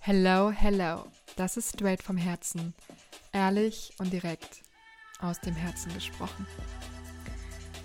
Hello, 0.00 0.50
hello. 0.50 1.04
Das 1.36 1.56
ist 1.56 1.74
straight 1.74 2.02
vom 2.02 2.16
Herzen. 2.16 2.74
Ehrlich 3.32 3.92
und 3.98 4.12
direkt 4.12 4.62
aus 5.20 5.40
dem 5.40 5.54
Herzen 5.54 5.92
gesprochen. 5.94 6.46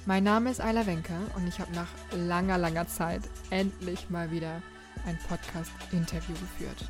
Mein 0.05 0.23
Name 0.23 0.51
ist 0.51 0.61
Ayla 0.61 0.85
Wenke 0.85 1.13
und 1.35 1.47
ich 1.47 1.59
habe 1.59 1.71
nach 1.73 1.87
langer, 2.11 2.57
langer 2.57 2.87
Zeit 2.87 3.21
endlich 3.49 4.09
mal 4.09 4.29
wieder 4.31 4.61
ein 5.05 5.17
Podcast-Interview 5.27 6.35
geführt. 6.35 6.87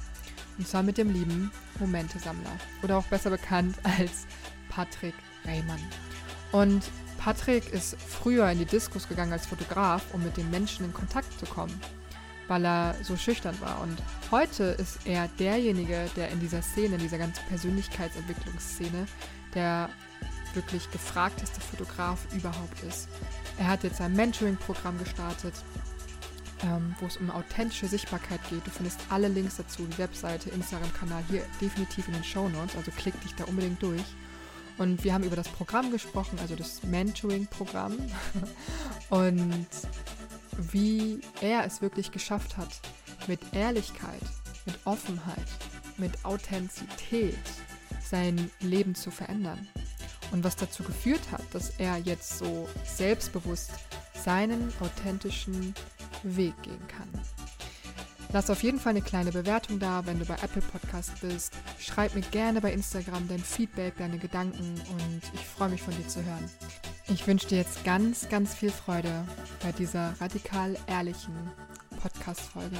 Und 0.57 0.67
zwar 0.67 0.83
mit 0.83 0.97
dem 0.97 1.13
lieben 1.13 1.51
Momente-Sammler 1.79 2.57
oder 2.83 2.97
auch 2.97 3.05
besser 3.05 3.29
bekannt 3.29 3.77
als 3.83 4.27
Patrick 4.69 5.15
Rehmann. 5.45 5.81
Und 6.51 6.83
Patrick 7.17 7.71
ist 7.71 7.95
früher 8.01 8.49
in 8.49 8.59
die 8.59 8.65
Diskos 8.65 9.07
gegangen 9.07 9.31
als 9.31 9.45
Fotograf, 9.45 10.13
um 10.13 10.23
mit 10.23 10.35
den 10.37 10.49
Menschen 10.49 10.85
in 10.85 10.93
Kontakt 10.93 11.39
zu 11.39 11.45
kommen 11.45 11.79
weil 12.51 12.65
er 12.65 12.95
so 13.01 13.15
schüchtern 13.15 13.55
war. 13.61 13.79
Und 13.79 14.03
heute 14.29 14.63
ist 14.65 15.07
er 15.07 15.29
derjenige, 15.39 16.09
der 16.17 16.27
in 16.31 16.41
dieser 16.41 16.61
Szene, 16.61 16.95
in 16.95 17.01
dieser 17.01 17.17
ganzen 17.17 17.45
Persönlichkeitsentwicklungsszene, 17.47 19.05
der 19.55 19.89
wirklich 20.53 20.91
gefragteste 20.91 21.61
Fotograf 21.61 22.19
überhaupt 22.35 22.83
ist. 22.83 23.07
Er 23.57 23.67
hat 23.67 23.85
jetzt 23.85 24.01
ein 24.01 24.11
Mentoring-Programm 24.17 24.99
gestartet, 24.99 25.53
ähm, 26.63 26.93
wo 26.99 27.05
es 27.05 27.15
um 27.15 27.31
authentische 27.31 27.87
Sichtbarkeit 27.87 28.41
geht. 28.49 28.67
Du 28.67 28.71
findest 28.71 28.99
alle 29.09 29.29
Links 29.29 29.55
dazu, 29.55 29.87
die 29.87 29.97
Webseite, 29.97 30.49
Instagram-Kanal 30.49 31.23
hier 31.29 31.43
definitiv 31.61 32.09
in 32.09 32.15
den 32.15 32.23
Show 32.25 32.49
Notes, 32.49 32.75
also 32.75 32.91
klick 32.91 33.17
dich 33.21 33.33
da 33.35 33.45
unbedingt 33.45 33.81
durch. 33.81 34.03
Und 34.77 35.05
wir 35.05 35.13
haben 35.13 35.23
über 35.23 35.37
das 35.37 35.47
Programm 35.47 35.89
gesprochen, 35.89 36.37
also 36.41 36.57
das 36.57 36.83
Mentoring-Programm. 36.83 37.97
Und 39.09 39.67
wie 40.57 41.19
er 41.41 41.65
es 41.65 41.81
wirklich 41.81 42.11
geschafft 42.11 42.57
hat, 42.57 42.81
mit 43.27 43.39
Ehrlichkeit, 43.53 44.21
mit 44.65 44.75
Offenheit, 44.85 45.47
mit 45.97 46.25
Authentizität 46.25 47.37
sein 48.03 48.51
Leben 48.59 48.95
zu 48.95 49.11
verändern. 49.11 49.67
Und 50.31 50.43
was 50.43 50.55
dazu 50.55 50.83
geführt 50.83 51.31
hat, 51.31 51.43
dass 51.53 51.71
er 51.77 51.97
jetzt 51.97 52.37
so 52.37 52.67
selbstbewusst 52.85 53.71
seinen 54.23 54.71
authentischen 54.79 55.73
Weg 56.23 56.53
gehen 56.61 56.87
kann. 56.87 57.09
Lass 58.33 58.49
auf 58.49 58.63
jeden 58.63 58.79
Fall 58.79 58.91
eine 58.91 59.01
kleine 59.01 59.33
Bewertung 59.33 59.77
da, 59.77 60.05
wenn 60.05 60.17
du 60.17 60.25
bei 60.25 60.35
Apple 60.35 60.61
Podcast 60.61 61.19
bist. 61.19 61.53
Schreib 61.79 62.15
mir 62.15 62.21
gerne 62.21 62.61
bei 62.61 62.71
Instagram 62.71 63.27
dein 63.27 63.39
Feedback, 63.39 63.97
deine 63.97 64.17
Gedanken 64.19 64.75
und 64.75 65.21
ich 65.33 65.45
freue 65.45 65.67
mich 65.67 65.81
von 65.81 65.93
dir 65.93 66.07
zu 66.07 66.23
hören. 66.23 66.49
Ich 67.09 67.27
wünsche 67.27 67.47
dir 67.47 67.57
jetzt 67.57 67.83
ganz, 67.83 68.29
ganz 68.29 68.55
viel 68.55 68.69
Freude 68.69 69.27
bei 69.61 69.73
dieser 69.73 70.13
radikal 70.21 70.77
ehrlichen 70.87 71.51
Podcast-Folge. 72.01 72.77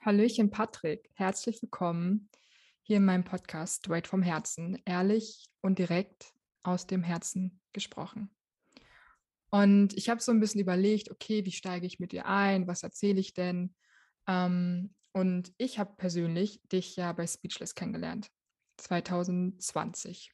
Hallöchen 0.00 0.50
Patrick, 0.50 1.10
herzlich 1.16 1.60
willkommen 1.60 2.30
hier 2.80 2.96
in 2.96 3.04
meinem 3.04 3.24
Podcast 3.24 3.84
Straight 3.84 4.06
vom 4.06 4.22
Herzen, 4.22 4.80
ehrlich 4.86 5.50
und 5.60 5.78
direkt 5.78 6.32
aus 6.62 6.86
dem 6.86 7.02
Herzen 7.02 7.60
gesprochen. 7.74 8.30
Und 9.56 9.96
ich 9.96 10.10
habe 10.10 10.20
so 10.20 10.32
ein 10.32 10.40
bisschen 10.40 10.60
überlegt, 10.60 11.10
okay, 11.10 11.46
wie 11.46 11.52
steige 11.52 11.86
ich 11.86 11.98
mit 11.98 12.12
dir 12.12 12.26
ein, 12.26 12.66
was 12.66 12.82
erzähle 12.82 13.20
ich 13.20 13.32
denn? 13.32 13.74
Ähm, 14.26 14.94
und 15.12 15.50
ich 15.56 15.78
habe 15.78 15.94
persönlich 15.96 16.60
dich 16.70 16.94
ja 16.96 17.10
bei 17.14 17.26
Speechless 17.26 17.74
kennengelernt. 17.74 18.28
2020. 18.76 20.30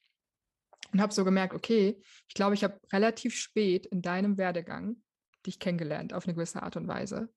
Und 0.93 1.01
habe 1.01 1.13
so 1.15 1.25
gemerkt, 1.25 1.55
okay, 1.55 2.03
ich 2.27 2.35
glaube, 2.35 2.55
ich 2.55 2.65
habe 2.65 2.81
relativ 2.93 3.37
spät 3.37 3.87
in 3.87 4.03
deinem 4.03 4.39
Werdegang 4.39 4.97
dich 5.47 5.61
kennengelernt, 5.61 6.15
auf 6.15 6.27
eine 6.27 6.35
gewisse 6.35 6.61
Art 6.61 6.77
und 6.77 6.89
Weise. 6.89 7.33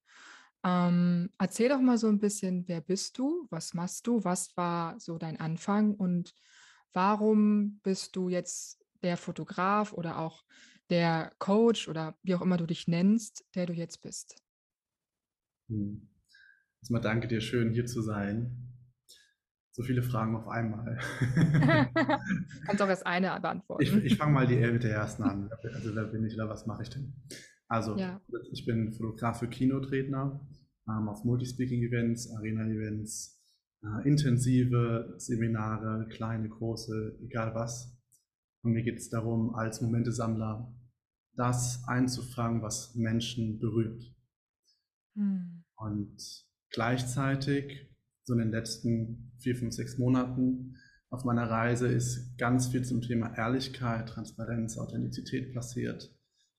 Ähm, 0.64 1.30
erzähl 1.38 1.70
doch 1.70 1.82
mal 1.82 2.00
so 2.00 2.08
ein 2.08 2.20
bisschen, 2.20 2.68
wer 2.68 2.82
bist 2.82 3.20
du, 3.20 3.46
was 3.52 3.76
machst 3.76 4.08
du, 4.08 4.24
was 4.24 4.58
war 4.58 5.00
so 5.00 5.20
dein 5.20 5.40
Anfang 5.40 5.94
und 5.94 6.34
warum 6.94 7.80
bist 7.84 8.16
du 8.16 8.30
jetzt 8.30 8.84
der 9.04 9.18
Fotograf 9.18 9.94
oder 9.94 10.18
auch 10.18 10.44
der 10.90 11.34
Coach 11.40 11.88
oder 11.88 12.18
wie 12.24 12.36
auch 12.36 12.42
immer 12.42 12.58
du 12.58 12.66
dich 12.66 12.88
nennst, 12.88 13.46
der 13.56 13.66
du 13.66 13.74
jetzt 13.74 14.02
bist? 14.02 14.36
Hm. 15.70 16.10
Erstmal 16.82 17.02
danke 17.02 17.28
dir, 17.28 17.42
schön 17.42 17.72
hier 17.72 17.86
zu 17.86 18.02
sein 18.02 18.66
so 19.76 19.84
viele 19.84 20.02
Fragen 20.02 20.38
auf 20.38 20.48
einmal. 20.48 20.98
Kannst 22.66 22.82
auch 22.82 22.88
erst 22.88 23.06
eine 23.06 23.38
beantworten. 23.42 23.84
Ich, 23.84 23.94
ich 23.94 24.16
fange 24.16 24.32
mal 24.32 24.48
die 24.48 24.56
mit 24.56 24.84
der 24.84 24.92
ersten 24.96 25.24
an. 25.24 25.50
Also 25.74 25.94
wer 25.94 26.06
bin 26.06 26.26
ich 26.26 26.34
oder 26.36 26.48
was 26.48 26.66
mache 26.66 26.84
ich 26.84 26.90
denn? 26.90 27.14
Also 27.68 27.98
ja. 27.98 28.22
ich 28.54 28.66
bin 28.66 28.94
Fotograf 28.94 29.40
für 29.40 29.50
Kinotredner 29.50 30.40
ähm, 30.88 31.10
auf 31.10 31.26
Multispeaking-Events, 31.26 32.32
Arena-Events, 32.38 33.44
äh, 33.84 34.08
intensive 34.08 35.16
Seminare, 35.18 36.08
kleine, 36.10 36.48
große, 36.48 37.20
egal 37.24 37.54
was. 37.54 37.95
Und 38.66 38.74
mir 38.74 38.84
geht 38.84 38.98
es 38.98 39.10
darum, 39.10 39.54
als 39.54 39.80
Momentesammler 39.82 40.74
das 41.36 41.84
einzufangen, 41.88 42.64
was 42.64 42.96
Menschen 42.96 43.60
berührt. 43.60 44.04
Hm. 45.16 45.64
Und 45.76 46.18
gleichzeitig 46.72 47.96
so 48.24 48.34
in 48.34 48.40
den 48.40 48.52
letzten 48.52 49.32
vier, 49.38 49.56
fünf, 49.56 49.74
sechs 49.74 50.00
Monaten 50.00 50.78
auf 51.12 51.24
meiner 51.26 51.48
Reise 51.48 51.88
ist 51.88 52.38
ganz 52.40 52.68
viel 52.68 52.84
zum 52.84 53.02
Thema 53.02 53.38
Ehrlichkeit, 53.38 54.10
Transparenz, 54.10 54.78
Authentizität 54.80 55.54
passiert. 55.54 56.12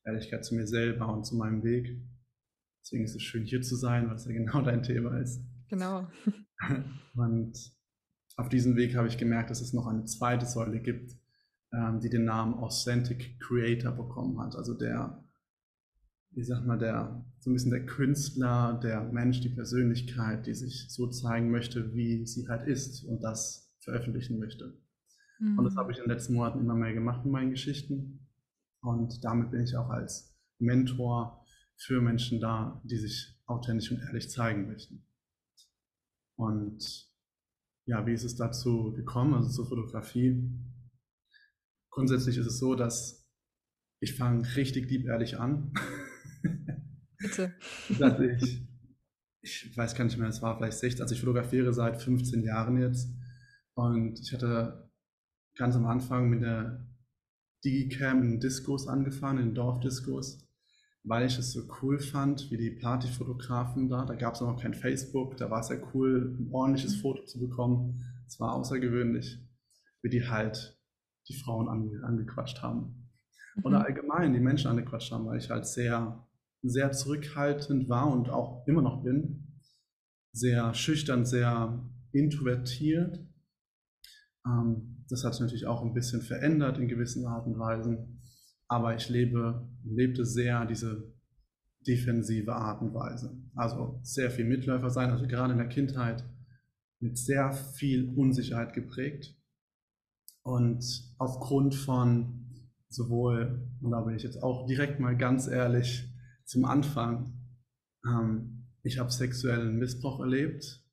Ehrlichkeit 0.05 0.45
zu 0.45 0.55
mir 0.55 0.69
selber 0.69 1.13
und 1.13 1.25
zu 1.25 1.35
meinem 1.35 1.65
Weg. 1.65 2.01
Deswegen 2.83 3.05
ist 3.05 3.17
es 3.17 3.23
schön, 3.23 3.45
hier 3.45 3.63
zu 3.63 3.75
sein, 3.75 4.07
weil 4.07 4.15
es 4.15 4.27
ja 4.27 4.33
genau 4.33 4.61
dein 4.65 4.85
Thema 4.85 5.19
ist. 5.19 5.45
Genau. 5.69 6.09
Und 7.17 7.59
auf 8.37 8.49
diesem 8.49 8.77
Weg 8.77 8.95
habe 8.95 9.09
ich 9.09 9.19
gemerkt, 9.19 9.51
dass 9.51 9.61
es 9.61 9.73
noch 9.73 9.89
eine 9.89 10.05
zweite 10.05 10.47
Säule 10.47 10.81
gibt, 10.81 11.17
ähm, 11.77 12.01
die 12.01 12.09
den 12.09 12.25
Namen 12.25 12.55
Authentic 12.55 13.39
Creator 13.41 13.93
bekommen 13.93 14.41
hat. 14.41 14.57
Also 14.57 14.75
der 14.75 15.23
ich 16.37 16.47
sag 16.47 16.67
mal, 16.67 16.79
der, 16.79 17.25
so 17.39 17.51
ein 17.51 17.55
bisschen 17.55 17.71
der 17.71 17.87
Künstler, 17.87 18.79
der 18.83 19.01
Mensch, 19.05 19.41
die 19.41 19.49
Persönlichkeit, 19.49 20.47
die 20.47 20.55
sich 20.55 20.87
so 20.91 21.09
zeigen 21.09 21.51
möchte, 21.51 21.95
wie 21.95 22.27
sie 22.27 22.47
halt 22.47 22.69
ist 22.69 23.05
und 23.05 23.23
das 23.23 23.75
veröffentlichen 23.81 24.39
möchte. 24.39 24.79
Mhm. 25.39 25.59
Und 25.59 25.65
das 25.65 25.75
mhm. 25.75 25.79
habe 25.79 25.93
ich 25.93 25.99
in 25.99 26.05
den 26.05 26.11
letzten 26.11 26.35
Monaten 26.35 26.61
immer 26.61 26.75
mehr 26.75 26.93
gemacht 26.93 27.25
in 27.25 27.31
meinen 27.31 27.51
Geschichten. 27.51 28.29
Und 28.83 29.25
damit 29.25 29.51
bin 29.51 29.63
ich 29.63 29.79
auch 29.79 29.89
als 29.89 30.37
Mentor 30.59 31.43
für 31.75 32.03
Menschen 32.03 32.39
da, 32.39 32.83
die 32.85 32.99
sich 32.99 33.41
authentisch 33.47 33.91
und 33.91 34.03
ehrlich 34.03 34.29
zeigen 34.29 34.67
möchten. 34.67 35.07
Und 36.37 37.11
ja, 37.87 38.07
wie 38.07 38.13
ist 38.13 38.25
es 38.25 38.37
dazu 38.37 38.93
gekommen, 38.93 39.33
also 39.33 39.49
zur 39.49 39.67
Fotografie? 39.67 40.51
Grundsätzlich 41.97 42.37
ist 42.37 42.47
es 42.47 42.59
so, 42.59 42.75
dass 42.75 43.27
ich 44.01 44.17
fange 44.17 44.47
richtig 44.55 44.91
lieb 44.91 45.07
ehrlich 45.07 45.39
an. 45.39 45.73
Bitte. 47.19 47.55
dass 47.99 48.21
ich, 48.21 48.69
ich 49.41 49.75
weiß 49.75 49.95
gar 49.95 50.05
nicht 50.05 50.19
mehr, 50.19 50.29
es 50.29 50.43
war 50.43 50.59
vielleicht 50.59 50.77
16, 50.77 51.01
also 51.01 51.15
ich 51.15 51.21
fotografiere 51.21 51.73
seit 51.73 52.03
15 52.03 52.43
Jahren 52.43 52.79
jetzt 52.79 53.09
und 53.73 54.21
ich 54.21 54.31
hatte 54.35 54.91
ganz 55.57 55.75
am 55.75 55.87
Anfang 55.87 56.29
mit 56.29 56.43
der 56.43 56.87
Digicam 57.65 58.23
in 58.23 58.41
Discos 58.41 58.89
angefangen, 58.89 59.39
in 59.43 59.55
Dorfdiscos, 59.55 60.47
weil 61.03 61.27
ich 61.27 61.39
es 61.39 61.53
so 61.53 61.67
cool 61.81 61.99
fand, 61.99 62.51
wie 62.51 62.59
die 62.59 62.73
Partyfotografen 62.73 63.89
da, 63.89 64.05
da 64.05 64.17
gab 64.17 64.35
es 64.35 64.43
noch 64.43 64.61
kein 64.61 64.75
Facebook, 64.75 65.39
da 65.39 65.51
war 65.51 65.61
es 65.61 65.71
ja 65.71 65.77
cool, 65.95 66.37
ein 66.39 66.53
ordentliches. 66.53 66.97
Foto 66.97 67.25
zu 67.25 67.41
bekommen. 67.41 68.05
Es 68.27 68.39
war 68.39 68.53
außergewöhnlich, 68.53 69.39
wie 70.03 70.11
die 70.11 70.29
halt 70.29 70.76
die 71.29 71.35
Frauen 71.35 71.69
ange, 71.69 72.03
angequatscht 72.05 72.63
haben. 72.63 73.11
Oder 73.63 73.81
mhm. 73.81 73.85
allgemein 73.87 74.33
die 74.33 74.41
Menschen 74.41 74.71
angequatscht 74.71 75.13
haben, 75.13 75.27
weil 75.27 75.39
ich 75.39 75.51
halt 75.51 75.67
sehr 75.67 76.27
sehr 76.69 76.93
zurückhaltend 76.93 77.89
war 77.89 78.11
und 78.11 78.29
auch 78.29 78.67
immer 78.67 78.83
noch 78.83 79.03
bin, 79.03 79.61
sehr 80.33 80.75
schüchtern, 80.75 81.25
sehr 81.25 81.83
introvertiert. 82.13 83.21
Ähm, 84.47 85.05
das 85.09 85.25
hat 85.25 85.35
sich 85.35 85.41
natürlich 85.41 85.67
auch 85.67 85.83
ein 85.83 85.95
bisschen 85.95 86.23
verändert 86.23 86.79
in 86.79 86.89
gewissen 86.89 87.27
Arten 87.27 87.55
und 87.55 87.59
Weisen, 87.59 88.23
aber 88.69 88.95
ich 88.97 89.09
lebe, 89.09 89.69
lebte 89.85 90.25
sehr 90.25 90.65
diese 90.67 91.15
defensive 91.87 92.53
Art 92.53 92.83
und 92.83 92.95
Weise. 92.95 93.41
Also 93.55 94.01
sehr 94.03 94.31
viel 94.31 94.45
Mitläufer 94.45 94.91
sein, 94.91 95.11
also 95.11 95.27
gerade 95.27 95.53
in 95.53 95.59
der 95.59 95.69
Kindheit 95.69 96.25
mit 96.99 97.17
sehr 97.17 97.53
viel 97.53 98.13
Unsicherheit 98.17 98.73
geprägt. 98.73 99.37
Und 100.47 101.13
aufgrund 101.19 101.75
von 101.75 102.71
sowohl, 102.89 103.69
und 103.81 103.91
da 103.91 104.01
bin 104.03 104.15
ich 104.15 104.23
jetzt 104.23 104.45
auch 104.45 104.65
direkt 104.69 105.01
mal 105.01 105.17
ganz 105.17 105.49
ehrlich, 105.49 106.09
zum 106.45 106.65
Anfang, 106.65 107.33
ähm, 108.07 108.69
ich 108.85 109.01
habe 109.01 109.11
sexuellen 109.11 109.77
Missbrauch 109.77 110.21
erlebt, 110.21 110.87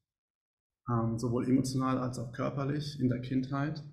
ähm, 0.90 1.20
sowohl 1.20 1.48
emotional 1.48 2.00
als 2.00 2.18
auch 2.18 2.32
körperlich 2.32 3.00
in 3.00 3.10
der 3.10 3.22
Kindheit. 3.22 3.84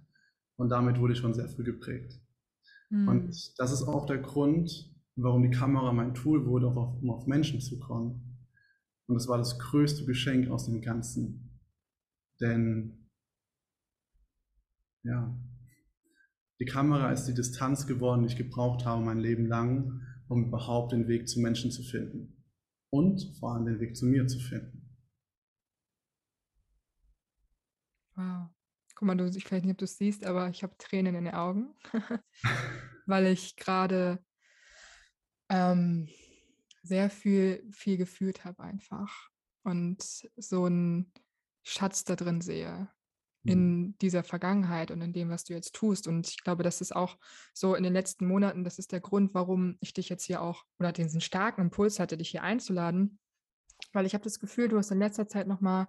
Und 0.56 0.70
damit 0.70 0.98
wurde 0.98 1.12
ich 1.12 1.18
schon 1.18 1.34
sehr 1.34 1.50
früh 1.50 1.64
geprägt. 1.64 2.18
Mhm. 2.88 3.08
Und 3.08 3.58
das 3.58 3.70
ist 3.70 3.82
auch 3.82 4.06
der 4.06 4.18
Grund, 4.18 4.90
warum 5.16 5.42
die 5.42 5.54
Kamera 5.54 5.92
mein 5.92 6.14
Tool 6.14 6.46
wurde, 6.46 6.68
um 6.68 7.10
auf 7.10 7.26
Menschen 7.26 7.60
zu 7.60 7.78
kommen. 7.78 8.46
Und 9.08 9.14
das 9.14 9.28
war 9.28 9.36
das 9.36 9.58
größte 9.58 10.06
Geschenk 10.06 10.48
aus 10.50 10.64
dem 10.64 10.80
Ganzen. 10.80 11.60
Denn, 12.40 13.10
ja, 15.02 15.38
die 16.60 16.66
Kamera 16.66 17.10
ist 17.10 17.24
die 17.24 17.34
Distanz 17.34 17.86
geworden, 17.86 18.22
die 18.22 18.28
ich 18.28 18.36
gebraucht 18.36 18.84
habe 18.84 19.02
mein 19.02 19.18
Leben 19.18 19.46
lang, 19.46 20.02
um 20.28 20.44
überhaupt 20.44 20.92
den 20.92 21.08
Weg 21.08 21.26
zu 21.26 21.40
Menschen 21.40 21.70
zu 21.70 21.82
finden. 21.82 22.44
Und 22.90 23.34
vor 23.38 23.54
allem 23.54 23.64
den 23.64 23.80
Weg 23.80 23.96
zu 23.96 24.04
mir 24.04 24.26
zu 24.26 24.38
finden. 24.38 24.96
Wow. 28.14 28.50
Guck 28.94 29.06
mal, 29.06 29.16
du, 29.16 29.26
ich 29.26 29.50
weiß 29.50 29.62
nicht, 29.62 29.72
ob 29.72 29.78
du 29.78 29.86
es 29.86 29.96
siehst, 29.96 30.26
aber 30.26 30.50
ich 30.50 30.62
habe 30.62 30.76
Tränen 30.76 31.14
in 31.14 31.24
den 31.24 31.34
Augen, 31.34 31.74
weil 33.06 33.26
ich 33.28 33.56
gerade 33.56 34.22
ähm, 35.48 36.08
sehr 36.82 37.08
viel, 37.08 37.66
viel 37.72 37.96
gefühlt 37.96 38.44
habe 38.44 38.62
einfach 38.62 39.30
und 39.62 40.02
so 40.36 40.64
einen 40.64 41.12
Schatz 41.62 42.04
da 42.04 42.16
drin 42.16 42.42
sehe. 42.42 42.90
In 43.42 43.96
dieser 43.98 44.22
Vergangenheit 44.22 44.90
und 44.90 45.00
in 45.00 45.12
dem, 45.12 45.30
was 45.30 45.44
du 45.44 45.54
jetzt 45.54 45.74
tust. 45.74 46.06
Und 46.06 46.28
ich 46.28 46.42
glaube, 46.42 46.62
das 46.62 46.80
ist 46.80 46.94
auch 46.94 47.16
so 47.54 47.74
in 47.74 47.82
den 47.82 47.92
letzten 47.92 48.26
Monaten, 48.26 48.64
das 48.64 48.78
ist 48.78 48.92
der 48.92 49.00
Grund, 49.00 49.32
warum 49.32 49.78
ich 49.80 49.94
dich 49.94 50.08
jetzt 50.08 50.24
hier 50.24 50.42
auch 50.42 50.64
oder 50.78 50.92
diesen 50.92 51.20
starken 51.20 51.62
Impuls 51.62 51.98
hatte, 51.98 52.18
dich 52.18 52.30
hier 52.30 52.42
einzuladen, 52.42 53.18
weil 53.92 54.04
ich 54.04 54.14
habe 54.14 54.24
das 54.24 54.40
Gefühl, 54.40 54.68
du 54.68 54.76
hast 54.76 54.90
in 54.90 54.98
letzter 54.98 55.26
Zeit 55.26 55.46
nochmal 55.46 55.88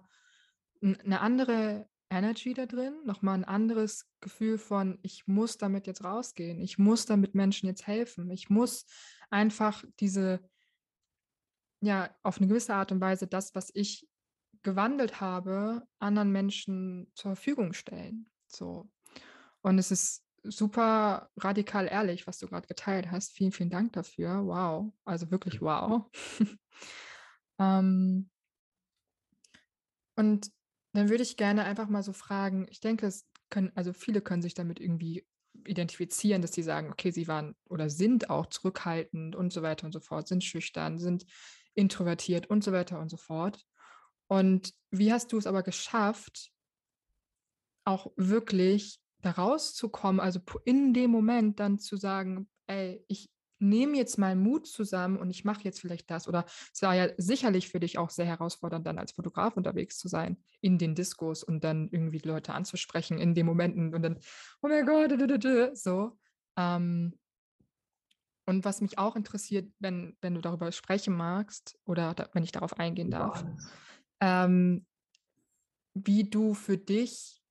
eine 0.80 1.20
andere 1.20 1.86
Energy 2.10 2.54
da 2.54 2.66
drin, 2.66 2.94
nochmal 3.04 3.34
ein 3.34 3.44
anderes 3.44 4.06
Gefühl 4.20 4.58
von, 4.58 4.98
ich 5.02 5.26
muss 5.26 5.58
damit 5.58 5.86
jetzt 5.86 6.04
rausgehen, 6.04 6.60
ich 6.60 6.78
muss 6.78 7.06
damit 7.06 7.34
Menschen 7.34 7.66
jetzt 7.66 7.86
helfen, 7.86 8.30
ich 8.30 8.50
muss 8.50 8.86
einfach 9.30 9.84
diese, 10.00 10.40
ja, 11.80 12.14
auf 12.22 12.38
eine 12.38 12.48
gewisse 12.48 12.74
Art 12.74 12.92
und 12.92 13.00
Weise 13.00 13.26
das, 13.26 13.54
was 13.54 13.70
ich 13.74 14.08
gewandelt 14.62 15.20
habe, 15.20 15.82
anderen 15.98 16.30
Menschen 16.30 17.10
zur 17.14 17.34
Verfügung 17.34 17.72
stellen. 17.72 18.30
So. 18.46 18.90
Und 19.62 19.78
es 19.78 19.90
ist 19.90 20.24
super 20.42 21.30
radikal 21.36 21.86
ehrlich, 21.86 22.26
was 22.26 22.38
du 22.38 22.46
gerade 22.48 22.66
geteilt 22.66 23.10
hast. 23.10 23.32
Vielen, 23.32 23.52
vielen 23.52 23.70
Dank 23.70 23.92
dafür. 23.92 24.44
Wow. 24.44 24.92
Also 25.04 25.30
wirklich 25.30 25.60
wow. 25.60 26.10
ähm, 27.58 28.28
und 30.16 30.50
dann 30.92 31.08
würde 31.08 31.22
ich 31.22 31.36
gerne 31.36 31.64
einfach 31.64 31.88
mal 31.88 32.02
so 32.02 32.12
fragen, 32.12 32.66
ich 32.70 32.80
denke, 32.80 33.06
es 33.06 33.26
können, 33.50 33.72
also 33.74 33.92
viele 33.92 34.20
können 34.20 34.42
sich 34.42 34.54
damit 34.54 34.80
irgendwie 34.80 35.26
identifizieren, 35.64 36.42
dass 36.42 36.52
sie 36.52 36.62
sagen, 36.62 36.90
okay, 36.90 37.10
sie 37.10 37.28
waren 37.28 37.54
oder 37.68 37.88
sind 37.88 38.30
auch 38.30 38.46
zurückhaltend 38.46 39.36
und 39.36 39.52
so 39.52 39.62
weiter 39.62 39.86
und 39.86 39.92
so 39.92 40.00
fort, 40.00 40.28
sind 40.28 40.42
schüchtern, 40.42 40.98
sind 40.98 41.24
introvertiert 41.74 42.48
und 42.48 42.64
so 42.64 42.72
weiter 42.72 42.98
und 42.98 43.10
so 43.10 43.16
fort. 43.16 43.64
Und 44.28 44.72
wie 44.90 45.12
hast 45.12 45.32
du 45.32 45.38
es 45.38 45.46
aber 45.46 45.62
geschafft, 45.62 46.50
auch 47.84 48.12
wirklich 48.16 48.98
da 49.20 49.32
rauszukommen, 49.32 50.20
also 50.20 50.40
in 50.64 50.94
dem 50.94 51.10
Moment 51.10 51.60
dann 51.60 51.78
zu 51.78 51.96
sagen, 51.96 52.48
ey, 52.66 53.04
ich 53.08 53.30
nehme 53.62 53.96
jetzt 53.96 54.18
mal 54.18 54.34
Mut 54.34 54.66
zusammen 54.66 55.16
und 55.16 55.30
ich 55.30 55.44
mache 55.44 55.62
jetzt 55.62 55.80
vielleicht 55.80 56.10
das. 56.10 56.26
Oder 56.26 56.44
es 56.74 56.82
war 56.82 56.94
ja 56.94 57.08
sicherlich 57.16 57.68
für 57.68 57.78
dich 57.78 57.96
auch 57.96 58.10
sehr 58.10 58.26
herausfordernd, 58.26 58.86
dann 58.86 58.98
als 58.98 59.12
Fotograf 59.12 59.56
unterwegs 59.56 59.98
zu 59.98 60.08
sein, 60.08 60.42
in 60.60 60.78
den 60.78 60.94
Diskos 60.94 61.44
und 61.44 61.62
dann 61.62 61.88
irgendwie 61.90 62.18
Leute 62.18 62.54
anzusprechen 62.54 63.18
in 63.18 63.34
den 63.34 63.46
Momenten 63.46 63.94
und 63.94 64.02
dann, 64.02 64.18
oh 64.62 64.68
mein 64.68 64.84
Gott, 64.84 65.12
so. 65.74 66.18
Ähm, 66.56 67.18
und 68.44 68.64
was 68.64 68.80
mich 68.80 68.98
auch 68.98 69.14
interessiert, 69.14 69.72
wenn, 69.78 70.16
wenn 70.20 70.34
du 70.34 70.40
darüber 70.40 70.72
sprechen 70.72 71.14
magst 71.14 71.78
oder 71.84 72.14
da, 72.14 72.28
wenn 72.32 72.42
ich 72.42 72.50
darauf 72.50 72.78
eingehen 72.78 73.10
darf, 73.10 73.44
ähm, 74.22 74.86
wie 75.94 76.24
du 76.24 76.54
für 76.54 76.78
dich 76.78 77.42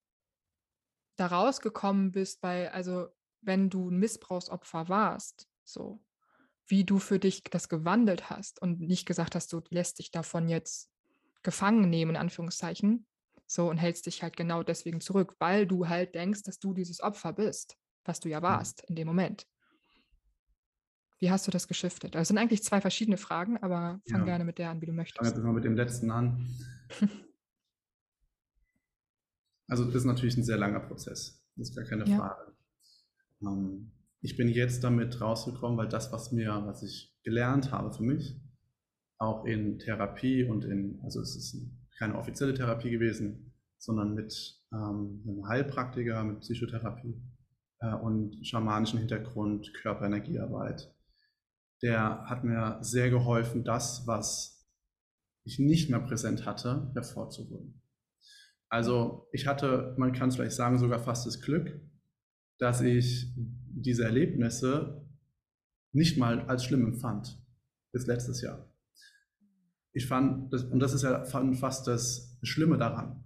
da 1.17 1.27
rausgekommen 1.27 2.11
bist, 2.11 2.41
weil, 2.41 2.69
also 2.69 3.09
wenn 3.41 3.69
du 3.69 3.89
ein 3.89 3.99
Missbrauchsopfer 3.99 4.87
warst, 4.87 5.47
so, 5.65 6.01
wie 6.67 6.85
du 6.85 6.97
für 6.97 7.19
dich 7.19 7.43
das 7.43 7.67
gewandelt 7.67 8.29
hast 8.29 8.61
und 8.61 8.79
nicht 8.79 9.05
gesagt 9.05 9.35
hast, 9.35 9.51
du 9.51 9.61
lässt 9.69 9.99
dich 9.99 10.11
davon 10.11 10.47
jetzt 10.47 10.89
gefangen 11.43 11.89
nehmen, 11.89 12.11
in 12.11 12.17
Anführungszeichen, 12.17 13.05
so 13.45 13.69
und 13.69 13.77
hältst 13.77 14.05
dich 14.05 14.23
halt 14.23 14.37
genau 14.37 14.63
deswegen 14.63 15.01
zurück, 15.01 15.35
weil 15.39 15.67
du 15.67 15.89
halt 15.89 16.15
denkst, 16.15 16.43
dass 16.43 16.57
du 16.57 16.73
dieses 16.73 17.01
Opfer 17.01 17.33
bist, 17.33 17.77
was 18.05 18.21
du 18.21 18.29
ja 18.29 18.39
mhm. 18.39 18.43
warst 18.43 18.85
in 18.87 18.95
dem 18.95 19.07
Moment. 19.07 19.45
Wie 21.21 21.29
hast 21.29 21.45
du 21.45 21.51
das 21.51 21.67
geschiftet? 21.67 22.15
Das 22.15 22.27
sind 22.27 22.39
eigentlich 22.39 22.63
zwei 22.63 22.81
verschiedene 22.81 23.15
Fragen, 23.15 23.57
aber 23.57 24.01
fang 24.09 24.21
ja. 24.21 24.25
gerne 24.25 24.43
mit 24.43 24.57
der 24.57 24.71
an, 24.71 24.81
wie 24.81 24.87
du 24.87 24.91
möchtest. 24.91 25.23
Fangen 25.23 25.43
wir 25.43 25.47
mal 25.47 25.53
mit 25.53 25.63
dem 25.63 25.75
letzten 25.75 26.09
an. 26.09 26.49
also 29.67 29.85
das 29.85 29.95
ist 29.95 30.05
natürlich 30.05 30.35
ein 30.35 30.43
sehr 30.43 30.57
langer 30.57 30.79
Prozess, 30.79 31.45
das 31.55 31.69
ist 31.69 31.75
gar 31.75 31.85
keine 31.85 32.07
ja. 32.09 32.17
Frage. 32.17 32.55
Ähm, 33.43 33.91
ich 34.21 34.35
bin 34.35 34.49
jetzt 34.49 34.83
damit 34.83 35.21
rausgekommen, 35.21 35.77
weil 35.77 35.87
das, 35.87 36.11
was 36.11 36.31
mir, 36.31 36.63
was 36.65 36.81
ich 36.81 37.15
gelernt 37.23 37.71
habe 37.71 37.93
für 37.93 38.03
mich, 38.03 38.41
auch 39.19 39.45
in 39.45 39.77
Therapie 39.77 40.43
und 40.43 40.65
in, 40.65 40.99
also 41.03 41.21
es 41.21 41.35
ist 41.35 41.55
keine 41.99 42.15
offizielle 42.17 42.55
Therapie 42.55 42.89
gewesen, 42.89 43.53
sondern 43.77 44.15
mit 44.15 44.59
ähm, 44.73 45.23
einem 45.27 45.47
Heilpraktiker, 45.47 46.23
mit 46.23 46.39
Psychotherapie 46.39 47.21
äh, 47.79 47.93
und 47.93 48.43
schamanischen 48.45 48.97
Hintergrund, 48.97 49.71
Körperenergiearbeit. 49.75 50.91
Der 51.81 52.25
hat 52.29 52.43
mir 52.43 52.77
sehr 52.81 53.09
geholfen, 53.09 53.63
das, 53.63 54.05
was 54.05 54.67
ich 55.43 55.59
nicht 55.59 55.89
mehr 55.89 55.99
präsent 55.99 56.45
hatte, 56.45 56.91
hervorzuholen. 56.93 57.81
Also 58.69 59.27
ich 59.33 59.47
hatte, 59.47 59.95
man 59.97 60.13
kann 60.13 60.29
es 60.29 60.35
vielleicht 60.35 60.55
sagen, 60.55 60.77
sogar 60.77 60.99
fast 60.99 61.25
das 61.25 61.41
Glück, 61.41 61.81
dass 62.57 62.81
ich 62.81 63.33
diese 63.35 64.03
Erlebnisse 64.03 65.05
nicht 65.91 66.17
mal 66.17 66.41
als 66.41 66.63
schlimm 66.63 66.85
empfand, 66.85 67.37
bis 67.91 68.05
letztes 68.05 68.41
Jahr. 68.41 68.71
Ich 69.93 70.05
fand, 70.07 70.53
das, 70.53 70.63
und 70.63 70.79
das 70.79 70.93
ist 70.93 71.01
ja 71.03 71.25
fast 71.25 71.87
das 71.87 72.37
Schlimme 72.43 72.77
daran. 72.77 73.23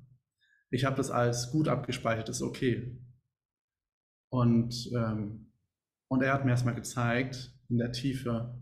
Ich 0.72 0.84
habe 0.86 0.96
das 0.96 1.12
als 1.12 1.52
gut 1.52 1.68
abgespeichert, 1.68 2.30
ist 2.30 2.42
okay. 2.42 3.00
Und, 4.30 4.92
ähm, 4.94 5.52
und 6.08 6.24
er 6.24 6.34
hat 6.34 6.44
mir 6.44 6.52
erstmal 6.52 6.76
gezeigt, 6.76 7.55
in 7.70 7.78
der 7.78 7.92
Tiefe, 7.92 8.62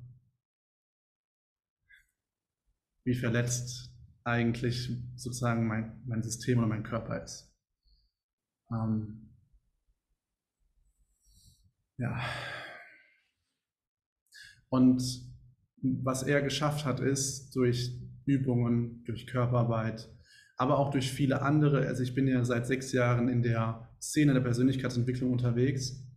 wie 3.05 3.15
verletzt 3.15 3.93
eigentlich 4.23 4.89
sozusagen 5.15 5.67
mein, 5.67 6.01
mein 6.05 6.23
System 6.23 6.59
oder 6.59 6.67
mein 6.67 6.83
Körper 6.83 7.21
ist. 7.23 7.53
Ähm, 8.71 9.33
ja. 11.97 12.19
Und 14.69 15.03
was 15.81 16.23
er 16.23 16.41
geschafft 16.41 16.85
hat, 16.85 16.99
ist 16.99 17.55
durch 17.55 17.99
Übungen, 18.25 19.03
durch 19.03 19.27
Körperarbeit, 19.27 20.09
aber 20.57 20.79
auch 20.79 20.91
durch 20.91 21.11
viele 21.11 21.41
andere. 21.41 21.85
Also 21.87 22.03
ich 22.03 22.15
bin 22.15 22.27
ja 22.27 22.45
seit 22.45 22.65
sechs 22.65 22.93
Jahren 22.93 23.27
in 23.27 23.43
der 23.43 23.89
Szene 24.01 24.33
der 24.33 24.41
Persönlichkeitsentwicklung 24.41 25.31
unterwegs. 25.31 26.07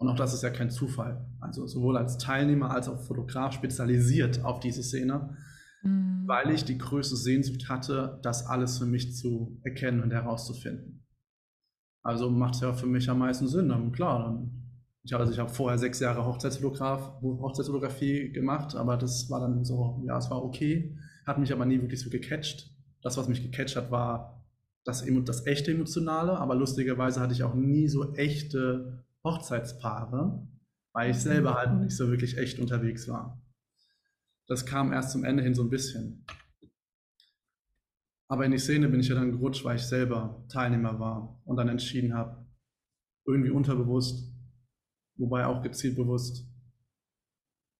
Und 0.00 0.08
auch 0.08 0.16
das 0.16 0.32
ist 0.32 0.42
ja 0.42 0.48
kein 0.48 0.70
Zufall. 0.70 1.26
Also 1.40 1.66
sowohl 1.66 1.98
als 1.98 2.16
Teilnehmer 2.16 2.70
als 2.70 2.88
auch 2.88 2.98
Fotograf 3.00 3.52
spezialisiert 3.52 4.42
auf 4.42 4.58
diese 4.58 4.82
Szene, 4.82 5.36
mhm. 5.82 6.22
weil 6.26 6.50
ich 6.50 6.64
die 6.64 6.78
größte 6.78 7.16
Sehnsucht 7.16 7.68
hatte, 7.68 8.18
das 8.22 8.46
alles 8.46 8.78
für 8.78 8.86
mich 8.86 9.14
zu 9.14 9.60
erkennen 9.62 10.02
und 10.02 10.10
herauszufinden. 10.10 11.06
Also 12.02 12.30
macht 12.30 12.54
es 12.54 12.62
ja 12.62 12.72
für 12.72 12.86
mich 12.86 13.10
am 13.10 13.18
meisten 13.18 13.46
Sinn. 13.46 13.68
Dann 13.68 13.92
klar, 13.92 14.24
dann 14.24 14.60
ich 15.02 15.12
habe, 15.12 15.22
also 15.22 15.34
ich 15.34 15.38
habe 15.38 15.50
vorher 15.50 15.78
sechs 15.78 16.00
Jahre 16.00 16.24
Hochzeitsfotograf, 16.24 17.20
Hochzeitsfotografie 17.20 18.32
gemacht, 18.32 18.74
aber 18.74 18.96
das 18.96 19.28
war 19.28 19.40
dann 19.40 19.64
so, 19.66 20.02
ja, 20.06 20.16
es 20.16 20.30
war 20.30 20.42
okay, 20.42 20.96
hat 21.26 21.38
mich 21.38 21.52
aber 21.52 21.66
nie 21.66 21.80
wirklich 21.80 22.00
so 22.00 22.08
gecatcht. 22.08 22.70
Das, 23.02 23.18
was 23.18 23.28
mich 23.28 23.42
gecatcht 23.42 23.76
hat, 23.76 23.90
war 23.90 24.46
das, 24.84 25.04
das 25.26 25.46
echte 25.46 25.72
Emotionale, 25.72 26.38
aber 26.38 26.54
lustigerweise 26.54 27.20
hatte 27.20 27.34
ich 27.34 27.42
auch 27.42 27.54
nie 27.54 27.88
so 27.88 28.14
echte 28.14 29.04
Hochzeitspaare, 29.24 30.46
weil 30.92 31.10
ich 31.10 31.18
selber 31.18 31.54
halt 31.54 31.72
noch 31.72 31.80
nicht 31.80 31.96
so 31.96 32.08
wirklich 32.08 32.38
echt 32.38 32.58
unterwegs 32.58 33.08
war. 33.08 33.42
Das 34.46 34.66
kam 34.66 34.92
erst 34.92 35.12
zum 35.12 35.24
Ende 35.24 35.42
hin 35.42 35.54
so 35.54 35.62
ein 35.62 35.70
bisschen. 35.70 36.24
Aber 38.28 38.44
in 38.44 38.52
die 38.52 38.58
Szene 38.58 38.88
bin 38.88 39.00
ich 39.00 39.08
ja 39.08 39.14
dann 39.16 39.32
gerutscht, 39.32 39.64
weil 39.64 39.76
ich 39.76 39.82
selber 39.82 40.44
Teilnehmer 40.48 40.98
war 41.00 41.40
und 41.44 41.56
dann 41.56 41.68
entschieden 41.68 42.14
habe, 42.14 42.46
irgendwie 43.26 43.50
unterbewusst, 43.50 44.32
wobei 45.16 45.46
auch 45.46 45.62
gezielt 45.62 45.96
bewusst, 45.96 46.46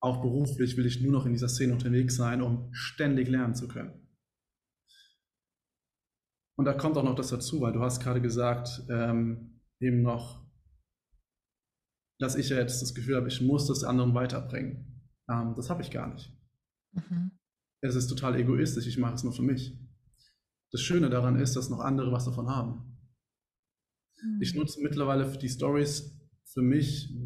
auch 0.00 0.22
beruflich 0.22 0.76
will 0.76 0.86
ich 0.86 1.00
nur 1.00 1.12
noch 1.12 1.26
in 1.26 1.32
dieser 1.32 1.48
Szene 1.48 1.74
unterwegs 1.74 2.16
sein, 2.16 2.42
um 2.42 2.72
ständig 2.72 3.28
lernen 3.28 3.54
zu 3.54 3.68
können. 3.68 4.08
Und 6.56 6.64
da 6.64 6.72
kommt 6.72 6.96
auch 6.96 7.04
noch 7.04 7.14
das 7.14 7.28
dazu, 7.28 7.60
weil 7.60 7.72
du 7.72 7.80
hast 7.80 8.02
gerade 8.02 8.20
gesagt, 8.20 8.82
ähm, 8.90 9.60
eben 9.78 10.02
noch, 10.02 10.39
dass 12.20 12.36
ich 12.36 12.50
ja 12.50 12.58
jetzt 12.58 12.82
das 12.82 12.94
Gefühl 12.94 13.16
habe, 13.16 13.28
ich 13.28 13.40
muss 13.40 13.66
das 13.66 13.82
anderen 13.82 14.14
weiterbringen. 14.14 15.02
Ähm, 15.28 15.54
das 15.56 15.70
habe 15.70 15.82
ich 15.82 15.90
gar 15.90 16.12
nicht. 16.12 16.36
Mhm. 16.92 17.30
es 17.82 17.94
ist 17.94 18.08
total 18.08 18.34
egoistisch, 18.34 18.86
ich 18.86 18.98
mache 18.98 19.14
es 19.14 19.22
nur 19.24 19.32
für 19.32 19.42
mich. 19.42 19.78
Das 20.72 20.80
Schöne 20.80 21.08
daran 21.08 21.36
ist, 21.36 21.54
dass 21.54 21.70
noch 21.70 21.78
andere 21.78 22.12
was 22.12 22.24
davon 22.24 22.48
haben. 22.48 22.98
Mhm. 24.22 24.42
Ich 24.42 24.54
nutze 24.54 24.82
mittlerweile 24.82 25.26
die 25.38 25.48
Stories 25.48 26.16
für 26.44 26.62
mich 26.62 27.16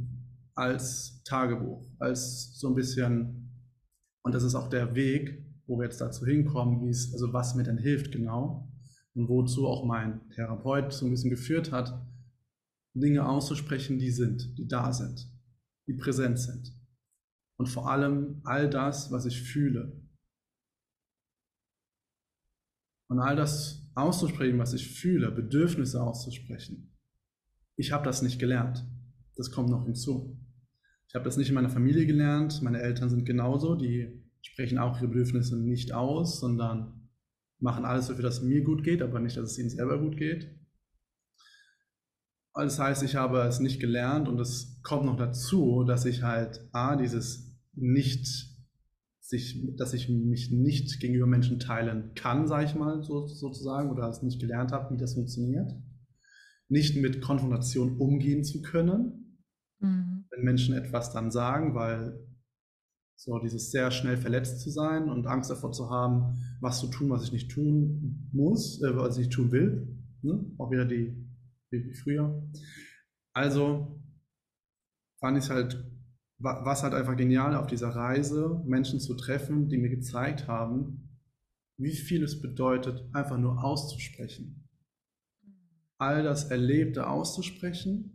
als 0.55 1.23
Tagebuch, 1.25 1.89
als 1.99 2.59
so 2.59 2.69
ein 2.69 2.75
bisschen, 2.75 3.51
und 4.23 4.35
das 4.35 4.45
ist 4.45 4.55
auch 4.55 4.69
der 4.69 4.95
Weg, 4.95 5.45
wo 5.67 5.79
wir 5.79 5.85
jetzt 5.85 6.01
dazu 6.01 6.25
hinkommen, 6.25 6.85
wie 6.85 6.91
es, 6.91 7.13
also 7.13 7.33
was 7.33 7.55
mir 7.55 7.65
denn 7.65 7.79
hilft 7.79 8.13
genau 8.13 8.71
und 9.15 9.29
wozu 9.29 9.67
auch 9.67 9.85
mein 9.85 10.29
Therapeut 10.31 10.93
so 10.93 11.07
ein 11.07 11.11
bisschen 11.11 11.31
geführt 11.31 11.73
hat, 11.73 12.07
Dinge 12.95 13.27
auszusprechen, 13.29 13.99
die 13.99 14.11
sind, 14.11 14.57
die 14.57 14.67
da 14.67 14.93
sind, 14.93 15.31
die 15.87 15.95
präsent 15.95 16.39
sind. 16.39 16.73
Und 17.57 17.69
vor 17.69 17.91
allem 17.91 18.41
all 18.45 18.69
das, 18.71 19.11
was 19.11 19.27
ich 19.27 19.43
fühle. 19.43 20.01
Und 23.09 23.21
all 23.21 23.37
das 23.37 23.91
auszusprechen, 23.95 24.59
was 24.59 24.73
ich 24.73 24.99
fühle, 24.99 25.31
Bedürfnisse 25.31 26.03
auszusprechen. 26.03 26.97
Ich 27.77 27.93
habe 27.93 28.05
das 28.05 28.23
nicht 28.23 28.39
gelernt. 28.39 28.85
Das 29.37 29.51
kommt 29.51 29.71
noch 29.71 29.85
hinzu. 29.85 30.39
Ich 31.09 31.15
habe 31.15 31.25
das 31.25 31.37
nicht 31.37 31.49
in 31.49 31.55
meiner 31.55 31.71
Familie 31.71 32.07
gelernt. 32.07 32.63
Meine 32.63 32.81
Eltern 32.81 33.11
sind 33.11 33.25
genauso. 33.25 33.77
Die 33.77 34.23
sprechen 34.43 34.79
auch 34.79 34.97
ihre 34.99 35.09
Bedürfnisse 35.09 35.57
nicht 35.57 35.93
aus, 35.93 36.41
sondern 36.41 37.09
machen 37.59 37.85
alles 37.85 38.09
dafür, 38.09 38.25
dass 38.25 38.39
es 38.39 38.43
mir 38.43 38.63
gut 38.63 38.85
geht, 38.85 39.01
aber 39.03 39.21
nicht, 39.21 39.37
dass 39.37 39.53
es 39.53 39.59
ihnen 39.59 39.71
selber 39.71 39.99
gut 39.99 40.17
geht. 40.17 40.49
Das 42.55 42.79
heißt, 42.79 43.03
ich 43.03 43.17
habe 43.17 43.41
es 43.43 43.59
nicht 43.59 43.81
gelernt 43.81 44.29
und 44.29 44.39
es 44.39 44.81
kommt 44.83 45.07
noch 45.07 45.17
dazu, 45.17 45.83
dass 45.85 46.05
ich 46.05 46.23
halt 46.23 46.69
A, 46.73 46.95
dieses 46.95 47.53
nicht, 47.73 48.29
sich, 49.21 49.75
dass 49.77 49.93
ich 49.93 50.09
mich 50.09 50.53
nicht 50.53 51.01
gegenüber 51.01 51.27
Menschen 51.27 51.59
teilen 51.59 52.13
kann, 52.15 52.47
sage 52.47 52.67
ich 52.67 52.75
mal 52.77 53.03
so, 53.03 53.27
sozusagen, 53.27 53.91
oder 53.91 54.09
es 54.09 54.23
nicht 54.23 54.41
gelernt 54.41 54.71
habe, 54.71 54.95
wie 54.95 54.99
das 54.99 55.15
funktioniert. 55.15 55.73
Nicht 56.69 56.97
mit 56.97 57.21
Konfrontation 57.21 57.99
umgehen 57.99 58.45
zu 58.45 58.63
können, 58.63 59.41
mhm. 59.81 60.27
wenn 60.31 60.45
Menschen 60.45 60.75
etwas 60.75 61.13
dann 61.13 61.33
sagen, 61.33 61.75
weil 61.75 62.21
so 63.17 63.39
dieses 63.39 63.71
sehr 63.71 63.91
schnell 63.91 64.17
verletzt 64.17 64.61
zu 64.61 64.71
sein 64.71 65.09
und 65.09 65.27
Angst 65.27 65.51
davor 65.51 65.73
zu 65.73 65.91
haben, 65.91 66.39
was 66.61 66.81
zu 66.81 66.89
tun, 66.89 67.11
was 67.11 67.25
ich 67.25 67.33
nicht 67.33 67.51
tun 67.51 68.29
muss, 68.33 68.83
äh, 68.83 68.95
was 68.97 69.17
ich 69.17 69.27
nicht 69.27 69.33
tun 69.33 69.51
will. 69.51 69.99
Ne? 70.23 70.45
Auch 70.59 70.71
wieder 70.71 70.85
die 70.85 71.17
wie 71.83 71.95
früher. 71.95 72.47
Also 73.33 74.01
fand 75.19 75.39
ich 75.39 75.51
halt, 75.51 75.91
war 76.39 76.73
es 76.73 76.83
halt 76.83 76.95
einfach 76.95 77.17
genial 77.17 77.57
auf 77.57 77.67
dieser 77.67 77.89
Reise, 77.89 78.63
Menschen 78.67 79.01
zu 79.01 79.15
treffen, 79.15 79.69
die 79.69 79.79
mir 79.79 79.89
gezeigt 79.89 80.47
haben, 80.47 81.19
wie 81.77 81.97
viel 81.97 82.23
es 82.23 82.41
bedeutet, 82.41 83.05
einfach 83.13 83.39
nur 83.39 83.65
auszusprechen. 83.65 84.69
All 85.99 86.23
das 86.23 86.51
Erlebte 86.51 87.09
auszusprechen 87.09 88.15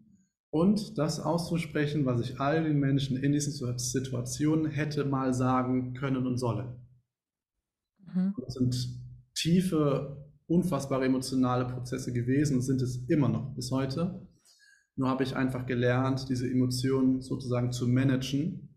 und 0.52 0.98
das 0.98 1.20
auszusprechen, 1.20 2.06
was 2.06 2.22
ich 2.22 2.40
all 2.40 2.64
den 2.64 2.80
Menschen 2.80 3.18
in 3.18 3.34
diesen 3.34 3.78
Situationen 3.78 4.72
hätte 4.72 5.06
mal 5.06 5.34
sagen 5.34 5.94
können 5.94 6.26
und 6.26 6.38
sollen. 6.38 6.76
Mhm. 8.06 8.34
Das 8.46 8.54
sind 8.54 8.76
tiefe 9.36 10.29
unfassbare 10.50 11.06
emotionale 11.06 11.66
Prozesse 11.66 12.12
gewesen 12.12 12.56
und 12.56 12.62
sind 12.62 12.82
es 12.82 13.08
immer 13.08 13.30
noch 13.30 13.56
bis 13.56 13.72
heute. 13.72 14.28
Nur 14.96 15.08
habe 15.08 15.24
ich 15.24 15.36
einfach 15.36 15.66
gelernt, 15.66 16.28
diese 16.28 16.50
Emotionen 16.50 17.22
sozusagen 17.22 17.72
zu 17.72 17.88
managen, 17.88 18.76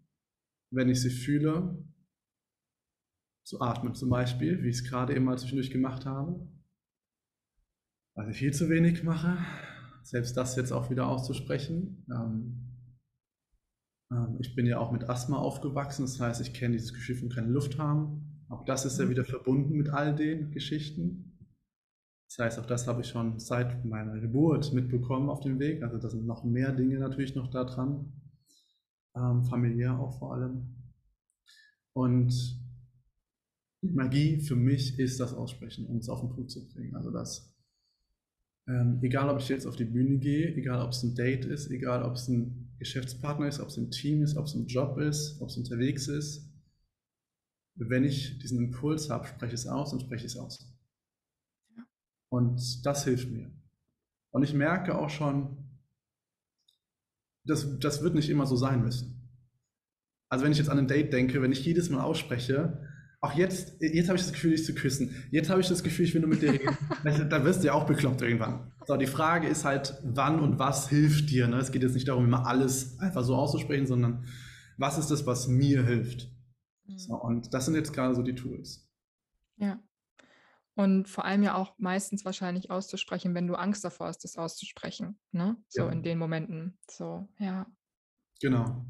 wenn 0.70 0.88
ich 0.88 1.00
sie 1.00 1.10
fühle, 1.10 1.84
zu 3.44 3.60
atmen 3.60 3.94
zum 3.94 4.10
Beispiel, 4.10 4.62
wie 4.62 4.68
ich 4.68 4.76
es 4.76 4.84
gerade 4.84 5.16
eben 5.16 5.24
mal 5.24 5.38
zwischendurch 5.38 5.70
gemacht 5.70 6.06
habe. 6.06 6.48
Was 8.14 8.28
ich 8.28 8.36
viel 8.36 8.52
zu 8.52 8.68
wenig 8.68 9.02
mache, 9.02 9.38
selbst 10.02 10.36
das 10.36 10.54
jetzt 10.56 10.72
auch 10.72 10.90
wieder 10.90 11.08
auszusprechen. 11.08 12.04
Ähm, 12.10 12.72
ähm, 14.12 14.36
ich 14.40 14.54
bin 14.54 14.66
ja 14.66 14.78
auch 14.78 14.92
mit 14.92 15.08
Asthma 15.08 15.38
aufgewachsen, 15.38 16.02
das 16.02 16.20
heißt, 16.20 16.40
ich 16.40 16.54
kenne 16.54 16.76
dieses 16.76 16.92
Gefühl 16.92 17.16
von 17.16 17.30
keine 17.30 17.48
Luft 17.48 17.78
haben. 17.78 18.44
Auch 18.48 18.64
das 18.64 18.84
ist 18.84 18.98
ja 18.98 19.06
mhm. 19.06 19.10
wieder 19.10 19.24
verbunden 19.24 19.76
mit 19.76 19.88
all 19.88 20.14
den 20.14 20.50
Geschichten. 20.50 21.32
Das 22.34 22.46
heißt, 22.46 22.60
auch 22.60 22.66
das 22.66 22.86
habe 22.86 23.02
ich 23.02 23.08
schon 23.08 23.38
seit 23.38 23.84
meiner 23.84 24.18
Geburt 24.18 24.72
mitbekommen 24.72 25.28
auf 25.28 25.40
dem 25.40 25.58
Weg. 25.58 25.82
Also 25.82 25.98
da 25.98 26.08
sind 26.08 26.24
noch 26.24 26.44
mehr 26.44 26.72
Dinge 26.72 26.98
natürlich 26.98 27.34
noch 27.34 27.50
da 27.50 27.64
dran, 27.64 28.10
ähm, 29.14 29.44
familiär 29.44 29.98
auch 29.98 30.18
vor 30.18 30.32
allem. 30.32 30.74
Und 31.92 32.58
Magie 33.82 34.40
für 34.40 34.56
mich 34.56 34.98
ist 34.98 35.20
das 35.20 35.34
Aussprechen, 35.34 35.84
um 35.84 35.98
es 35.98 36.08
auf 36.08 36.20
den 36.20 36.30
Punkt 36.30 36.50
zu 36.50 36.66
bringen. 36.70 36.96
Also 36.96 37.10
das, 37.10 37.54
ähm, 38.66 39.00
egal 39.02 39.28
ob 39.28 39.38
ich 39.38 39.48
jetzt 39.48 39.66
auf 39.66 39.76
die 39.76 39.84
Bühne 39.84 40.16
gehe, 40.16 40.54
egal 40.54 40.80
ob 40.80 40.92
es 40.92 41.02
ein 41.02 41.14
Date 41.14 41.44
ist, 41.44 41.70
egal 41.70 42.02
ob 42.02 42.14
es 42.14 42.28
ein 42.28 42.74
Geschäftspartner 42.78 43.48
ist, 43.48 43.60
ob 43.60 43.68
es 43.68 43.76
ein 43.76 43.90
Team 43.90 44.22
ist, 44.22 44.38
ob 44.38 44.46
es 44.46 44.54
ein 44.54 44.68
Job 44.68 44.96
ist, 44.96 45.38
ob 45.42 45.50
es 45.50 45.58
unterwegs 45.58 46.08
ist, 46.08 46.50
wenn 47.74 48.04
ich 48.04 48.38
diesen 48.38 48.56
Impuls 48.56 49.10
habe, 49.10 49.26
spreche 49.26 49.54
ich 49.54 49.60
es 49.60 49.66
aus 49.66 49.92
und 49.92 50.00
spreche 50.00 50.24
es 50.24 50.38
aus. 50.38 50.71
Und 52.32 52.86
das 52.86 53.04
hilft 53.04 53.30
mir. 53.30 53.50
Und 54.30 54.42
ich 54.42 54.54
merke 54.54 54.96
auch 54.96 55.10
schon, 55.10 55.58
das, 57.44 57.78
das 57.78 58.02
wird 58.02 58.14
nicht 58.14 58.30
immer 58.30 58.46
so 58.46 58.56
sein 58.56 58.82
müssen. 58.82 59.28
Also 60.30 60.42
wenn 60.42 60.52
ich 60.52 60.56
jetzt 60.56 60.70
an 60.70 60.78
ein 60.78 60.88
Date 60.88 61.12
denke, 61.12 61.42
wenn 61.42 61.52
ich 61.52 61.62
jedes 61.62 61.90
Mal 61.90 62.02
ausspreche, 62.02 62.88
auch 63.20 63.34
jetzt, 63.34 63.82
jetzt 63.82 64.08
habe 64.08 64.16
ich 64.16 64.24
das 64.24 64.32
Gefühl, 64.32 64.52
dich 64.52 64.64
zu 64.64 64.74
küssen. 64.74 65.14
Jetzt 65.30 65.50
habe 65.50 65.60
ich 65.60 65.68
das 65.68 65.82
Gefühl, 65.82 66.06
ich 66.06 66.14
will 66.14 66.22
nur 66.22 66.30
mit 66.30 66.40
dir 66.40 66.54
reden. 66.54 66.74
da 67.28 67.44
wirst 67.44 67.62
du 67.62 67.66
ja 67.66 67.74
auch 67.74 67.84
bekloppt 67.84 68.22
irgendwann. 68.22 68.72
So, 68.86 68.96
die 68.96 69.06
Frage 69.06 69.46
ist 69.46 69.66
halt, 69.66 70.00
wann 70.02 70.40
und 70.40 70.58
was 70.58 70.88
hilft 70.88 71.28
dir? 71.28 71.48
Ne? 71.48 71.58
Es 71.58 71.70
geht 71.70 71.82
jetzt 71.82 71.94
nicht 71.94 72.08
darum, 72.08 72.24
immer 72.24 72.46
alles 72.46 72.98
einfach 72.98 73.24
so 73.24 73.36
auszusprechen, 73.36 73.86
sondern 73.86 74.24
was 74.78 74.96
ist 74.96 75.10
das, 75.10 75.26
was 75.26 75.48
mir 75.48 75.84
hilft? 75.84 76.30
Mhm. 76.86 76.98
So, 76.98 77.14
und 77.14 77.52
das 77.52 77.66
sind 77.66 77.74
jetzt 77.74 77.92
gerade 77.92 78.14
so 78.14 78.22
die 78.22 78.34
Tools. 78.34 78.88
Ja. 79.58 79.78
Und 80.74 81.08
vor 81.08 81.24
allem 81.24 81.42
ja 81.42 81.54
auch 81.54 81.78
meistens 81.78 82.24
wahrscheinlich 82.24 82.70
auszusprechen, 82.70 83.34
wenn 83.34 83.46
du 83.46 83.54
Angst 83.54 83.84
davor 83.84 84.06
hast, 84.06 84.24
das 84.24 84.38
auszusprechen. 84.38 85.18
Ne? 85.30 85.56
So 85.68 85.82
ja. 85.82 85.90
in 85.90 86.02
den 86.02 86.18
Momenten. 86.18 86.78
So, 86.90 87.28
ja. 87.38 87.66
Genau. 88.40 88.86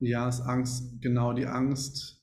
Ja, 0.00 0.28
ist 0.28 0.40
Angst, 0.40 1.00
genau 1.00 1.32
die 1.32 1.46
Angst 1.46 2.22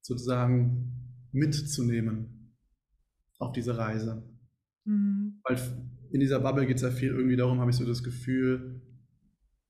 sozusagen 0.00 1.28
mitzunehmen 1.32 2.56
auf 3.38 3.52
diese 3.52 3.76
Reise. 3.76 4.22
Mhm. 4.84 5.40
Weil 5.44 5.58
in 6.12 6.20
dieser 6.20 6.40
Bubble 6.40 6.66
geht 6.66 6.76
es 6.76 6.82
ja 6.82 6.90
viel 6.90 7.10
irgendwie 7.10 7.36
darum, 7.36 7.60
habe 7.60 7.70
ich 7.70 7.76
so 7.76 7.84
das 7.84 8.02
Gefühl, 8.02 8.80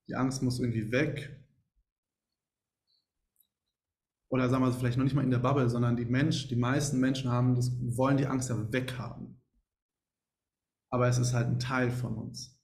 die 0.09 0.15
Angst 0.15 0.43
muss 0.43 0.61
irgendwie 0.61 0.93
weg 0.93 1.44
oder 4.35 4.49
sagen 4.49 4.65
wir 4.65 4.69
es 4.69 4.75
vielleicht 4.75 4.97
noch 4.97 5.05
nicht 5.05 5.15
mal 5.15 5.23
in 5.23 5.31
der 5.31 5.39
Bubble, 5.39 5.71
sondern 5.71 5.95
die 5.95 6.07
Mensch, 6.07 6.49
die 6.49 6.57
meisten 6.57 6.99
Menschen 6.99 7.31
haben 7.31 7.55
das, 7.55 7.71
wollen 7.97 8.17
die 8.17 8.27
Angst 8.27 8.51
ja 8.51 8.73
weghaben. 8.73 9.41
Aber 10.91 11.07
es 11.07 11.19
ist 11.19 11.35
halt 11.35 11.47
ein 11.47 11.61
Teil 11.61 11.93
von 11.93 12.17
uns. 12.17 12.61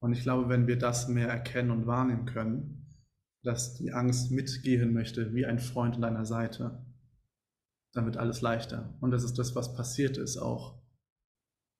Und 0.00 0.14
ich 0.14 0.22
glaube, 0.22 0.48
wenn 0.48 0.66
wir 0.66 0.78
das 0.78 1.06
mehr 1.06 1.28
erkennen 1.28 1.70
und 1.70 1.86
wahrnehmen 1.86 2.24
können, 2.24 2.86
dass 3.44 3.74
die 3.74 3.92
Angst 3.92 4.30
mitgehen 4.30 4.94
möchte, 4.94 5.34
wie 5.34 5.44
ein 5.44 5.58
Freund 5.58 5.96
an 5.96 6.00
deiner 6.00 6.24
Seite, 6.24 6.82
dann 7.92 8.06
wird 8.06 8.16
alles 8.16 8.40
leichter. 8.40 8.96
Und 9.02 9.10
das 9.10 9.24
ist 9.24 9.34
das, 9.34 9.54
was 9.54 9.74
passiert 9.74 10.16
ist, 10.16 10.38
auch 10.38 10.82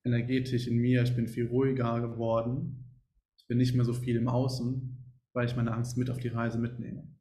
energetisch 0.05 0.67
in 0.67 0.77
mir. 0.77 1.05
Ich 1.05 1.17
bin 1.17 1.27
viel 1.27 1.47
ruhiger 1.47 2.03
geworden. 2.03 3.01
Ich 3.39 3.47
bin 3.47 3.57
nicht 3.57 3.75
mehr 3.75 3.87
so 3.87 3.95
viel 3.95 4.17
im 4.17 4.29
Außen, 4.29 5.17
weil 5.33 5.47
ich 5.47 5.57
meine 5.57 5.73
Angst 5.73 5.97
mit 5.97 6.11
auf 6.11 6.19
die 6.19 6.29
Reise 6.29 6.59
mitnehme. 6.59 7.12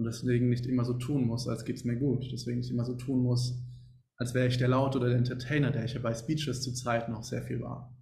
Und 0.00 0.06
deswegen 0.06 0.48
nicht 0.48 0.64
immer 0.64 0.86
so 0.86 0.94
tun 0.94 1.26
muss, 1.26 1.46
als 1.46 1.66
geht 1.66 1.76
es 1.76 1.84
mir 1.84 1.94
gut. 1.94 2.26
Deswegen 2.32 2.60
nicht 2.60 2.70
immer 2.70 2.86
so 2.86 2.94
tun 2.94 3.22
muss, 3.22 3.62
als 4.16 4.32
wäre 4.32 4.46
ich 4.46 4.56
der 4.56 4.68
Laut 4.68 4.96
oder 4.96 5.08
der 5.08 5.18
Entertainer, 5.18 5.70
der 5.70 5.84
ich 5.84 5.92
ja 5.92 6.00
bei 6.00 6.14
Speeches 6.14 6.62
zu 6.62 6.72
Zeiten 6.72 7.12
noch 7.12 7.22
sehr 7.22 7.42
viel 7.42 7.60
war. 7.60 7.94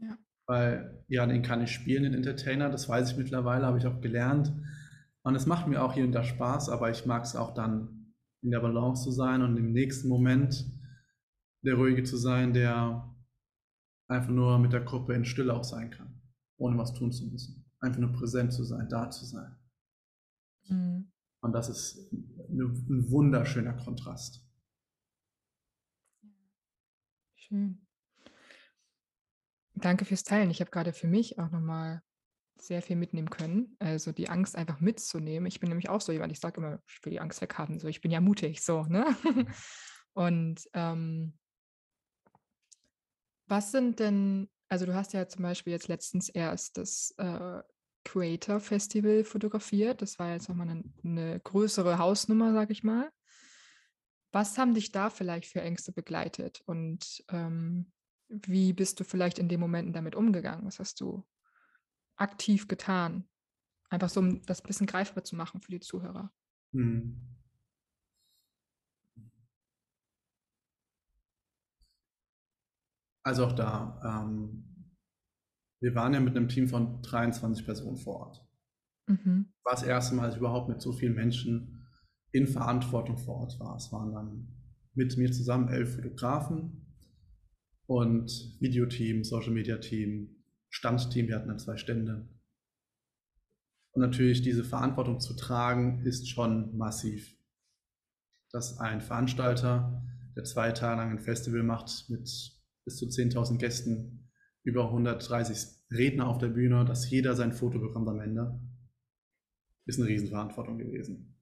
Ja. 0.00 0.16
Weil, 0.46 1.04
ja, 1.08 1.26
den 1.26 1.42
kann 1.42 1.60
ich 1.60 1.70
spielen, 1.70 2.04
den 2.04 2.14
Entertainer, 2.14 2.70
das 2.70 2.88
weiß 2.88 3.10
ich 3.10 3.18
mittlerweile, 3.18 3.66
habe 3.66 3.76
ich 3.76 3.86
auch 3.86 4.00
gelernt. 4.00 4.54
Und 5.22 5.34
es 5.34 5.44
macht 5.44 5.68
mir 5.68 5.82
auch 5.82 5.92
hier 5.92 6.06
und 6.06 6.12
da 6.12 6.24
Spaß, 6.24 6.70
aber 6.70 6.90
ich 6.90 7.04
mag 7.04 7.24
es 7.24 7.36
auch 7.36 7.52
dann 7.52 8.14
in 8.40 8.50
der 8.50 8.60
Balance 8.60 9.04
zu 9.04 9.10
sein 9.10 9.42
und 9.42 9.58
im 9.58 9.70
nächsten 9.70 10.08
Moment 10.08 10.64
der 11.62 11.74
Ruhige 11.74 12.04
zu 12.04 12.16
sein, 12.16 12.54
der 12.54 13.14
einfach 14.08 14.30
nur 14.30 14.58
mit 14.58 14.72
der 14.72 14.80
Gruppe 14.80 15.12
in 15.12 15.26
Stille 15.26 15.52
auch 15.52 15.64
sein 15.64 15.90
kann, 15.90 16.22
ohne 16.56 16.78
was 16.78 16.94
tun 16.94 17.12
zu 17.12 17.26
müssen. 17.26 17.66
Einfach 17.80 18.00
nur 18.00 18.14
präsent 18.14 18.54
zu 18.54 18.64
sein, 18.64 18.88
da 18.88 19.10
zu 19.10 19.26
sein. 19.26 19.58
Mhm. 20.72 21.12
Und 21.40 21.52
das 21.52 21.68
ist 21.68 22.12
ein 22.12 23.10
wunderschöner 23.10 23.74
Kontrast. 23.74 24.46
Schön. 27.34 27.86
Danke 29.74 30.04
fürs 30.04 30.22
Teilen. 30.22 30.50
Ich 30.50 30.60
habe 30.60 30.70
gerade 30.70 30.92
für 30.92 31.08
mich 31.08 31.38
auch 31.38 31.50
nochmal 31.50 32.02
sehr 32.60 32.80
viel 32.80 32.96
mitnehmen 32.96 33.28
können. 33.28 33.76
Also 33.80 34.12
die 34.12 34.28
Angst 34.28 34.54
einfach 34.54 34.80
mitzunehmen. 34.80 35.46
Ich 35.46 35.58
bin 35.58 35.68
nämlich 35.68 35.88
auch 35.88 36.00
so 36.00 36.12
jemand, 36.12 36.30
ich 36.30 36.38
sage 36.38 36.60
immer, 36.60 36.80
ich 36.86 37.04
will 37.04 37.10
die 37.10 37.20
Angst 37.20 37.40
weghaben. 37.40 37.80
So, 37.80 37.88
ich 37.88 38.00
bin 38.00 38.12
ja 38.12 38.20
mutig, 38.20 38.62
so, 38.62 38.84
ne? 38.84 39.04
Und 40.14 40.68
ähm, 40.74 41.36
was 43.46 43.72
sind 43.72 43.98
denn, 43.98 44.48
also 44.68 44.86
du 44.86 44.94
hast 44.94 45.12
ja 45.12 45.26
zum 45.26 45.42
Beispiel 45.42 45.72
jetzt 45.72 45.88
letztens 45.88 46.28
erst 46.28 46.78
das 46.78 47.14
äh, 47.18 47.62
Creator 48.04 48.60
Festival 48.60 49.24
fotografiert. 49.24 50.02
Das 50.02 50.18
war 50.18 50.32
jetzt 50.32 50.48
nochmal 50.48 50.68
eine, 50.68 50.84
eine 51.04 51.40
größere 51.40 51.98
Hausnummer, 51.98 52.52
sag 52.52 52.70
ich 52.70 52.82
mal. 52.82 53.10
Was 54.32 54.56
haben 54.56 54.74
dich 54.74 54.92
da 54.92 55.10
vielleicht 55.10 55.46
für 55.46 55.60
Ängste 55.60 55.92
begleitet 55.92 56.62
und 56.64 57.22
ähm, 57.28 57.92
wie 58.28 58.72
bist 58.72 58.98
du 58.98 59.04
vielleicht 59.04 59.38
in 59.38 59.48
den 59.48 59.60
Momenten 59.60 59.92
damit 59.92 60.14
umgegangen? 60.14 60.64
Was 60.64 60.78
hast 60.78 61.00
du 61.00 61.26
aktiv 62.16 62.66
getan? 62.66 63.28
Einfach 63.90 64.08
so, 64.08 64.20
um 64.20 64.40
das 64.46 64.62
ein 64.62 64.66
bisschen 64.66 64.86
greifbar 64.86 65.22
zu 65.22 65.36
machen 65.36 65.60
für 65.60 65.70
die 65.70 65.80
Zuhörer. 65.80 66.32
Hm. 66.72 67.20
Also 73.22 73.46
auch 73.46 73.52
da, 73.52 74.00
ähm, 74.02 74.71
wir 75.82 75.94
waren 75.96 76.14
ja 76.14 76.20
mit 76.20 76.36
einem 76.36 76.48
Team 76.48 76.68
von 76.68 77.02
23 77.02 77.64
Personen 77.64 77.96
vor 77.96 78.20
Ort. 78.20 78.48
Mhm. 79.08 79.46
War 79.64 79.72
das 79.72 79.82
erste 79.82 80.14
Mal, 80.14 80.26
dass 80.26 80.34
ich 80.34 80.40
überhaupt 80.40 80.68
mit 80.68 80.80
so 80.80 80.92
vielen 80.92 81.14
Menschen 81.14 81.88
in 82.30 82.46
Verantwortung 82.46 83.18
vor 83.18 83.36
Ort 83.36 83.58
war. 83.58 83.76
Es 83.76 83.92
waren 83.92 84.12
dann 84.12 84.48
mit 84.94 85.16
mir 85.16 85.32
zusammen 85.32 85.68
elf 85.68 85.96
Fotografen 85.96 86.86
und 87.86 88.56
Videoteam, 88.60 89.24
Social 89.24 89.52
Media 89.52 89.78
Team, 89.78 90.44
Standteam, 90.70 91.26
wir 91.26 91.36
hatten 91.36 91.48
dann 91.48 91.58
zwei 91.58 91.76
Stände. 91.76 92.28
Und 93.90 94.00
natürlich 94.00 94.40
diese 94.40 94.64
Verantwortung 94.64 95.20
zu 95.20 95.34
tragen, 95.34 96.06
ist 96.06 96.28
schon 96.28 96.76
massiv. 96.76 97.36
Dass 98.52 98.78
ein 98.78 99.00
Veranstalter, 99.00 100.02
der 100.36 100.44
zwei 100.44 100.70
Tage 100.70 101.00
lang 101.00 101.10
ein 101.10 101.18
Festival 101.18 101.64
macht 101.64 102.08
mit 102.08 102.22
bis 102.84 102.96
zu 102.96 103.06
10.000 103.06 103.58
Gästen, 103.58 104.21
über 104.62 104.86
130 104.86 105.68
Redner 105.90 106.28
auf 106.28 106.38
der 106.38 106.48
Bühne, 106.48 106.84
dass 106.84 107.10
jeder 107.10 107.34
sein 107.34 107.52
Foto 107.52 107.78
bekommt 107.78 108.08
am 108.08 108.20
Ende, 108.20 108.60
ist 109.86 109.98
eine 109.98 110.08
Riesenverantwortung 110.08 110.78
gewesen. 110.78 111.38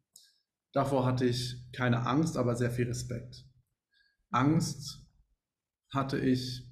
Davor 0.72 1.04
hatte 1.04 1.24
ich 1.26 1.70
keine 1.72 2.06
Angst, 2.06 2.36
aber 2.36 2.56
sehr 2.56 2.70
viel 2.70 2.86
Respekt. 2.86 3.44
Angst 4.30 5.04
hatte 5.92 6.18
ich 6.18 6.70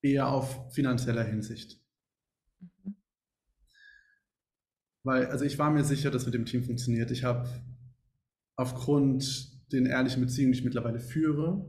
eher 0.00 0.28
auf 0.28 0.72
finanzieller 0.72 1.24
Hinsicht. 1.24 1.80
Mhm. 2.60 2.96
Weil, 5.02 5.26
also 5.26 5.44
ich 5.44 5.58
war 5.58 5.70
mir 5.70 5.84
sicher, 5.84 6.10
dass 6.10 6.24
mit 6.24 6.34
dem 6.34 6.46
Team 6.46 6.62
funktioniert. 6.62 7.10
Ich 7.10 7.24
habe 7.24 7.48
aufgrund 8.56 9.57
den 9.72 9.86
ehrlichen 9.86 10.22
Beziehungen, 10.22 10.52
die 10.52 10.58
ich 10.58 10.64
mittlerweile 10.64 11.00
führe, 11.00 11.64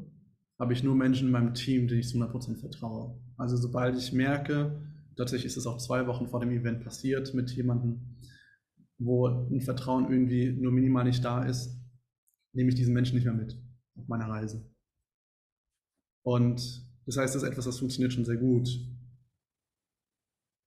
habe 0.58 0.74
ich 0.74 0.84
nur 0.84 0.96
Menschen 0.96 1.28
in 1.28 1.32
meinem 1.32 1.54
Team, 1.54 1.88
denen 1.88 2.02
ich 2.02 2.10
zu 2.10 2.18
100% 2.18 2.58
vertraue. 2.58 3.18
Also 3.38 3.56
sobald 3.56 3.98
ich 3.98 4.12
merke, 4.12 4.82
tatsächlich 5.16 5.46
ist 5.46 5.58
es 5.58 5.68
auch 5.68 5.78
zwei 5.78 6.06
Wochen 6.08 6.28
vor 6.28 6.42
dem 6.42 6.52
Event 6.52 6.84
passiert 6.84 7.34
mit 7.34 7.52
jemandem, 7.52 8.18
wo 8.98 9.28
ein 9.28 9.62
Vertrauen 9.62 10.12
irgendwie 10.12 10.52
nur 10.52 10.72
minimal 10.72 11.06
nicht 11.06 11.24
da 11.24 11.44
ist, 11.44 11.80
nehme 12.54 12.70
ich 12.70 12.76
diesen 12.76 12.94
Menschen 12.94 13.16
nicht 13.16 13.26
mehr 13.26 13.34
mit 13.34 13.58
auf 13.96 14.08
meiner 14.08 14.28
Reise. 14.28 14.70
Und 16.24 16.86
das 17.06 17.18
heißt, 17.18 17.34
das 17.34 17.44
ist 17.44 17.50
etwas, 17.50 17.66
das 17.66 17.80
funktioniert 17.80 18.14
schon 18.14 18.26
sehr 18.26 18.38
gut. 18.38 18.70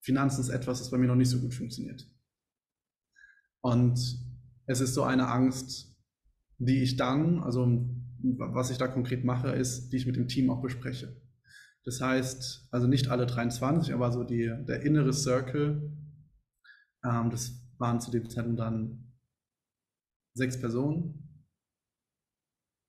Finanzen 0.01 0.41
ist 0.41 0.49
etwas, 0.49 0.79
das 0.79 0.91
bei 0.91 0.99
mir 0.99 1.07
noch 1.07 1.15
nicht 1.15 1.29
so 1.29 1.39
gut 1.39 1.55
funktioniert. 1.55 2.11
Und 3.61 3.99
es 4.67 4.81
ist 4.81 4.95
so 4.95 5.05
eine 5.05 5.29
Angst, 5.29 5.92
die 6.67 6.83
ich 6.83 6.97
dann, 6.97 7.41
also 7.41 7.89
was 8.23 8.71
ich 8.71 8.79
da 8.79 8.87
konkret 8.87 9.25
mache, 9.25 9.49
ist, 9.51 9.91
die 9.91 9.97
ich 9.97 10.07
mit 10.07 10.17
dem 10.17 10.29
Team 10.29 10.49
auch 10.51 10.63
bespreche. 10.63 11.21
Das 11.85 12.01
heißt, 12.01 12.69
also 12.71 12.87
nicht 12.87 13.09
alle 13.09 13.27
23, 13.27 13.93
aber 13.93 14.13
so 14.13 14.23
die, 14.23 14.47
der 14.69 14.83
innere 14.83 15.13
Circle, 15.13 15.93
ähm, 17.05 17.31
das 17.31 17.61
waren 17.79 18.01
zu 18.01 18.13
dem 18.13 18.31
Zeitpunkt 18.31 18.61
dann 18.61 19.13
sechs 20.35 20.61
Personen, 20.61 21.23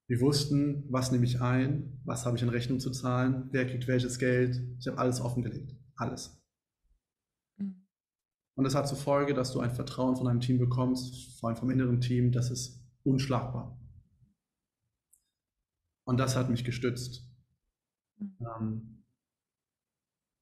wir 0.07 0.21
wussten, 0.21 0.83
was 0.89 1.11
nehme 1.11 1.25
ich 1.25 1.41
ein, 1.41 1.99
was 2.03 2.25
habe 2.25 2.37
ich 2.37 2.43
in 2.43 2.49
Rechnung 2.49 2.79
zu 2.79 2.91
zahlen, 2.91 3.49
wer 3.51 3.65
kriegt 3.65 3.87
welches 3.87 4.19
Geld. 4.19 4.61
Ich 4.77 4.87
habe 4.87 4.99
alles 4.99 5.21
offengelegt. 5.21 5.75
Alles. 5.95 6.39
Mhm. 7.57 7.87
Und 8.55 8.65
das 8.65 8.75
hat 8.75 8.87
zur 8.87 8.97
Folge, 8.97 9.33
dass 9.33 9.51
du 9.53 9.61
ein 9.61 9.71
Vertrauen 9.71 10.15
von 10.15 10.27
einem 10.27 10.41
Team 10.41 10.59
bekommst, 10.59 11.39
vor 11.39 11.49
allem 11.49 11.57
vom 11.57 11.71
inneren 11.71 12.01
Team, 12.01 12.31
das 12.31 12.51
ist 12.51 12.82
unschlagbar. 13.03 13.79
Und 16.05 16.19
das 16.19 16.35
hat 16.35 16.49
mich 16.49 16.63
gestützt. 16.63 17.29
Mhm. 18.19 19.03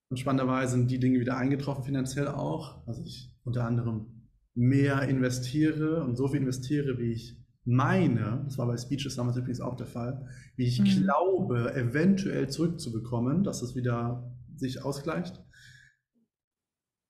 und 0.09 0.19
spannenderweise 0.19 0.73
sind 0.73 0.91
die 0.91 0.99
Dinge 0.99 1.19
wieder 1.19 1.37
eingetroffen, 1.37 1.83
finanziell 1.83 2.27
auch. 2.27 2.85
Also 2.85 3.01
ich 3.01 3.33
unter 3.43 3.65
anderem 3.65 4.27
mehr 4.53 5.03
investiere 5.03 6.03
und 6.03 6.15
so 6.15 6.27
viel 6.27 6.41
investiere, 6.41 6.99
wie 6.99 7.13
ich 7.13 7.41
meine, 7.63 8.41
das 8.45 8.57
war 8.57 8.67
bei 8.67 8.77
Speeches 8.77 9.15
damals 9.15 9.37
übrigens 9.37 9.61
auch 9.61 9.75
der 9.75 9.87
Fall, 9.87 10.27
wie 10.55 10.65
ich 10.65 10.79
mhm. 10.79 11.03
glaube, 11.03 11.73
eventuell 11.75 12.49
zurückzubekommen, 12.49 13.43
dass 13.43 13.61
es 13.61 13.75
wieder 13.75 14.35
sich 14.55 14.83
ausgleicht, 14.83 15.43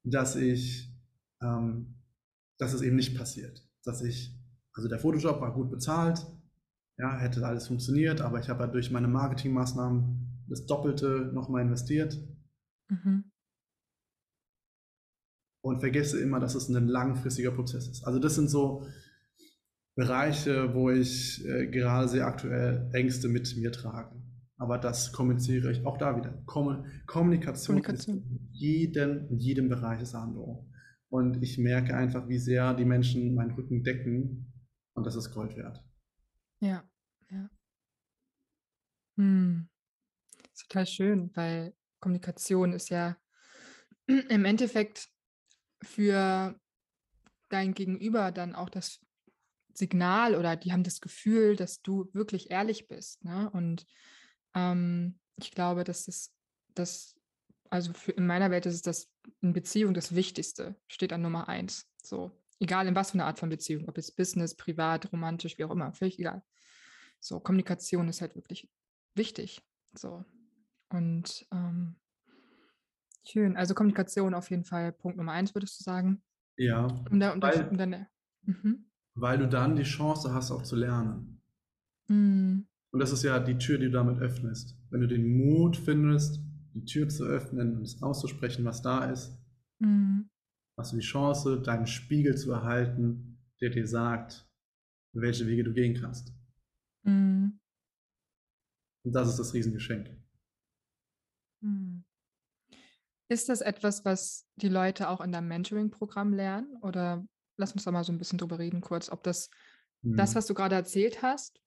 dass 0.04 0.36
ich, 0.36 0.94
ähm, 1.42 1.96
dass 2.58 2.74
es 2.74 2.82
eben 2.82 2.96
nicht 2.96 3.18
passiert. 3.18 3.68
Dass 3.84 4.02
ich, 4.02 4.38
also 4.74 4.88
der 4.88 5.00
Photoshop 5.00 5.42
war 5.42 5.54
gut 5.54 5.70
bezahlt, 5.70 6.26
ja, 6.98 7.18
hätte 7.18 7.46
alles 7.46 7.68
funktioniert, 7.68 8.22
aber 8.22 8.40
ich 8.40 8.50
habe 8.50 8.62
halt 8.62 8.74
durch 8.74 8.92
meine 8.92 9.08
Marketingmaßnahmen 9.08 10.46
das 10.48 10.66
Doppelte 10.66 11.32
nochmal 11.34 11.64
investiert. 11.64 12.20
Mhm. 12.90 13.26
Und 15.64 15.80
vergesse 15.80 16.20
immer, 16.20 16.40
dass 16.40 16.56
es 16.56 16.70
ein 16.70 16.88
langfristiger 16.88 17.52
Prozess 17.52 17.88
ist. 17.88 18.04
Also 18.04 18.20
das 18.20 18.36
sind 18.36 18.50
so, 18.50 18.88
Bereiche, 19.96 20.74
wo 20.74 20.90
ich 20.90 21.46
äh, 21.46 21.68
gerade 21.68 22.08
sehr 22.08 22.26
aktuell 22.26 22.90
Ängste 22.94 23.28
mit 23.28 23.56
mir 23.58 23.72
trage. 23.72 24.16
Aber 24.58 24.78
das 24.78 25.12
kommuniziere 25.12 25.72
ich 25.72 25.86
auch 25.86 25.98
da 25.98 26.16
wieder. 26.16 26.42
Kom 26.46 26.86
Kommunikation, 27.08 27.82
Kommunikation. 27.82 28.18
ist 28.18 28.24
in 28.24 28.50
jedem, 28.52 29.28
in 29.30 29.40
jedem 29.40 29.70
Bereich 29.70 30.00
des 30.00 30.16
Andro. 30.16 30.68
Und 31.10 31.44
ich 31.44 31.58
merke 31.58 31.96
einfach, 31.96 32.30
wie 32.30 32.38
sehr 32.38 32.74
die 32.74 32.86
Menschen 32.86 33.36
meinen 33.36 33.52
Rücken 33.52 33.84
decken. 33.84 34.51
Und 34.94 35.06
das 35.06 35.16
ist 35.16 35.34
Gold 35.34 35.56
wert. 35.56 35.84
Ja, 36.60 36.84
ja. 37.30 37.50
Hm. 39.18 39.70
Ist 40.54 40.68
total 40.70 40.88
schön, 40.88 41.32
weil 41.36 41.74
Kommunikation 42.00 42.74
ist 42.74 42.90
ja 42.90 43.18
im 44.08 44.46
Endeffekt 44.46 45.10
für 45.84 46.60
dein 47.50 47.74
Gegenüber 47.74 48.32
dann 48.32 48.56
auch 48.56 48.70
das 48.70 49.00
Signal 49.74 50.36
oder 50.36 50.56
die 50.56 50.72
haben 50.72 50.84
das 50.84 51.02
Gefühl, 51.02 51.56
dass 51.56 51.82
du 51.82 52.10
wirklich 52.14 52.52
ehrlich 52.52 52.88
bist. 52.88 53.24
Ne? 53.24 53.50
Und 53.52 53.86
ähm, 54.54 55.20
ich 55.38 55.52
glaube, 55.52 55.84
dass 55.84 56.06
das, 56.06 56.34
das 56.76 57.16
also 57.70 57.94
für, 57.94 58.12
in 58.12 58.28
meiner 58.28 58.52
Welt 58.52 58.66
ist 58.66 58.86
das 58.86 59.10
in 59.42 59.54
Beziehung 59.54 59.94
das 59.94 60.14
Wichtigste, 60.14 60.76
steht 60.88 61.14
an 61.14 61.22
Nummer 61.22 61.48
eins. 61.48 61.88
So, 62.04 62.32
egal 62.62 62.88
in 62.88 62.96
was 62.96 63.12
für 63.12 63.16
eine 63.16 63.26
Art 63.26 63.40
von 63.40 63.50
Beziehung, 63.50 63.90
ob 63.90 63.98
es 63.98 64.12
Business, 64.12 64.56
privat, 64.56 65.12
romantisch, 65.12 65.58
wie 65.58 65.66
auch 65.66 65.72
immer, 65.72 65.94
völlig 65.94 66.18
egal. 66.20 66.44
So, 67.20 67.40
Kommunikation 67.40 68.08
ist 68.08 68.22
halt 68.22 68.36
wirklich 68.36 68.70
wichtig. 69.16 69.62
So. 69.94 70.24
Und 70.90 71.46
ähm, 71.52 71.98
schön. 73.28 73.58
Also 73.58 73.74
Kommunikation 73.74 74.34
auf 74.34 74.50
jeden 74.50 74.64
Fall 74.64 74.94
Punkt 74.94 75.18
Nummer 75.18 75.34
eins, 75.34 75.54
würdest 75.54 75.80
du 75.80 75.84
sagen? 75.84 76.24
Ja. 76.56 76.88
Um 77.10 77.20
da, 77.20 77.34
um 77.34 77.42
weil, 77.42 77.68
um 77.68 77.78
dann, 77.78 78.08
mhm 78.44 78.86
weil 79.16 79.38
du 79.38 79.48
dann 79.48 79.76
die 79.76 79.84
Chance 79.84 80.34
hast, 80.34 80.52
auch 80.52 80.64
zu 80.64 80.76
lernen. 80.76 81.42
Mhm. 82.08 82.68
Und 82.92 83.00
das 83.00 83.12
ist 83.12 83.24
ja 83.24 83.40
die 83.40 83.58
Tür, 83.58 83.78
die 83.78 83.86
du 83.86 83.92
damit 83.92 84.20
öffnest. 84.20 84.78
Wenn 84.90 85.02
du 85.02 85.08
den 85.08 85.38
Mut 85.38 85.78
findest, 85.78 86.42
die 86.74 86.86
Tür 86.86 87.08
zu 87.10 87.26
öffnen 87.26 87.78
und 87.78 87.84
es 87.84 88.02
auszusprechen, 88.02 88.66
was 88.66 88.82
da 88.82 89.06
ist, 89.06 89.38
mhm. 89.80 90.30
Hast 90.78 90.94
du 90.94 90.98
die 90.98 91.06
Chance, 91.06 91.62
deinen 91.62 91.88
Spiegel 91.88 92.36
zu 92.36 92.52
erhalten, 92.52 93.40
der 93.60 93.70
dir 93.70 93.88
sagt, 93.88 94.50
welche 95.14 95.48
Wege 95.48 95.64
du 95.64 95.74
gehen 95.74 96.00
kannst. 96.00 96.34
Mhm. 97.04 97.60
Und 99.04 99.14
das 99.14 99.30
ist 99.30 99.40
das 99.40 99.54
Riesengeschenk. 99.54 100.10
Mhm. 101.62 102.04
Ist 103.30 103.50
das 103.50 103.62
etwas, 103.62 104.04
was 104.04 104.48
die 104.56 104.68
Leute 104.68 105.10
auch 105.10 105.22
in 105.22 105.32
deinem 105.32 105.48
Mentoring-Programm 105.48 106.34
lernen? 106.34 106.78
Oder 106.82 107.26
lass 107.58 107.72
uns 107.72 107.84
da 107.84 107.92
mal 107.92 108.04
so 108.04 108.12
ein 108.12 108.18
bisschen 108.18 108.38
drüber 108.38 108.60
reden, 108.60 108.82
kurz, 108.82 109.10
ob 109.10 109.24
das, 109.24 109.50
mhm. 110.02 110.18
das, 110.18 110.36
was 110.36 110.48
du 110.48 110.54
gerade 110.54 110.76
erzählt 110.76 111.22
hast, 111.22 111.62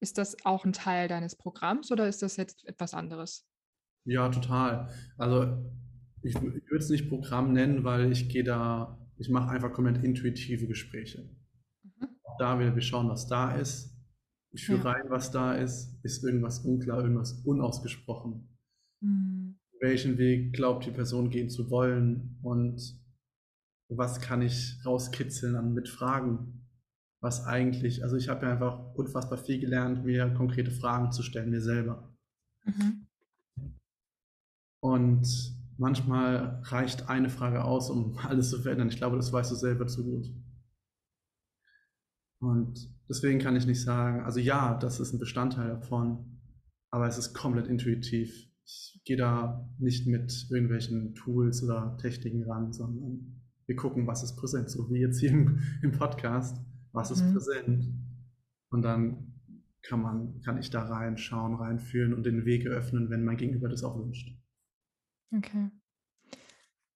ist 0.00 0.16
das 0.16 0.36
auch 0.44 0.64
ein 0.64 0.72
Teil 0.72 1.08
deines 1.08 1.36
Programms 1.36 1.92
oder 1.92 2.08
ist 2.08 2.22
das 2.22 2.36
jetzt 2.36 2.64
etwas 2.64 2.94
anderes? 2.94 3.46
Ja, 4.06 4.30
total. 4.30 4.88
Also 5.18 5.70
ich, 6.22 6.34
ich 6.34 6.42
würde 6.42 6.84
es 6.84 6.90
nicht 6.90 7.08
Programm 7.08 7.52
nennen, 7.52 7.84
weil 7.84 8.12
ich 8.12 8.28
gehe 8.28 8.44
da, 8.44 8.98
ich 9.16 9.28
mache 9.28 9.50
einfach 9.50 9.72
komplett 9.72 10.04
intuitive 10.04 10.66
Gespräche. 10.66 11.30
Mhm. 11.82 12.08
Da 12.38 12.58
wieder, 12.58 12.74
wir 12.74 12.82
schauen, 12.82 13.08
was 13.08 13.26
da 13.26 13.54
ist. 13.56 13.96
Ich 14.52 14.66
führe 14.66 14.84
ja. 14.84 14.92
rein, 14.92 15.04
was 15.08 15.30
da 15.30 15.54
ist. 15.54 15.98
Ist 16.02 16.24
irgendwas 16.24 16.60
unklar, 16.60 17.02
irgendwas 17.02 17.32
unausgesprochen? 17.44 18.48
Mhm. 19.00 19.58
Welchen 19.80 20.18
Weg 20.18 20.52
glaubt 20.52 20.84
die 20.84 20.90
Person 20.90 21.30
gehen 21.30 21.48
zu 21.48 21.70
wollen? 21.70 22.38
Und 22.42 23.00
was 23.88 24.20
kann 24.20 24.42
ich 24.42 24.78
rauskitzeln 24.84 25.56
an 25.56 25.72
mit 25.72 25.88
Fragen? 25.88 26.66
Was 27.22 27.44
eigentlich, 27.46 28.02
also 28.02 28.16
ich 28.16 28.28
habe 28.28 28.46
ja 28.46 28.52
einfach 28.52 28.94
unfassbar 28.94 29.38
viel 29.38 29.60
gelernt, 29.60 30.04
mir 30.04 30.32
konkrete 30.34 30.70
Fragen 30.70 31.12
zu 31.12 31.22
stellen, 31.22 31.50
mir 31.50 31.60
selber. 31.60 32.14
Mhm. 32.64 33.06
Und 34.82 35.59
manchmal 35.80 36.60
reicht 36.64 37.08
eine 37.08 37.30
Frage 37.30 37.64
aus, 37.64 37.90
um 37.90 38.16
alles 38.18 38.50
zu 38.50 38.60
verändern. 38.60 38.90
Ich 38.90 38.98
glaube, 38.98 39.16
das 39.16 39.32
weißt 39.32 39.50
du 39.50 39.56
selber 39.56 39.86
zu 39.86 40.04
gut. 40.04 40.26
Und 42.38 42.94
deswegen 43.08 43.38
kann 43.38 43.56
ich 43.56 43.66
nicht 43.66 43.82
sagen, 43.82 44.20
also 44.20 44.40
ja, 44.40 44.78
das 44.78 45.00
ist 45.00 45.12
ein 45.12 45.18
Bestandteil 45.18 45.68
davon, 45.68 46.40
aber 46.90 47.06
es 47.06 47.18
ist 47.18 47.34
komplett 47.34 47.66
intuitiv. 47.66 48.46
Ich 48.64 49.02
gehe 49.04 49.16
da 49.16 49.68
nicht 49.78 50.06
mit 50.06 50.46
irgendwelchen 50.50 51.14
Tools 51.14 51.62
oder 51.62 51.96
Techniken 51.98 52.44
ran, 52.44 52.72
sondern 52.72 53.42
wir 53.66 53.76
gucken, 53.76 54.06
was 54.06 54.22
ist 54.22 54.36
präsent, 54.36 54.70
so 54.70 54.90
wie 54.90 55.00
jetzt 55.00 55.20
hier 55.20 55.30
im, 55.30 55.60
im 55.82 55.92
Podcast, 55.92 56.58
was 56.92 57.10
ist 57.10 57.24
mhm. 57.24 57.32
präsent. 57.32 57.94
Und 58.70 58.82
dann 58.82 59.34
kann 59.82 60.02
man, 60.02 60.40
kann 60.42 60.58
ich 60.58 60.70
da 60.70 60.82
reinschauen, 60.82 61.54
reinfühlen 61.54 62.12
und 62.12 62.24
den 62.24 62.44
Weg 62.44 62.66
eröffnen, 62.66 63.08
wenn 63.08 63.24
mein 63.24 63.38
Gegenüber 63.38 63.68
das 63.68 63.82
auch 63.82 63.98
wünscht. 63.98 64.36
Okay. 65.36 65.70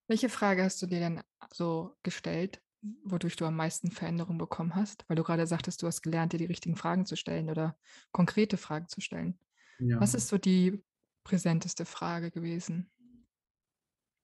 Welche 0.07 0.29
Frage 0.29 0.63
hast 0.65 0.83
du 0.83 0.87
dir 0.87 0.99
denn 1.01 1.23
so 1.53 1.97
gestellt, 2.03 2.61
wodurch 3.05 3.37
du 3.37 3.47
am 3.47 3.57
meisten 3.57 3.91
Veränderung 3.91 4.39
bekommen 4.39 4.75
hast? 4.75 5.05
Weil 5.09 5.17
du 5.17 5.23
gerade 5.23 5.47
sagtest, 5.47 5.83
du 5.83 5.87
hast 5.87 6.03
gelernt, 6.03 6.33
dir 6.33 6.39
die 6.39 6.45
richtigen 6.45 6.77
Fragen 6.77 7.07
zu 7.07 7.17
stellen 7.17 7.49
oder 7.49 7.77
konkrete 8.13 8.57
Fragen 8.57 8.89
zu 8.89 9.01
stellen. 9.01 9.39
Ja. 9.79 10.01
Was 10.01 10.15
ist 10.15 10.29
so 10.29 10.37
die 10.37 10.85
präsenteste 11.25 11.85
Frage 11.87 12.31
gewesen? 12.31 12.91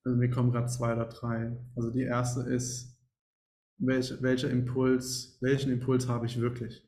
Also 0.04 0.18
mir 0.18 0.30
kommen 0.30 0.52
gerade 0.52 0.68
zwei 0.68 0.92
oder 0.92 1.06
drei. 1.06 1.56
Also 1.76 1.90
die 1.90 2.02
erste 2.02 2.42
ist, 2.42 2.98
welch, 3.78 4.20
welcher 4.20 4.50
Impuls, 4.50 5.38
welchen 5.40 5.72
Impuls 5.72 6.08
habe 6.08 6.26
ich 6.26 6.38
wirklich? 6.40 6.86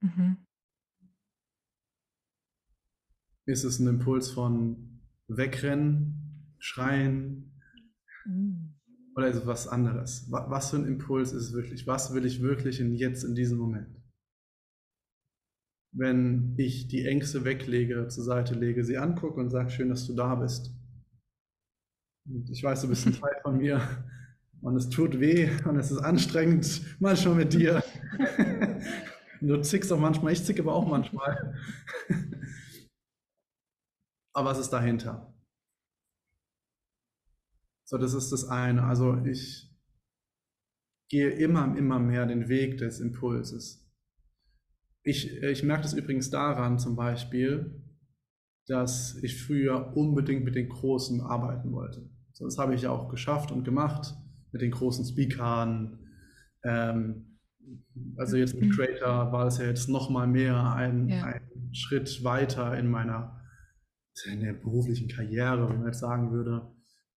Mhm. 0.00 0.46
Ist 3.46 3.64
es 3.64 3.80
ein 3.80 3.88
Impuls 3.88 4.30
von 4.30 4.89
wegrennen, 5.36 6.56
schreien? 6.58 7.52
Mhm. 8.26 8.74
Oder 9.16 9.28
ist 9.28 9.36
es 9.36 9.46
was 9.46 9.68
anderes? 9.68 10.26
Was 10.30 10.70
für 10.70 10.76
ein 10.76 10.86
Impuls 10.86 11.32
ist 11.32 11.48
es 11.48 11.52
wirklich? 11.52 11.86
Was 11.86 12.14
will 12.14 12.24
ich 12.24 12.40
wirklich 12.42 12.80
in 12.80 12.94
jetzt, 12.94 13.24
in 13.24 13.34
diesem 13.34 13.58
Moment? 13.58 13.88
Wenn 15.92 16.54
ich 16.56 16.86
die 16.86 17.04
Ängste 17.04 17.44
weglege, 17.44 18.06
zur 18.08 18.24
Seite 18.24 18.54
lege, 18.54 18.84
sie 18.84 18.98
angucke 18.98 19.40
und 19.40 19.50
sage, 19.50 19.70
schön, 19.70 19.88
dass 19.88 20.06
du 20.06 20.14
da 20.14 20.36
bist. 20.36 20.72
Und 22.28 22.48
ich 22.48 22.62
weiß, 22.62 22.82
du 22.82 22.88
bist 22.88 23.06
ein 23.06 23.12
Teil 23.20 23.34
von 23.42 23.58
mir 23.58 23.80
und 24.62 24.76
es 24.76 24.88
tut 24.88 25.18
weh 25.18 25.50
und 25.64 25.76
es 25.76 25.90
ist 25.90 25.98
anstrengend, 25.98 26.82
manchmal 27.00 27.34
mit 27.34 27.52
dir. 27.52 27.82
du 29.40 29.60
zickst 29.62 29.92
auch 29.92 29.98
manchmal, 29.98 30.32
ich 30.32 30.44
zicke 30.44 30.62
aber 30.62 30.74
auch 30.74 30.86
manchmal. 30.86 31.54
Aber 34.32 34.50
was 34.50 34.58
ist 34.58 34.70
dahinter? 34.70 35.34
So, 37.84 37.98
das 37.98 38.14
ist 38.14 38.30
das 38.30 38.44
eine. 38.48 38.84
Also 38.84 39.16
ich 39.24 39.68
gehe 41.08 41.30
immer, 41.30 41.76
immer 41.76 41.98
mehr 41.98 42.24
den 42.26 42.48
Weg 42.48 42.78
des 42.78 43.00
Impulses. 43.00 43.90
Ich, 45.02 45.32
ich 45.42 45.62
merke 45.64 45.82
das 45.82 45.94
übrigens 45.94 46.30
daran 46.30 46.78
zum 46.78 46.94
Beispiel, 46.94 47.82
dass 48.66 49.16
ich 49.22 49.42
früher 49.42 49.96
unbedingt 49.96 50.44
mit 50.44 50.54
den 50.54 50.68
Großen 50.68 51.20
arbeiten 51.20 51.72
wollte. 51.72 52.08
So, 52.32 52.44
das 52.44 52.58
habe 52.58 52.74
ich 52.74 52.82
ja 52.82 52.90
auch 52.90 53.08
geschafft 53.08 53.50
und 53.50 53.64
gemacht 53.64 54.14
mit 54.52 54.62
den 54.62 54.70
großen 54.70 55.04
Speakern. 55.04 55.98
Ähm, 56.62 57.38
also 58.16 58.36
jetzt 58.36 58.54
mit 58.54 58.72
Creator 58.72 59.32
war 59.32 59.46
es 59.46 59.58
ja 59.58 59.66
jetzt 59.66 59.88
nochmal 59.88 60.28
mehr 60.28 60.72
ein, 60.74 61.08
ja. 61.08 61.24
ein 61.24 61.70
Schritt 61.72 62.22
weiter 62.22 62.78
in 62.78 62.88
meiner 62.88 63.39
in 64.26 64.40
der 64.40 64.52
beruflichen 64.52 65.08
Karriere, 65.08 65.68
wenn 65.68 65.78
man 65.78 65.86
jetzt 65.86 66.00
sagen 66.00 66.32
würde 66.32 66.70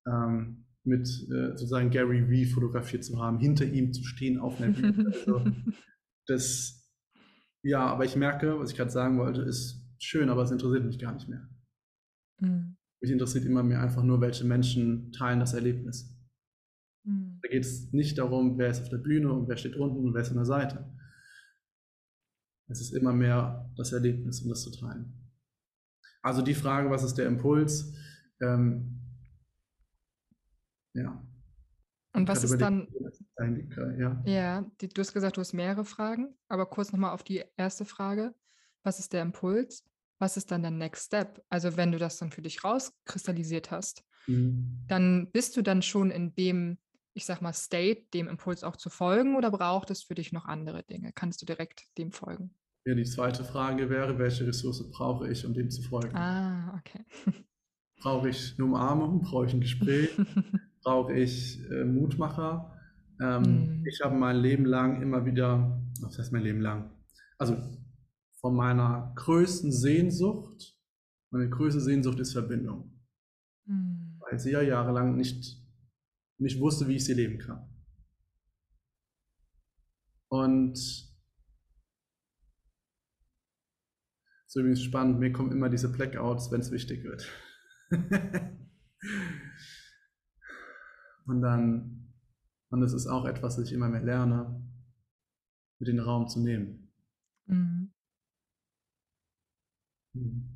ähm, 0.07 0.65
mit 0.83 1.07
äh, 1.07 1.55
sozusagen 1.55 1.89
Gary 1.89 2.29
Vee 2.29 2.45
fotografiert 2.45 3.03
zu 3.03 3.21
haben, 3.21 3.39
hinter 3.39 3.65
ihm 3.65 3.93
zu 3.93 4.03
stehen 4.03 4.39
auf 4.39 4.59
einer 4.59 4.73
Bühne. 4.73 5.11
Also 5.13 5.45
das, 6.27 6.89
ja, 7.63 7.85
aber 7.85 8.05
ich 8.05 8.15
merke, 8.15 8.59
was 8.59 8.71
ich 8.71 8.77
gerade 8.77 8.91
sagen 8.91 9.17
wollte, 9.17 9.41
ist 9.41 9.85
schön, 9.99 10.29
aber 10.29 10.43
es 10.43 10.51
interessiert 10.51 10.85
mich 10.85 10.99
gar 10.99 11.13
nicht 11.13 11.27
mehr. 11.27 11.49
Mhm. 12.39 12.77
Mich 13.01 13.11
interessiert 13.11 13.45
immer 13.45 13.63
mehr 13.63 13.81
einfach 13.81 14.03
nur, 14.03 14.21
welche 14.21 14.45
Menschen 14.45 15.11
teilen 15.11 15.39
das 15.39 15.53
Erlebnis. 15.53 16.17
Mhm. 17.05 17.39
Da 17.41 17.49
geht 17.49 17.65
es 17.65 17.91
nicht 17.91 18.17
darum, 18.17 18.57
wer 18.57 18.69
ist 18.69 18.81
auf 18.81 18.89
der 18.89 18.97
Bühne 18.97 19.31
und 19.31 19.47
wer 19.47 19.57
steht 19.57 19.75
unten 19.75 20.05
und 20.05 20.13
wer 20.13 20.21
ist 20.21 20.29
an 20.29 20.37
der 20.37 20.45
Seite. 20.45 20.93
Es 22.69 22.79
ist 22.79 22.93
immer 22.93 23.13
mehr 23.13 23.69
das 23.75 23.91
Erlebnis, 23.91 24.41
um 24.41 24.49
das 24.49 24.63
zu 24.63 24.71
teilen. 24.71 25.22
Also 26.23 26.41
die 26.41 26.55
Frage, 26.55 26.89
was 26.89 27.03
ist 27.03 27.15
der 27.15 27.27
Impuls? 27.27 27.93
Ähm, 28.41 28.99
ja. 30.93 31.21
Und 32.13 32.27
was 32.27 32.43
ist 32.43 32.57
dann, 32.59 32.87
ja, 33.97 34.21
ja 34.25 34.71
die, 34.79 34.87
du 34.87 35.01
hast 35.01 35.13
gesagt, 35.13 35.37
du 35.37 35.41
hast 35.41 35.53
mehrere 35.53 35.83
Fragen, 35.83 36.33
aber 36.47 36.65
kurz 36.67 36.91
nochmal 36.91 37.13
auf 37.13 37.23
die 37.23 37.43
erste 37.57 37.85
Frage. 37.85 38.33
Was 38.83 38.99
ist 38.99 39.13
der 39.13 39.23
Impuls? 39.23 39.83
Was 40.19 40.37
ist 40.37 40.51
dann 40.51 40.61
der 40.61 40.71
Next 40.71 41.07
Step? 41.07 41.43
Also 41.49 41.75
wenn 41.75 41.91
du 41.91 41.97
das 41.97 42.17
dann 42.17 42.31
für 42.31 42.41
dich 42.41 42.63
rauskristallisiert 42.63 43.71
hast, 43.71 44.05
mhm. 44.27 44.85
dann 44.87 45.31
bist 45.31 45.57
du 45.57 45.61
dann 45.61 45.81
schon 45.81 46.11
in 46.11 46.35
dem, 46.35 46.77
ich 47.13 47.25
sag 47.25 47.41
mal, 47.41 47.53
State, 47.53 48.05
dem 48.13 48.27
Impuls 48.27 48.63
auch 48.63 48.77
zu 48.77 48.89
folgen 48.89 49.35
oder 49.35 49.51
braucht 49.51 49.89
es 49.89 50.03
für 50.03 50.15
dich 50.15 50.31
noch 50.31 50.45
andere 50.45 50.83
Dinge? 50.83 51.11
Kannst 51.13 51.41
du 51.41 51.45
direkt 51.45 51.85
dem 51.97 52.11
folgen? 52.11 52.55
Ja, 52.85 52.95
die 52.95 53.05
zweite 53.05 53.45
Frage 53.45 53.89
wäre, 53.89 54.19
welche 54.19 54.45
Ressource 54.45 54.89
brauche 54.91 55.29
ich, 55.29 55.45
um 55.45 55.53
dem 55.53 55.69
zu 55.69 55.81
folgen? 55.81 56.15
Ah, 56.15 56.77
okay. 56.77 57.05
Brauche 58.01 58.27
ich 58.27 58.55
eine 58.57 58.65
Umarmung? 58.65 59.21
Brauche 59.21 59.45
ich 59.45 59.53
ein 59.53 59.61
Gespräch? 59.61 60.09
brauche 60.83 61.13
ich 61.13 61.61
äh, 61.71 61.85
Mutmacher. 61.85 62.77
Ähm, 63.21 63.41
mhm. 63.41 63.85
Ich 63.87 64.01
habe 64.01 64.15
mein 64.15 64.37
Leben 64.37 64.65
lang 64.65 65.01
immer 65.01 65.25
wieder, 65.25 65.81
was 66.01 66.19
heißt 66.19 66.33
mein 66.33 66.43
Leben 66.43 66.59
lang? 66.59 66.91
Also 67.37 67.57
von 68.41 68.55
meiner 68.55 69.13
größten 69.15 69.71
Sehnsucht, 69.71 70.77
meine 71.31 71.49
größte 71.49 71.79
Sehnsucht 71.79 72.19
ist 72.19 72.33
Verbindung. 72.33 72.99
Mhm. 73.65 74.19
Weil 74.19 74.37
ich 74.37 74.43
ja 74.43 74.61
jahrelang 74.61 75.15
nicht, 75.15 75.63
nicht 76.37 76.59
wusste, 76.59 76.87
wie 76.89 76.95
ich 76.95 77.05
sie 77.05 77.13
leben 77.13 77.39
kann. 77.39 77.69
Und 80.27 81.12
so 84.53 84.59
übrigens 84.59 84.83
spannend, 84.83 85.19
mir 85.19 85.31
kommen 85.31 85.51
immer 85.51 85.67
diese 85.67 85.91
Blackouts, 85.91 86.51
wenn 86.51 86.61
es 86.61 86.69
wichtig 86.69 87.03
wird. 87.03 87.27
Und 91.25 91.41
dann, 91.41 92.13
und 92.69 92.81
das 92.81 92.93
ist 92.93 93.07
auch 93.07 93.25
etwas, 93.25 93.55
das 93.55 93.67
ich 93.67 93.73
immer 93.73 93.87
mehr 93.87 94.03
lerne, 94.03 94.61
mit 95.79 95.87
den 95.87 95.99
Raum 95.99 96.27
zu 96.27 96.41
nehmen. 96.41 96.91
Mhm. 97.45 97.93
mhm. 100.13 100.49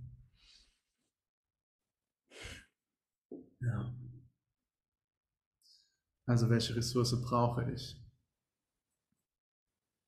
Ja. 3.62 3.96
Also 6.26 6.50
welche 6.50 6.76
Ressource 6.76 7.20
brauche 7.22 7.72
ich? 7.72 8.00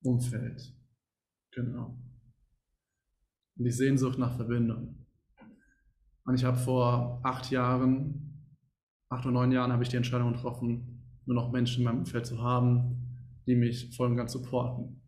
Umfeld. 0.04 0.76
Genau. 1.52 1.98
Und 3.60 3.66
die 3.66 3.72
Sehnsucht 3.72 4.18
nach 4.18 4.36
Verbindung. 4.36 5.06
Und 6.26 6.34
ich 6.34 6.44
habe 6.44 6.58
vor 6.58 7.20
acht 7.24 7.52
Jahren 7.52 8.30
acht 9.10 9.26
oder 9.26 9.34
neun 9.34 9.52
Jahren 9.52 9.72
habe 9.72 9.84
ich 9.84 9.90
die 9.90 9.98
Entscheidung 9.98 10.34
getroffen, 10.34 11.04
nur 11.26 11.36
noch 11.36 11.52
Menschen 11.52 11.80
in 11.80 11.86
meinem 11.86 12.00
Umfeld 12.00 12.26
zu 12.26 12.42
haben, 12.42 13.42
die 13.48 13.56
mich 13.56 13.96
voll 13.96 14.10
und 14.10 14.18
ganz 14.18 14.32
supporten. 14.32 15.02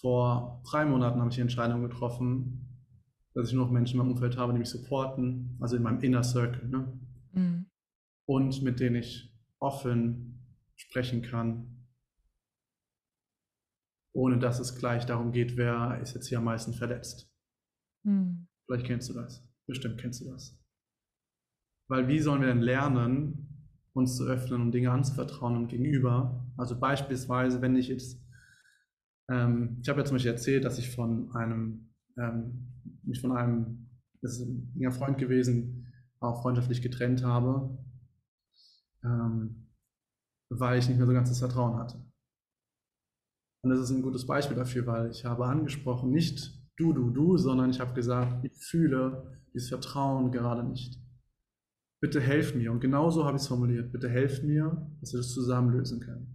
Vor 0.00 0.62
drei 0.68 0.84
Monaten 0.84 1.18
habe 1.18 1.30
ich 1.30 1.36
die 1.36 1.40
Entscheidung 1.40 1.82
getroffen, 1.82 2.84
dass 3.34 3.48
ich 3.48 3.54
nur 3.54 3.66
noch 3.66 3.72
Menschen 3.72 3.94
in 3.94 3.98
meinem 3.98 4.12
Umfeld 4.12 4.36
habe, 4.36 4.52
die 4.52 4.58
mich 4.58 4.68
supporten, 4.68 5.56
also 5.60 5.76
in 5.76 5.82
meinem 5.82 6.00
Inner 6.00 6.22
Circle. 6.22 6.68
Ne? 6.68 7.00
Mhm. 7.32 7.66
Und 8.26 8.62
mit 8.62 8.80
denen 8.80 8.96
ich 8.96 9.34
offen 9.58 10.44
sprechen 10.76 11.22
kann, 11.22 11.77
ohne 14.18 14.36
dass 14.36 14.58
es 14.58 14.74
gleich 14.74 15.06
darum 15.06 15.30
geht, 15.30 15.56
wer 15.56 16.00
ist 16.02 16.14
jetzt 16.14 16.26
hier 16.26 16.38
am 16.38 16.44
meisten 16.44 16.72
verletzt. 16.74 17.32
Mhm. 18.02 18.48
Vielleicht 18.66 18.86
kennst 18.86 19.08
du 19.08 19.14
das. 19.14 19.48
Bestimmt 19.68 20.00
kennst 20.00 20.20
du 20.20 20.30
das. 20.30 20.58
Weil 21.88 22.08
wie 22.08 22.18
sollen 22.18 22.40
wir 22.40 22.48
denn 22.48 22.60
lernen, 22.60 23.70
uns 23.92 24.16
zu 24.16 24.24
öffnen 24.24 24.60
und 24.60 24.72
Dinge 24.72 24.90
anzuvertrauen 24.90 25.56
und 25.56 25.68
gegenüber? 25.68 26.44
Also 26.56 26.78
beispielsweise, 26.80 27.62
wenn 27.62 27.76
ich 27.76 27.86
jetzt, 27.86 28.20
ähm, 29.30 29.78
ich 29.82 29.88
habe 29.88 30.00
ja 30.00 30.04
zum 30.04 30.16
Beispiel 30.16 30.32
erzählt, 30.32 30.64
dass 30.64 30.78
ich 30.78 30.90
von 30.90 31.30
einem, 31.36 31.94
ähm, 32.16 32.72
mich 33.04 33.20
von 33.20 33.30
einem, 33.30 33.88
das 34.20 34.32
ist 34.32 34.48
ein 34.48 34.72
enger 34.74 34.92
Freund 34.92 35.18
gewesen, 35.18 35.92
auch 36.18 36.42
freundschaftlich 36.42 36.82
getrennt 36.82 37.22
habe, 37.22 37.78
ähm, 39.04 39.68
weil 40.50 40.80
ich 40.80 40.88
nicht 40.88 40.98
mehr 40.98 41.06
so 41.06 41.12
ganzes 41.12 41.38
Vertrauen 41.38 41.78
hatte. 41.78 42.07
Und 43.62 43.70
das 43.70 43.80
ist 43.80 43.90
ein 43.90 44.02
gutes 44.02 44.26
Beispiel 44.26 44.56
dafür, 44.56 44.86
weil 44.86 45.10
ich 45.10 45.24
habe 45.24 45.46
angesprochen, 45.46 46.10
nicht 46.10 46.58
du, 46.76 46.92
du, 46.92 47.10
du, 47.10 47.36
sondern 47.36 47.70
ich 47.70 47.80
habe 47.80 47.94
gesagt, 47.94 48.44
ich 48.44 48.52
fühle 48.56 49.40
dieses 49.52 49.68
Vertrauen 49.68 50.30
gerade 50.30 50.62
nicht. 50.62 51.00
Bitte 52.00 52.20
helf 52.20 52.54
mir. 52.54 52.70
Und 52.70 52.80
genauso 52.80 53.24
habe 53.24 53.36
ich 53.36 53.42
es 53.42 53.48
formuliert. 53.48 53.90
Bitte 53.90 54.08
helf 54.08 54.42
mir, 54.42 54.88
dass 55.00 55.12
wir 55.12 55.18
das 55.18 55.32
zusammen 55.32 55.72
lösen 55.72 56.00
können. 56.00 56.34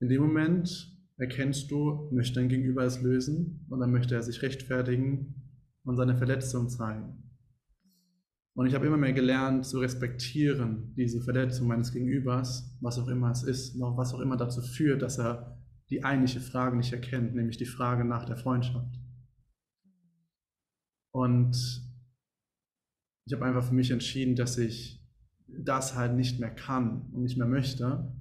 In 0.00 0.08
dem 0.08 0.22
Moment 0.22 0.96
erkennst 1.16 1.70
du, 1.70 2.08
möchte 2.12 2.40
dein 2.40 2.48
Gegenüber 2.48 2.84
es 2.84 3.00
lösen 3.02 3.66
und 3.68 3.80
dann 3.80 3.90
möchte 3.90 4.14
er 4.14 4.22
sich 4.22 4.42
rechtfertigen 4.42 5.34
und 5.84 5.96
seine 5.96 6.16
Verletzung 6.16 6.68
zeigen. 6.68 7.21
Und 8.54 8.66
ich 8.66 8.74
habe 8.74 8.86
immer 8.86 8.98
mehr 8.98 9.14
gelernt 9.14 9.64
zu 9.64 9.78
respektieren, 9.78 10.94
diese 10.94 11.22
Verletzung 11.22 11.68
meines 11.68 11.92
Gegenübers, 11.92 12.76
was 12.80 12.98
auch 12.98 13.08
immer 13.08 13.30
es 13.30 13.42
ist, 13.42 13.78
was 13.78 14.12
auch 14.12 14.20
immer 14.20 14.36
dazu 14.36 14.60
führt, 14.60 15.00
dass 15.00 15.18
er 15.18 15.58
die 15.88 16.04
eigentliche 16.04 16.40
Frage 16.40 16.76
nicht 16.76 16.92
erkennt, 16.92 17.34
nämlich 17.34 17.56
die 17.56 17.66
Frage 17.66 18.04
nach 18.04 18.24
der 18.26 18.36
Freundschaft. 18.36 18.98
Und 21.14 21.56
ich 23.26 23.32
habe 23.34 23.44
einfach 23.44 23.64
für 23.64 23.74
mich 23.74 23.90
entschieden, 23.90 24.36
dass 24.36 24.58
ich 24.58 25.02
das 25.46 25.94
halt 25.94 26.14
nicht 26.14 26.40
mehr 26.40 26.54
kann 26.54 27.10
und 27.12 27.22
nicht 27.22 27.38
mehr 27.38 27.46
möchte, 27.46 28.14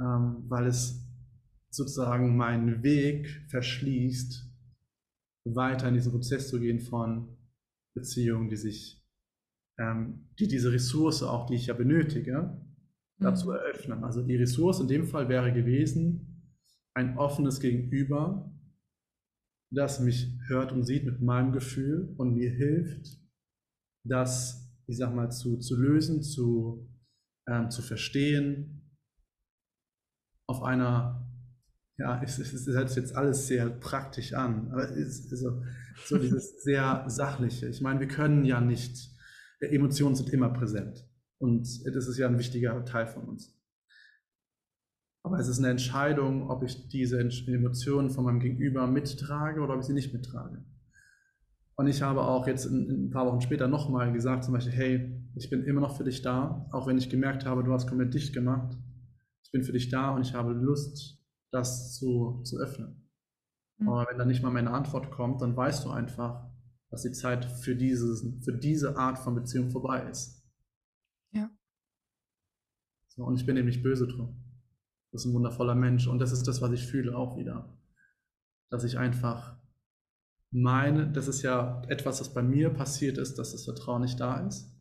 ähm, 0.00 0.44
weil 0.48 0.66
es 0.66 1.06
sozusagen 1.70 2.36
meinen 2.36 2.82
Weg 2.82 3.46
verschließt, 3.48 4.48
weiter 5.44 5.88
in 5.88 5.94
diesen 5.94 6.12
Prozess 6.12 6.48
zu 6.48 6.60
gehen 6.60 6.80
von 6.80 7.36
Beziehungen, 7.94 8.48
die 8.48 8.56
sich 8.56 8.99
ähm, 9.80 10.28
die 10.38 10.46
diese 10.46 10.72
Ressource 10.72 11.22
auch, 11.22 11.46
die 11.46 11.54
ich 11.54 11.66
ja 11.66 11.74
benötige, 11.74 12.60
dazu 13.18 13.48
mhm. 13.48 13.54
eröffnen. 13.54 14.04
Also 14.04 14.22
die 14.22 14.36
Ressource 14.36 14.80
in 14.80 14.88
dem 14.88 15.06
Fall 15.06 15.28
wäre 15.28 15.52
gewesen, 15.52 16.52
ein 16.94 17.16
offenes 17.16 17.60
Gegenüber, 17.60 18.52
das 19.72 20.00
mich 20.00 20.36
hört 20.48 20.72
und 20.72 20.84
sieht 20.84 21.04
mit 21.04 21.20
meinem 21.20 21.52
Gefühl 21.52 22.14
und 22.18 22.34
mir 22.34 22.50
hilft, 22.50 23.20
das, 24.04 24.70
ich 24.86 24.96
sag 24.96 25.14
mal, 25.14 25.30
zu, 25.30 25.58
zu 25.58 25.80
lösen, 25.80 26.22
zu, 26.22 26.88
ähm, 27.48 27.70
zu 27.70 27.80
verstehen, 27.80 28.98
auf 30.48 30.62
einer, 30.62 31.30
ja, 31.98 32.20
es, 32.22 32.38
es, 32.38 32.52
es 32.52 32.66
hört 32.66 32.94
jetzt 32.96 33.14
alles 33.14 33.46
sehr 33.46 33.70
praktisch 33.70 34.34
an, 34.34 34.72
aber 34.72 34.90
es 34.90 34.96
ist 34.96 35.30
so, 35.30 35.62
so 36.04 36.18
dieses 36.18 36.62
sehr 36.62 37.04
sachliche. 37.06 37.68
Ich 37.68 37.80
meine, 37.80 38.00
wir 38.00 38.08
können 38.08 38.44
ja 38.44 38.60
nicht 38.60 39.09
Emotionen 39.60 40.14
sind 40.14 40.30
immer 40.30 40.48
präsent. 40.50 41.06
Und 41.38 41.66
das 41.86 42.06
ist 42.06 42.18
ja 42.18 42.26
ein 42.26 42.38
wichtiger 42.38 42.84
Teil 42.84 43.06
von 43.06 43.24
uns. 43.24 43.56
Aber 45.22 45.38
es 45.38 45.48
ist 45.48 45.58
eine 45.58 45.68
Entscheidung, 45.68 46.50
ob 46.50 46.62
ich 46.62 46.88
diese 46.88 47.20
Emotionen 47.20 48.10
von 48.10 48.24
meinem 48.24 48.40
Gegenüber 48.40 48.86
mittrage 48.86 49.60
oder 49.60 49.74
ob 49.74 49.80
ich 49.80 49.86
sie 49.86 49.92
nicht 49.92 50.12
mittrage. 50.12 50.64
Und 51.76 51.86
ich 51.86 52.02
habe 52.02 52.22
auch 52.22 52.46
jetzt 52.46 52.66
ein 52.66 53.10
paar 53.10 53.26
Wochen 53.26 53.40
später 53.40 53.68
nochmal 53.68 54.12
gesagt, 54.12 54.44
zum 54.44 54.54
Beispiel, 54.54 54.72
hey, 54.72 55.22
ich 55.34 55.48
bin 55.48 55.64
immer 55.64 55.80
noch 55.80 55.96
für 55.96 56.04
dich 56.04 56.20
da, 56.20 56.68
auch 56.72 56.86
wenn 56.86 56.98
ich 56.98 57.08
gemerkt 57.08 57.46
habe, 57.46 57.64
du 57.64 57.72
hast 57.72 57.86
komplett 57.86 58.12
dicht 58.12 58.34
gemacht. 58.34 58.76
Ich 59.44 59.50
bin 59.50 59.62
für 59.62 59.72
dich 59.72 59.88
da 59.88 60.10
und 60.10 60.22
ich 60.22 60.34
habe 60.34 60.52
Lust, 60.52 61.18
das 61.50 61.94
zu, 61.94 62.42
zu 62.44 62.58
öffnen. 62.58 63.08
Mhm. 63.78 63.88
Aber 63.88 64.10
wenn 64.10 64.18
dann 64.18 64.28
nicht 64.28 64.42
mal 64.42 64.50
meine 64.50 64.72
Antwort 64.72 65.10
kommt, 65.10 65.40
dann 65.42 65.56
weißt 65.56 65.84
du 65.84 65.90
einfach, 65.90 66.49
dass 66.90 67.02
die 67.02 67.12
Zeit 67.12 67.44
für, 67.44 67.76
dieses, 67.76 68.26
für 68.44 68.52
diese 68.52 68.96
Art 68.96 69.18
von 69.18 69.34
Beziehung 69.34 69.70
vorbei 69.70 70.08
ist. 70.10 70.42
Ja. 71.32 71.50
So, 73.08 73.24
und 73.24 73.36
ich 73.36 73.46
bin 73.46 73.64
nicht 73.64 73.82
böse 73.82 74.06
drum. 74.06 74.44
Das 75.12 75.22
ist 75.22 75.30
ein 75.30 75.34
wundervoller 75.34 75.74
Mensch. 75.74 76.06
Und 76.06 76.18
das 76.18 76.32
ist 76.32 76.46
das, 76.46 76.60
was 76.60 76.72
ich 76.72 76.86
fühle 76.86 77.16
auch 77.16 77.36
wieder. 77.36 77.76
Dass 78.70 78.84
ich 78.84 78.98
einfach 78.98 79.56
meine, 80.50 81.10
das 81.10 81.28
ist 81.28 81.42
ja 81.42 81.82
etwas, 81.88 82.20
was 82.20 82.34
bei 82.34 82.42
mir 82.42 82.70
passiert 82.70 83.18
ist, 83.18 83.38
dass 83.38 83.52
das 83.52 83.64
Vertrauen 83.64 84.02
nicht 84.02 84.18
da 84.18 84.46
ist. 84.46 84.72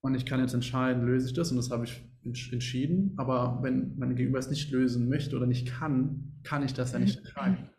Und 0.00 0.14
ich 0.14 0.26
kann 0.26 0.40
jetzt 0.40 0.54
entscheiden, 0.54 1.06
löse 1.06 1.28
ich 1.28 1.34
das? 1.34 1.50
Und 1.50 1.56
das 1.56 1.70
habe 1.70 1.84
ich 1.84 2.04
entschieden. 2.22 3.14
Aber 3.16 3.60
wenn 3.62 3.96
mein 3.98 4.16
Gegenüber 4.16 4.38
es 4.38 4.50
nicht 4.50 4.70
lösen 4.70 5.08
möchte 5.08 5.36
oder 5.36 5.46
nicht 5.46 5.68
kann, 5.68 6.40
kann 6.42 6.62
ich 6.62 6.74
das 6.74 6.92
ja 6.92 6.98
nicht 6.98 7.18
entscheiden. 7.24 7.70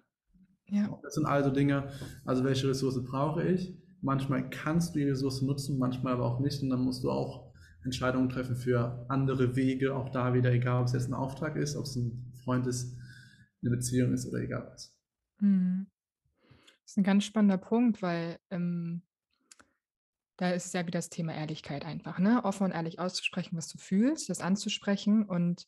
Ja. 0.72 1.00
Das 1.04 1.16
sind 1.16 1.26
also 1.26 1.50
Dinge, 1.50 1.90
also 2.26 2.44
welche 2.44 2.68
Ressource 2.70 3.04
brauche 3.04 3.44
ich? 3.44 3.76
Manchmal 4.02 4.50
kannst 4.50 4.96
du 4.96 5.00
die 5.00 5.10
Ressource 5.10 5.42
nutzen, 5.42 5.78
manchmal 5.78 6.14
aber 6.14 6.26
auch 6.26 6.40
nicht. 6.40 6.62
Und 6.64 6.70
dann 6.70 6.82
musst 6.82 7.04
du 7.04 7.12
auch 7.12 7.52
Entscheidungen 7.84 8.30
treffen 8.30 8.56
für 8.56 9.06
andere 9.10 9.56
Wege, 9.56 9.96
auch 9.96 10.10
da 10.10 10.34
wieder, 10.34 10.52
egal 10.52 10.82
ob 10.82 10.88
es 10.88 10.94
jetzt 10.94 11.10
ein 11.10 11.14
Auftrag 11.14 11.56
ist, 11.56 11.76
ob 11.76 11.86
es 11.86 11.96
ein 11.96 12.32
Freund 12.44 12.68
ist, 12.68 12.98
eine 13.62 13.72
Beziehung 13.72 14.14
ist 14.14 14.28
oder 14.28 14.40
egal 14.40 14.70
was. 14.72 14.96
Mhm. 15.40 15.88
Das 16.84 16.94
ist 16.94 16.98
ein 16.98 17.04
ganz 17.04 17.24
spannender 17.24 17.58
Punkt, 17.58 18.02
weil 18.02 18.40
ähm, 18.50 19.04
da 20.38 20.52
ist 20.52 20.74
ja 20.74 20.82
wieder 20.82 20.98
das 20.98 21.10
Thema 21.10 21.34
Ehrlichkeit 21.36 21.86
einfach, 21.86 22.18
ne? 22.20 22.44
Offen 22.44 22.64
und 22.64 22.72
ehrlich 22.72 23.00
auszusprechen, 23.00 23.58
was 23.58 23.68
du 23.68 23.78
fühlst, 23.78 24.30
das 24.30 24.42
anzusprechen 24.42 25.24
und 25.24 25.68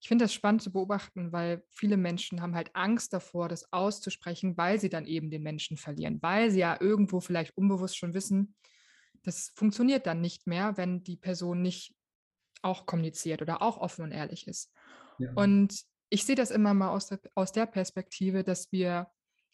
ich 0.00 0.08
finde 0.08 0.24
das 0.24 0.32
spannend 0.32 0.62
zu 0.62 0.72
beobachten, 0.72 1.30
weil 1.30 1.62
viele 1.68 1.98
Menschen 1.98 2.40
haben 2.40 2.54
halt 2.54 2.74
Angst 2.74 3.12
davor, 3.12 3.48
das 3.48 3.70
auszusprechen, 3.72 4.56
weil 4.56 4.80
sie 4.80 4.88
dann 4.88 5.06
eben 5.06 5.30
den 5.30 5.42
Menschen 5.42 5.76
verlieren, 5.76 6.18
weil 6.22 6.50
sie 6.50 6.60
ja 6.60 6.80
irgendwo 6.80 7.20
vielleicht 7.20 7.56
unbewusst 7.56 7.98
schon 7.98 8.14
wissen, 8.14 8.54
das 9.22 9.52
funktioniert 9.54 10.06
dann 10.06 10.22
nicht 10.22 10.46
mehr, 10.46 10.78
wenn 10.78 11.04
die 11.04 11.16
Person 11.16 11.60
nicht 11.60 11.94
auch 12.62 12.86
kommuniziert 12.86 13.42
oder 13.42 13.60
auch 13.60 13.76
offen 13.76 14.04
und 14.04 14.12
ehrlich 14.12 14.46
ist. 14.46 14.72
Ja. 15.18 15.32
Und 15.34 15.82
ich 16.08 16.24
sehe 16.24 16.34
das 16.34 16.50
immer 16.50 16.72
mal 16.72 16.88
aus 16.88 17.08
der, 17.08 17.20
aus 17.34 17.52
der 17.52 17.66
Perspektive, 17.66 18.42
dass 18.42 18.72
wir 18.72 19.08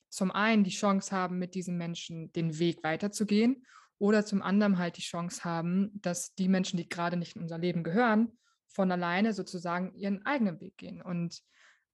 zum 0.09 0.31
einen 0.31 0.63
die 0.63 0.71
Chance 0.71 1.15
haben, 1.15 1.39
mit 1.39 1.57
diesen 1.57 1.77
Menschen 1.77 2.33
den 2.33 2.59
Weg 2.59 2.85
weiterzugehen 2.85 3.67
oder 3.99 4.25
zum 4.25 4.43
anderen 4.43 4.79
halt 4.79 4.97
die 4.97 5.03
Chance 5.03 5.43
haben, 5.45 5.91
dass 5.95 6.35
die 6.35 6.49
Menschen, 6.49 6.77
die 6.77 6.89
gerade 6.89 7.17
nicht 7.17 7.35
in 7.35 7.43
unser 7.43 7.59
Leben 7.59 7.83
gehören, 7.83 8.39
von 8.69 8.91
alleine 8.93 9.33
sozusagen 9.33 9.95
ihren 9.95 10.25
eigenen 10.27 10.61
Weg 10.61 10.77
gehen. 10.77 11.03
Und 11.03 11.43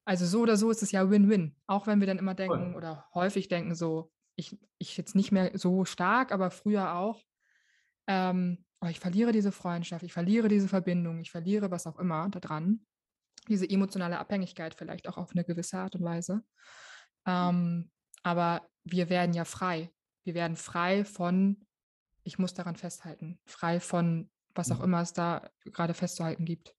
also 0.04 0.26
so 0.26 0.40
oder 0.40 0.56
so 0.56 0.70
ist 0.70 0.82
es 0.82 0.92
ja 0.92 1.08
Win-Win. 1.08 1.56
Auch 1.66 1.86
wenn 1.86 2.00
wir 2.00 2.06
dann 2.06 2.18
immer 2.18 2.34
denken 2.34 2.74
oder 2.74 3.06
häufig 3.14 3.48
denken, 3.48 3.74
so, 3.74 4.10
ich, 4.36 4.58
ich 4.78 4.96
jetzt 4.96 5.14
nicht 5.14 5.32
mehr 5.32 5.56
so 5.56 5.84
stark, 5.84 6.32
aber 6.32 6.50
früher 6.50 6.94
auch, 6.94 7.22
ähm, 8.08 8.64
oh, 8.80 8.86
ich 8.88 9.00
verliere 9.00 9.32
diese 9.32 9.52
Freundschaft, 9.52 10.02
ich 10.02 10.12
verliere 10.12 10.48
diese 10.48 10.68
Verbindung, 10.68 11.20
ich 11.20 11.30
verliere 11.30 11.70
was 11.70 11.86
auch 11.86 11.98
immer 11.98 12.28
daran. 12.30 12.84
Diese 13.48 13.68
emotionale 13.68 14.18
Abhängigkeit 14.18 14.74
vielleicht 14.74 15.08
auch 15.08 15.16
auf 15.16 15.32
eine 15.32 15.44
gewisse 15.44 15.78
Art 15.78 15.94
und 15.96 16.04
Weise. 16.04 16.42
Ähm, 17.26 17.90
aber 18.22 18.68
wir 18.84 19.08
werden 19.08 19.34
ja 19.34 19.44
frei. 19.44 19.90
Wir 20.24 20.34
werden 20.34 20.56
frei 20.56 21.04
von, 21.04 21.64
ich 22.22 22.38
muss 22.38 22.54
daran 22.54 22.76
festhalten, 22.76 23.40
frei 23.44 23.80
von 23.80 24.30
was 24.54 24.70
auch 24.70 24.82
immer 24.82 25.00
es 25.02 25.12
da 25.12 25.50
gerade 25.64 25.94
festzuhalten 25.94 26.44
gibt. 26.44 26.74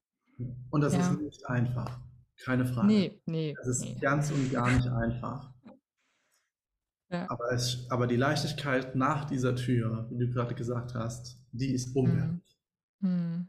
Und 0.69 0.81
das 0.81 0.93
ja. 0.93 0.99
ist 0.99 1.19
nicht 1.19 1.45
einfach, 1.47 1.99
keine 2.43 2.65
Frage. 2.65 2.87
Nee, 2.87 3.21
nee. 3.25 3.53
Das 3.57 3.67
ist 3.67 3.81
nee. 3.83 3.99
ganz 3.99 4.31
und 4.31 4.51
gar 4.51 4.71
nicht 4.71 4.87
einfach. 4.87 5.53
Ja. 7.09 7.29
Aber, 7.29 7.51
es, 7.51 7.85
aber 7.89 8.07
die 8.07 8.15
Leichtigkeit 8.15 8.95
nach 8.95 9.25
dieser 9.25 9.55
Tür, 9.55 10.07
wie 10.09 10.17
du 10.17 10.31
gerade 10.31 10.55
gesagt 10.55 10.95
hast, 10.95 11.39
die 11.51 11.73
ist. 11.73 11.95
Mhm. 11.95 12.41
Mhm. 13.01 13.47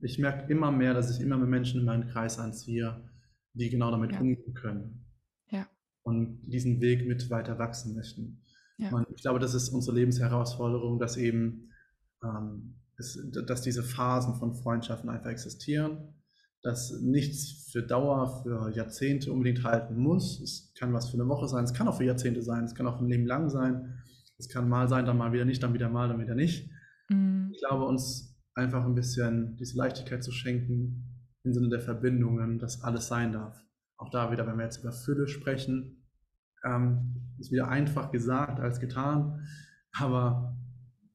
Ich 0.00 0.18
merke 0.18 0.50
immer 0.50 0.70
mehr, 0.70 0.94
dass 0.94 1.10
ich 1.10 1.20
immer 1.20 1.36
mehr 1.36 1.48
Menschen 1.48 1.80
in 1.80 1.86
meinen 1.86 2.08
Kreis 2.08 2.38
anziehe, 2.38 3.10
die 3.52 3.68
genau 3.68 3.90
damit 3.90 4.12
ja. 4.12 4.20
umgehen 4.20 4.54
können. 4.54 5.04
Ja. 5.50 5.66
Und 6.02 6.40
diesen 6.46 6.80
Weg 6.80 7.06
mit 7.06 7.28
weiter 7.30 7.58
wachsen 7.58 7.94
möchten. 7.94 8.42
Ja. 8.78 8.90
Und 8.90 9.06
ich 9.10 9.22
glaube, 9.22 9.40
das 9.40 9.54
ist 9.54 9.70
unsere 9.70 9.96
Lebensherausforderung, 9.96 10.98
dass 10.98 11.16
eben 11.16 11.70
ähm, 12.22 12.76
dass 12.98 13.62
diese 13.62 13.82
Phasen 13.82 14.34
von 14.34 14.54
Freundschaften 14.54 15.08
einfach 15.08 15.30
existieren, 15.30 16.14
dass 16.62 17.00
nichts 17.00 17.70
für 17.70 17.82
Dauer, 17.82 18.42
für 18.42 18.70
Jahrzehnte 18.74 19.32
unbedingt 19.32 19.62
halten 19.64 19.96
muss. 19.96 20.40
Es 20.40 20.72
kann 20.76 20.92
was 20.92 21.08
für 21.08 21.14
eine 21.14 21.28
Woche 21.28 21.46
sein, 21.46 21.64
es 21.64 21.72
kann 21.72 21.86
auch 21.86 21.96
für 21.96 22.04
Jahrzehnte 22.04 22.42
sein, 22.42 22.64
es 22.64 22.74
kann 22.74 22.86
auch 22.86 23.00
ein 23.00 23.06
Leben 23.06 23.26
lang 23.26 23.48
sein. 23.48 24.02
Es 24.38 24.48
kann 24.48 24.68
mal 24.68 24.88
sein, 24.88 25.04
dann 25.04 25.18
mal 25.18 25.32
wieder 25.32 25.44
nicht, 25.44 25.62
dann 25.62 25.74
wieder 25.74 25.88
mal, 25.88 26.08
dann 26.08 26.20
wieder 26.20 26.36
nicht. 26.36 26.70
Mhm. 27.08 27.50
Ich 27.52 27.60
glaube, 27.60 27.84
uns 27.84 28.36
einfach 28.54 28.84
ein 28.84 28.94
bisschen 28.94 29.56
diese 29.56 29.76
Leichtigkeit 29.76 30.22
zu 30.22 30.30
schenken 30.30 31.04
im 31.42 31.52
Sinne 31.52 31.68
der 31.68 31.80
Verbindungen, 31.80 32.58
dass 32.58 32.82
alles 32.82 33.08
sein 33.08 33.32
darf. 33.32 33.60
Auch 33.96 34.10
da 34.10 34.30
wieder, 34.30 34.46
wenn 34.46 34.56
wir 34.56 34.64
jetzt 34.64 34.78
über 34.78 34.92
Fülle 34.92 35.26
sprechen, 35.26 36.04
ähm, 36.64 37.34
ist 37.38 37.50
wieder 37.50 37.68
einfach 37.68 38.12
gesagt 38.12 38.60
als 38.60 38.80
getan, 38.80 39.44
aber 39.92 40.56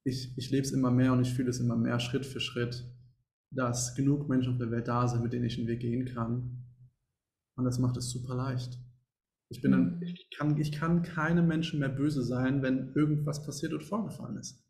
ich, 0.04 0.38
ich 0.38 0.52
lebe 0.52 0.66
es 0.66 0.72
immer 0.72 0.92
mehr 0.92 1.13
und 1.13 1.22
ich 1.22 1.34
fühle 1.34 1.50
es 1.50 1.60
immer 1.60 1.76
mehr 1.76 2.00
Schritt 2.00 2.26
für 2.26 2.39
Schritt, 2.39 2.86
dass 3.52 3.96
genug 3.96 4.28
Menschen 4.28 4.54
auf 4.54 4.60
der 4.60 4.72
Welt 4.72 4.88
da 4.88 5.08
sind, 5.08 5.24
mit 5.24 5.34
denen 5.34 5.46
ich 5.46 5.58
einen 5.58 5.68
Weg 5.68 5.80
gehen 5.80 6.06
kann. 6.06 6.66
Und 7.56 7.66
das 7.66 7.80
macht 7.80 7.98
es 7.98 8.10
super 8.10 8.36
leicht. 8.36 8.80
Ich, 9.50 9.62
bin 9.62 9.72
dann, 9.72 9.98
mhm. 9.98 10.04
ich, 10.04 10.30
kann, 10.36 10.58
ich 10.58 10.72
kann 10.72 11.04
keinem 11.04 11.48
Menschen 11.48 11.80
mehr 11.80 11.89
böse 11.89 12.24
sein, 12.24 12.62
wenn 12.63 12.94
irgendwas 12.96 13.46
passiert 13.46 13.74
und 13.74 13.84
vorgefallen 13.84 14.38
ist. 14.38 14.63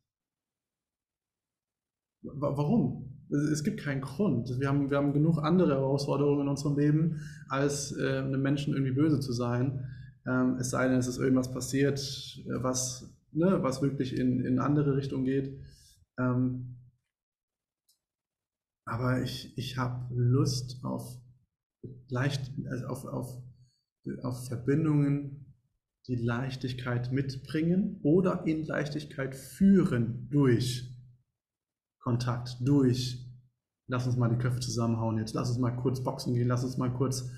Warum? 2.22 3.10
Es 3.30 3.64
gibt 3.64 3.80
keinen 3.80 4.02
Grund. 4.02 4.60
Wir 4.60 4.68
haben, 4.68 4.90
wir 4.90 4.98
haben 4.98 5.14
genug 5.14 5.40
andere 5.40 5.72
Herausforderungen 5.72 6.42
in 6.42 6.48
unserem 6.48 6.78
Leben, 6.78 7.22
als 7.50 7.98
äh, 7.98 8.20
einem 8.20 8.42
Menschen 8.42 8.74
irgendwie 8.74 8.94
böse 8.94 9.20
zu 9.20 9.34
sein. 9.34 9.90
Ähm, 10.28 10.58
es 10.60 10.70
sei 10.70 10.88
denn, 10.88 11.00
es 11.00 11.08
ist 11.08 11.18
irgendwas 11.18 11.52
passiert, 11.52 12.00
äh, 12.46 12.64
was, 12.64 13.13
ne, 13.36 13.62
was 13.62 13.82
wirklich 13.82 14.18
in, 14.18 14.44
in 14.46 14.60
andere 14.60 14.96
Richtung 14.96 15.24
geht. 15.24 15.60
Ähm, 16.20 16.78
aber 18.86 19.22
ich, 19.22 19.58
ich 19.58 19.78
habe 19.78 20.14
Lust 20.14 20.84
auf 20.84 21.18
leicht, 22.10 22.52
also 22.70 22.88
auf, 22.88 23.06
auf, 23.06 23.44
auf 24.24 24.48
Verbindungen, 24.48 25.56
die 26.08 26.16
Leichtigkeit 26.16 27.12
mitbringen 27.12 28.00
oder 28.04 28.46
in 28.46 28.66
Leichtigkeit 28.66 29.36
führen 29.36 30.28
durch 30.30 30.94
Kontakt, 32.00 32.58
durch 32.60 33.26
lass 33.88 34.06
uns 34.06 34.18
mal 34.18 34.30
die 34.30 34.38
Köpfe 34.38 34.60
zusammenhauen 34.60 35.18
jetzt, 35.18 35.34
lass 35.34 35.50
uns 35.50 35.60
mal 35.60 35.72
kurz 35.72 36.04
boxen 36.04 36.34
gehen, 36.34 36.48
lass 36.48 36.64
uns 36.64 36.78
mal 36.78 36.94
kurz 36.94 37.30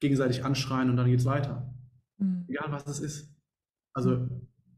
gegenseitig 0.00 0.44
anschreien 0.44 0.90
und 0.90 0.96
dann 0.96 1.08
geht's 1.08 1.24
weiter. 1.24 1.74
Mhm. 2.18 2.44
Egal 2.48 2.70
was 2.70 2.86
es 2.86 3.00
ist. 3.00 3.34
Also 3.94 4.28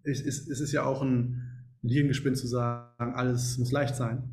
es, 0.07 0.21
es, 0.21 0.49
es 0.49 0.61
ist 0.61 0.73
ja 0.73 0.85
auch 0.85 1.03
ein 1.03 1.43
Hirngespinst 1.83 2.41
zu 2.41 2.47
sagen, 2.47 3.15
alles 3.15 3.59
muss 3.59 3.73
leicht 3.73 3.97
sein. 3.97 4.33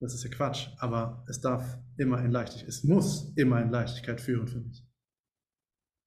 Das 0.00 0.14
ist 0.14 0.24
ja 0.24 0.30
Quatsch, 0.30 0.68
aber 0.78 1.24
es 1.28 1.40
darf 1.40 1.78
immer 1.96 2.22
in 2.22 2.30
Leichtigkeit, 2.30 2.68
es 2.68 2.84
muss 2.84 3.32
immer 3.36 3.62
in 3.62 3.70
Leichtigkeit 3.70 4.20
führen 4.20 4.46
für 4.46 4.60
mich. 4.60 4.86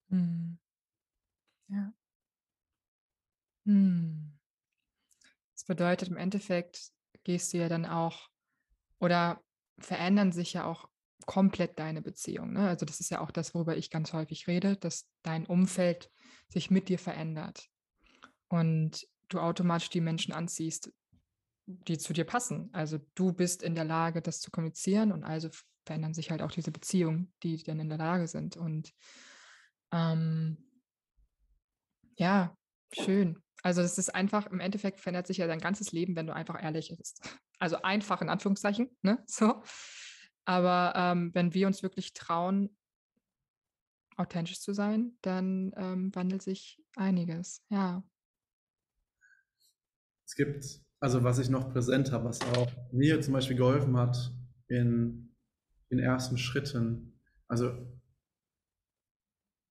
Mhm. 0.10 0.60
Ja. 1.70 1.94
Mhm. 3.66 4.38
Das 5.54 5.66
bedeutet 5.66 6.10
im 6.10 6.18
Endeffekt, 6.18 6.92
gehst 7.24 7.54
du 7.54 7.58
ja 7.58 7.68
dann 7.68 7.86
auch 7.86 8.30
oder 9.00 9.42
verändern 9.80 10.32
sich 10.32 10.54
ja 10.54 10.66
auch 10.66 10.90
komplett 11.26 11.78
deine 11.80 12.02
Beziehung. 12.02 12.54
Ne? 12.54 12.68
Also 12.68 12.86
das 12.86 13.00
ist 13.00 13.10
ja 13.10 13.22
auch 13.22 13.32
das, 13.32 13.54
worüber 13.54 13.76
ich 13.76 13.90
ganz 13.90 14.14
häufig 14.14 14.48
rede, 14.48 14.78
dass 14.78 15.08
dein 15.22 15.46
Umfeld 15.46 16.12
sich 16.48 16.72
mit 16.72 16.90
dir 16.90 16.98
verändert 16.98 17.70
und 18.50 19.08
du 19.30 19.40
automatisch 19.40 19.90
die 19.90 20.02
Menschen 20.02 20.34
anziehst, 20.34 20.92
die 21.66 21.98
zu 21.98 22.14
dir 22.14 22.26
passen. 22.26 22.70
Also 22.74 23.00
du 23.16 23.32
bist 23.32 23.64
in 23.64 23.76
der 23.76 23.86
Lage, 23.86 24.22
das 24.22 24.42
zu 24.42 24.52
kommunizieren 24.52 25.12
und 25.12 25.24
also 25.24 25.50
verändern 25.86 26.14
sich 26.14 26.32
halt 26.32 26.42
auch 26.42 26.52
diese 26.52 26.72
Beziehungen, 26.72 27.34
die 27.44 27.62
dann 27.64 27.80
in 27.80 27.90
der 27.90 27.98
Lage 27.98 28.28
sind. 28.28 28.58
Und 28.58 28.92
ähm, 29.92 30.58
ja, 32.18 32.56
schön. 32.92 33.42
Also 33.62 33.82
das 33.82 33.98
ist 33.98 34.14
einfach, 34.16 34.48
im 34.48 34.60
Endeffekt 34.60 35.00
verändert 35.00 35.28
sich 35.28 35.38
ja 35.38 35.48
dein 35.48 35.60
ganzes 35.60 35.92
Leben, 35.92 36.16
wenn 36.16 36.28
du 36.28 36.34
einfach 36.34 36.62
ehrlich 36.62 36.94
bist. 36.98 37.28
Also 37.60 37.82
einfach 37.82 38.22
in 38.22 38.30
Anführungszeichen, 38.30 38.90
ne? 39.02 39.24
So. 39.28 39.64
Aber 40.46 40.94
ähm, 40.96 41.32
wenn 41.36 41.54
wir 41.54 41.68
uns 41.68 41.84
wirklich 41.84 42.14
trauen, 42.14 42.76
authentisch 44.16 44.60
zu 44.60 44.74
sein, 44.74 45.18
dann 45.22 45.72
ähm, 45.76 46.16
wandelt 46.16 46.42
sich 46.42 46.82
einiges, 46.96 47.64
ja. 47.70 48.04
Es 50.30 50.36
gibt, 50.36 50.64
also 51.00 51.24
was 51.24 51.40
ich 51.40 51.50
noch 51.50 51.74
präsent 51.74 52.12
habe, 52.12 52.26
was 52.26 52.40
auch 52.42 52.72
mir 52.92 53.20
zum 53.20 53.34
Beispiel 53.34 53.58
geholfen 53.58 53.98
hat 53.98 54.32
in 54.68 55.32
den 55.90 55.98
ersten 55.98 56.38
Schritten. 56.38 57.20
Also 57.48 57.72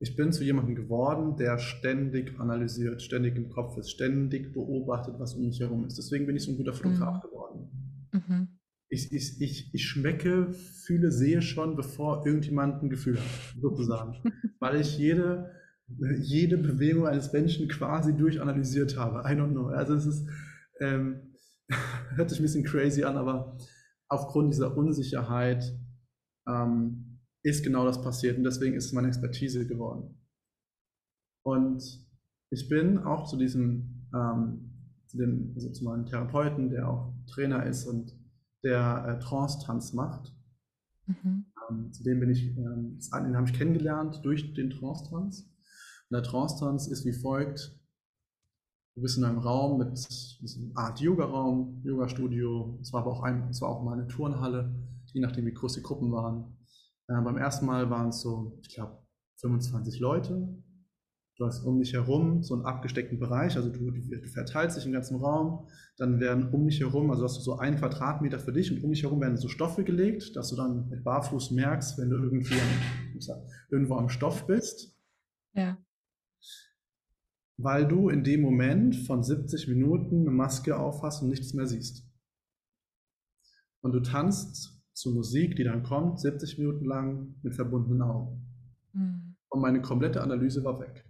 ich 0.00 0.16
bin 0.16 0.32
zu 0.32 0.42
jemandem 0.42 0.74
geworden, 0.74 1.36
der 1.36 1.58
ständig 1.58 2.40
analysiert, 2.40 3.02
ständig 3.02 3.36
im 3.36 3.50
Kopf 3.50 3.78
ist, 3.78 3.92
ständig 3.92 4.52
beobachtet, 4.52 5.14
was 5.20 5.34
um 5.34 5.46
mich 5.46 5.60
herum 5.60 5.86
ist. 5.86 5.96
Deswegen 5.96 6.26
bin 6.26 6.34
ich 6.34 6.42
so 6.42 6.50
ein 6.50 6.56
guter 6.56 6.72
Fotograf 6.72 7.22
mhm. 7.22 7.28
geworden. 7.28 8.08
Mhm. 8.12 8.48
Ich, 8.88 9.12
ich, 9.12 9.40
ich, 9.40 9.72
ich 9.72 9.86
schmecke, 9.86 10.52
fühle, 10.52 11.12
sehe 11.12 11.40
schon, 11.40 11.76
bevor 11.76 12.26
irgendjemand 12.26 12.82
ein 12.82 12.90
Gefühl 12.90 13.20
hat, 13.20 13.54
sozusagen. 13.60 14.16
Weil 14.58 14.80
ich 14.80 14.98
jede, 14.98 15.52
jede 16.18 16.58
Bewegung 16.58 17.06
eines 17.06 17.32
Menschen 17.32 17.68
quasi 17.68 18.16
durchanalysiert 18.16 18.98
habe. 18.98 19.20
I 19.20 19.36
don't 19.36 19.52
know. 19.52 19.68
Also 19.68 19.94
es 19.94 20.04
ist, 20.04 20.28
ähm, 20.80 21.34
hört 22.14 22.30
sich 22.30 22.40
ein 22.40 22.42
bisschen 22.42 22.64
crazy 22.64 23.04
an, 23.04 23.16
aber 23.16 23.56
aufgrund 24.08 24.52
dieser 24.52 24.76
Unsicherheit 24.76 25.64
ähm, 26.48 27.20
ist 27.42 27.62
genau 27.62 27.84
das 27.84 28.02
passiert 28.02 28.36
und 28.36 28.44
deswegen 28.44 28.74
ist 28.74 28.86
es 28.86 28.92
meine 28.92 29.08
Expertise 29.08 29.66
geworden. 29.66 30.18
Und 31.44 31.82
ich 32.50 32.68
bin 32.68 32.98
auch 32.98 33.28
zu 33.28 33.36
diesem, 33.36 34.08
ähm, 34.14 34.72
zu 35.06 35.18
dem, 35.18 35.52
also 35.54 35.70
zu 35.70 35.84
meinem 35.84 36.06
Therapeuten, 36.06 36.70
der 36.70 36.88
auch 36.88 37.14
Trainer 37.26 37.64
ist 37.66 37.86
und 37.86 38.12
der 38.64 39.04
äh, 39.06 39.22
Trance-Tanz 39.22 39.92
macht. 39.92 40.34
Mhm. 41.06 41.46
Ähm, 41.70 41.92
zu 41.92 42.02
dem 42.02 42.20
bin 42.20 42.30
ich, 42.30 42.56
ähm, 42.56 42.98
den 42.98 43.36
habe 43.36 43.46
ich 43.46 43.54
kennengelernt 43.56 44.20
durch 44.24 44.54
den 44.54 44.70
Trance-Tanz. 44.70 45.42
Und 45.42 46.14
der 46.14 46.22
Trance-Tanz 46.22 46.88
ist 46.88 47.04
wie 47.04 47.12
folgt. 47.12 47.77
Du 48.98 49.02
bist 49.02 49.16
in 49.16 49.22
einem 49.22 49.38
Raum 49.38 49.78
mit, 49.78 49.86
einer 49.86 50.76
Art 50.76 50.98
Yoga-Raum, 50.98 51.82
Yoga-Studio. 51.84 52.80
Es 52.82 52.92
war 52.92 53.02
aber 53.02 53.12
auch, 53.12 53.22
ein, 53.22 53.48
es 53.48 53.62
auch 53.62 53.80
mal 53.84 53.92
eine 53.92 54.08
Turnhalle, 54.08 54.74
je 55.12 55.20
nachdem 55.20 55.46
wie 55.46 55.52
groß 55.52 55.74
die 55.74 55.82
Gruppen 55.82 56.10
waren. 56.10 56.56
Äh, 57.06 57.20
beim 57.22 57.36
ersten 57.36 57.64
Mal 57.64 57.90
waren 57.90 58.08
es 58.08 58.22
so, 58.22 58.58
ich 58.60 58.74
glaube, 58.74 58.98
25 59.36 60.00
Leute. 60.00 60.48
Du 61.36 61.46
hast 61.46 61.64
um 61.64 61.78
dich 61.78 61.92
herum 61.92 62.42
so 62.42 62.54
einen 62.54 62.64
abgesteckten 62.64 63.20
Bereich, 63.20 63.54
also 63.54 63.70
du, 63.70 63.92
du, 63.92 64.26
verteilst 64.26 64.76
dich 64.76 64.84
im 64.84 64.90
ganzen 64.90 65.20
Raum. 65.20 65.68
Dann 65.96 66.18
werden 66.18 66.48
um 66.52 66.66
dich 66.66 66.80
herum, 66.80 67.12
also 67.12 67.22
hast 67.22 67.36
du 67.36 67.42
so 67.42 67.56
einen 67.56 67.76
Quadratmeter 67.76 68.40
für 68.40 68.52
dich 68.52 68.72
und 68.72 68.82
um 68.82 68.90
dich 68.90 69.04
herum 69.04 69.20
werden 69.20 69.36
so 69.36 69.46
Stoffe 69.46 69.84
gelegt, 69.84 70.34
dass 70.34 70.48
du 70.48 70.56
dann 70.56 70.88
mit 70.88 71.04
Barfuß 71.04 71.52
merkst, 71.52 71.98
wenn 71.98 72.10
du 72.10 72.16
irgendwie 72.16 72.54
am, 72.54 73.42
irgendwo 73.70 73.94
am 73.94 74.08
Stoff 74.08 74.44
bist. 74.48 74.98
Ja. 75.54 75.78
Weil 77.58 77.86
du 77.86 78.08
in 78.08 78.24
dem 78.24 78.40
Moment 78.40 78.96
von 78.96 79.22
70 79.22 79.68
Minuten 79.68 80.20
eine 80.20 80.30
Maske 80.30 80.78
aufhast 80.78 81.22
und 81.22 81.28
nichts 81.28 81.54
mehr 81.54 81.66
siehst. 81.66 82.08
Und 83.80 83.92
du 83.92 84.00
tanzt 84.00 84.80
zur 84.92 85.14
Musik, 85.14 85.56
die 85.56 85.64
dann 85.64 85.82
kommt, 85.82 86.20
70 86.20 86.58
Minuten 86.58 86.84
lang 86.84 87.34
mit 87.42 87.54
verbundenen 87.54 88.02
Augen. 88.02 88.46
Mhm. 88.92 89.36
Und 89.48 89.60
meine 89.60 89.80
komplette 89.80 90.22
Analyse 90.22 90.64
war 90.64 90.80
weg. 90.80 91.04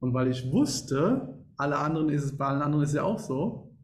Und 0.00 0.14
weil 0.14 0.28
ich 0.28 0.50
wusste, 0.50 1.44
alle 1.56 1.78
anderen 1.78 2.08
ist 2.10 2.24
es, 2.24 2.36
bei 2.36 2.46
allen 2.46 2.62
anderen 2.62 2.84
ist 2.84 2.90
es 2.90 2.96
ja 2.96 3.02
auch 3.02 3.18
so, 3.18 3.76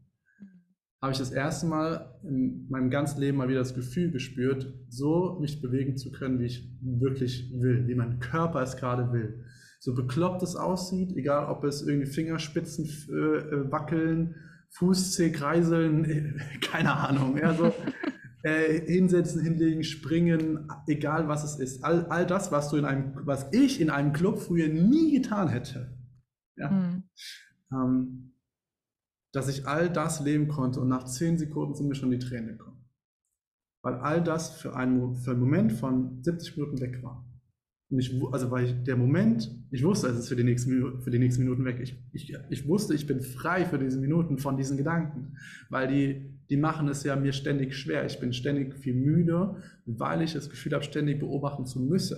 habe 1.01 1.11
ich 1.11 1.17
das 1.17 1.31
erste 1.31 1.65
Mal 1.67 2.17
in 2.23 2.65
meinem 2.69 2.89
ganzen 2.89 3.19
Leben 3.19 3.37
mal 3.37 3.49
wieder 3.49 3.59
das 3.59 3.75
Gefühl 3.75 4.11
gespürt, 4.11 4.73
so 4.87 5.37
mich 5.41 5.61
bewegen 5.61 5.97
zu 5.97 6.11
können, 6.11 6.39
wie 6.39 6.45
ich 6.45 6.71
wirklich 6.81 7.51
will, 7.53 7.87
wie 7.87 7.95
mein 7.95 8.19
Körper 8.19 8.61
es 8.61 8.77
gerade 8.77 9.11
will. 9.11 9.43
So 9.83 9.93
bekloppt 9.93 10.41
es 10.43 10.55
aussieht, 10.55 11.11
egal 11.11 11.49
ob 11.49 11.65
es 11.65 11.81
irgendwie 11.81 12.09
Fingerspitzen 12.09 12.85
äh, 12.85 13.15
äh 13.15 13.69
wackeln, 13.69 14.35
Fußzeh 14.69 15.33
kreiseln, 15.33 16.05
äh, 16.05 16.59
keine 16.61 16.95
Ahnung. 16.95 17.37
Ja, 17.37 17.53
so, 17.53 17.73
äh, 18.43 18.79
hinsetzen, 18.79 19.41
hinlegen, 19.41 19.83
springen, 19.83 20.69
egal 20.87 21.27
was 21.27 21.43
es 21.43 21.59
ist. 21.59 21.83
All, 21.83 22.05
all 22.05 22.25
das, 22.25 22.49
was 22.49 22.69
du 22.69 22.77
in 22.77 22.85
einem, 22.85 23.13
was 23.25 23.51
ich 23.51 23.81
in 23.81 23.89
einem 23.89 24.13
Club 24.13 24.39
früher 24.39 24.69
nie 24.69 25.11
getan 25.11 25.49
hätte. 25.49 25.97
Ja? 26.55 26.71
Mhm. 26.71 27.03
Ähm, 27.73 28.35
dass 29.33 29.49
ich 29.49 29.67
all 29.67 29.89
das 29.89 30.21
leben 30.21 30.47
konnte 30.47 30.79
und 30.79 30.87
nach 30.87 31.03
zehn 31.03 31.37
Sekunden 31.37 31.75
sind 31.75 31.89
mir 31.89 31.95
schon 31.95 32.11
die 32.11 32.19
Tränen 32.19 32.57
gekommen. 32.57 32.85
Weil 33.81 33.95
all 33.95 34.23
das 34.23 34.61
für 34.61 34.77
einen, 34.77 35.17
für 35.17 35.31
einen 35.31 35.41
Moment 35.41 35.73
von 35.73 36.23
70 36.23 36.55
Minuten 36.55 36.79
weg 36.79 37.03
war. 37.03 37.25
Und 37.93 37.99
ich, 37.99 38.11
also 38.31 38.49
weil 38.49 38.65
ich, 38.65 38.83
der 38.83 38.97
Moment, 38.97 39.55
ich 39.69 39.83
wusste, 39.83 40.07
es 40.07 40.17
ist 40.17 40.27
für 40.27 40.35
die 40.35 40.43
nächsten 40.43 41.01
für 41.03 41.11
die 41.11 41.19
nächsten 41.19 41.43
Minuten 41.43 41.63
weg. 41.63 41.79
Ich, 41.79 41.95
ich, 42.11 42.35
ich 42.49 42.67
wusste, 42.67 42.95
ich 42.95 43.05
bin 43.05 43.21
frei 43.21 43.65
für 43.65 43.77
diese 43.77 43.99
Minuten 43.99 44.39
von 44.39 44.57
diesen 44.57 44.77
Gedanken, 44.77 45.37
weil 45.69 45.87
die 45.87 46.33
die 46.49 46.57
machen 46.57 46.87
es 46.87 47.03
ja 47.03 47.15
mir 47.15 47.33
ständig 47.33 47.75
schwer. 47.75 48.05
Ich 48.05 48.19
bin 48.19 48.33
ständig 48.33 48.75
viel 48.75 48.93
müde, 48.93 49.55
weil 49.85 50.21
ich 50.21 50.33
das 50.33 50.49
Gefühl 50.49 50.73
habe, 50.73 50.83
ständig 50.83 51.19
beobachten 51.19 51.65
zu 51.65 51.79
müssen. 51.79 52.17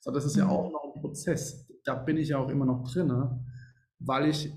So, 0.00 0.12
das 0.12 0.24
ist 0.24 0.36
ja 0.36 0.48
auch 0.48 0.70
noch 0.70 0.94
ein 0.94 1.00
Prozess. 1.00 1.66
Da 1.84 1.94
bin 1.94 2.16
ich 2.16 2.28
ja 2.28 2.38
auch 2.38 2.48
immer 2.48 2.64
noch 2.64 2.90
drin, 2.90 3.12
weil 3.98 4.28
ich 4.28 4.52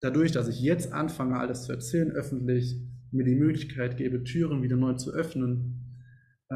dadurch, 0.00 0.32
dass 0.32 0.48
ich 0.48 0.60
jetzt 0.60 0.92
anfange, 0.92 1.38
alles 1.38 1.64
zu 1.64 1.72
erzählen 1.72 2.10
öffentlich, 2.10 2.80
mir 3.10 3.24
die 3.24 3.36
Möglichkeit 3.36 3.96
gebe, 3.96 4.24
Türen 4.24 4.62
wieder 4.62 4.76
neu 4.76 4.94
zu 4.94 5.12
öffnen, 5.12 5.81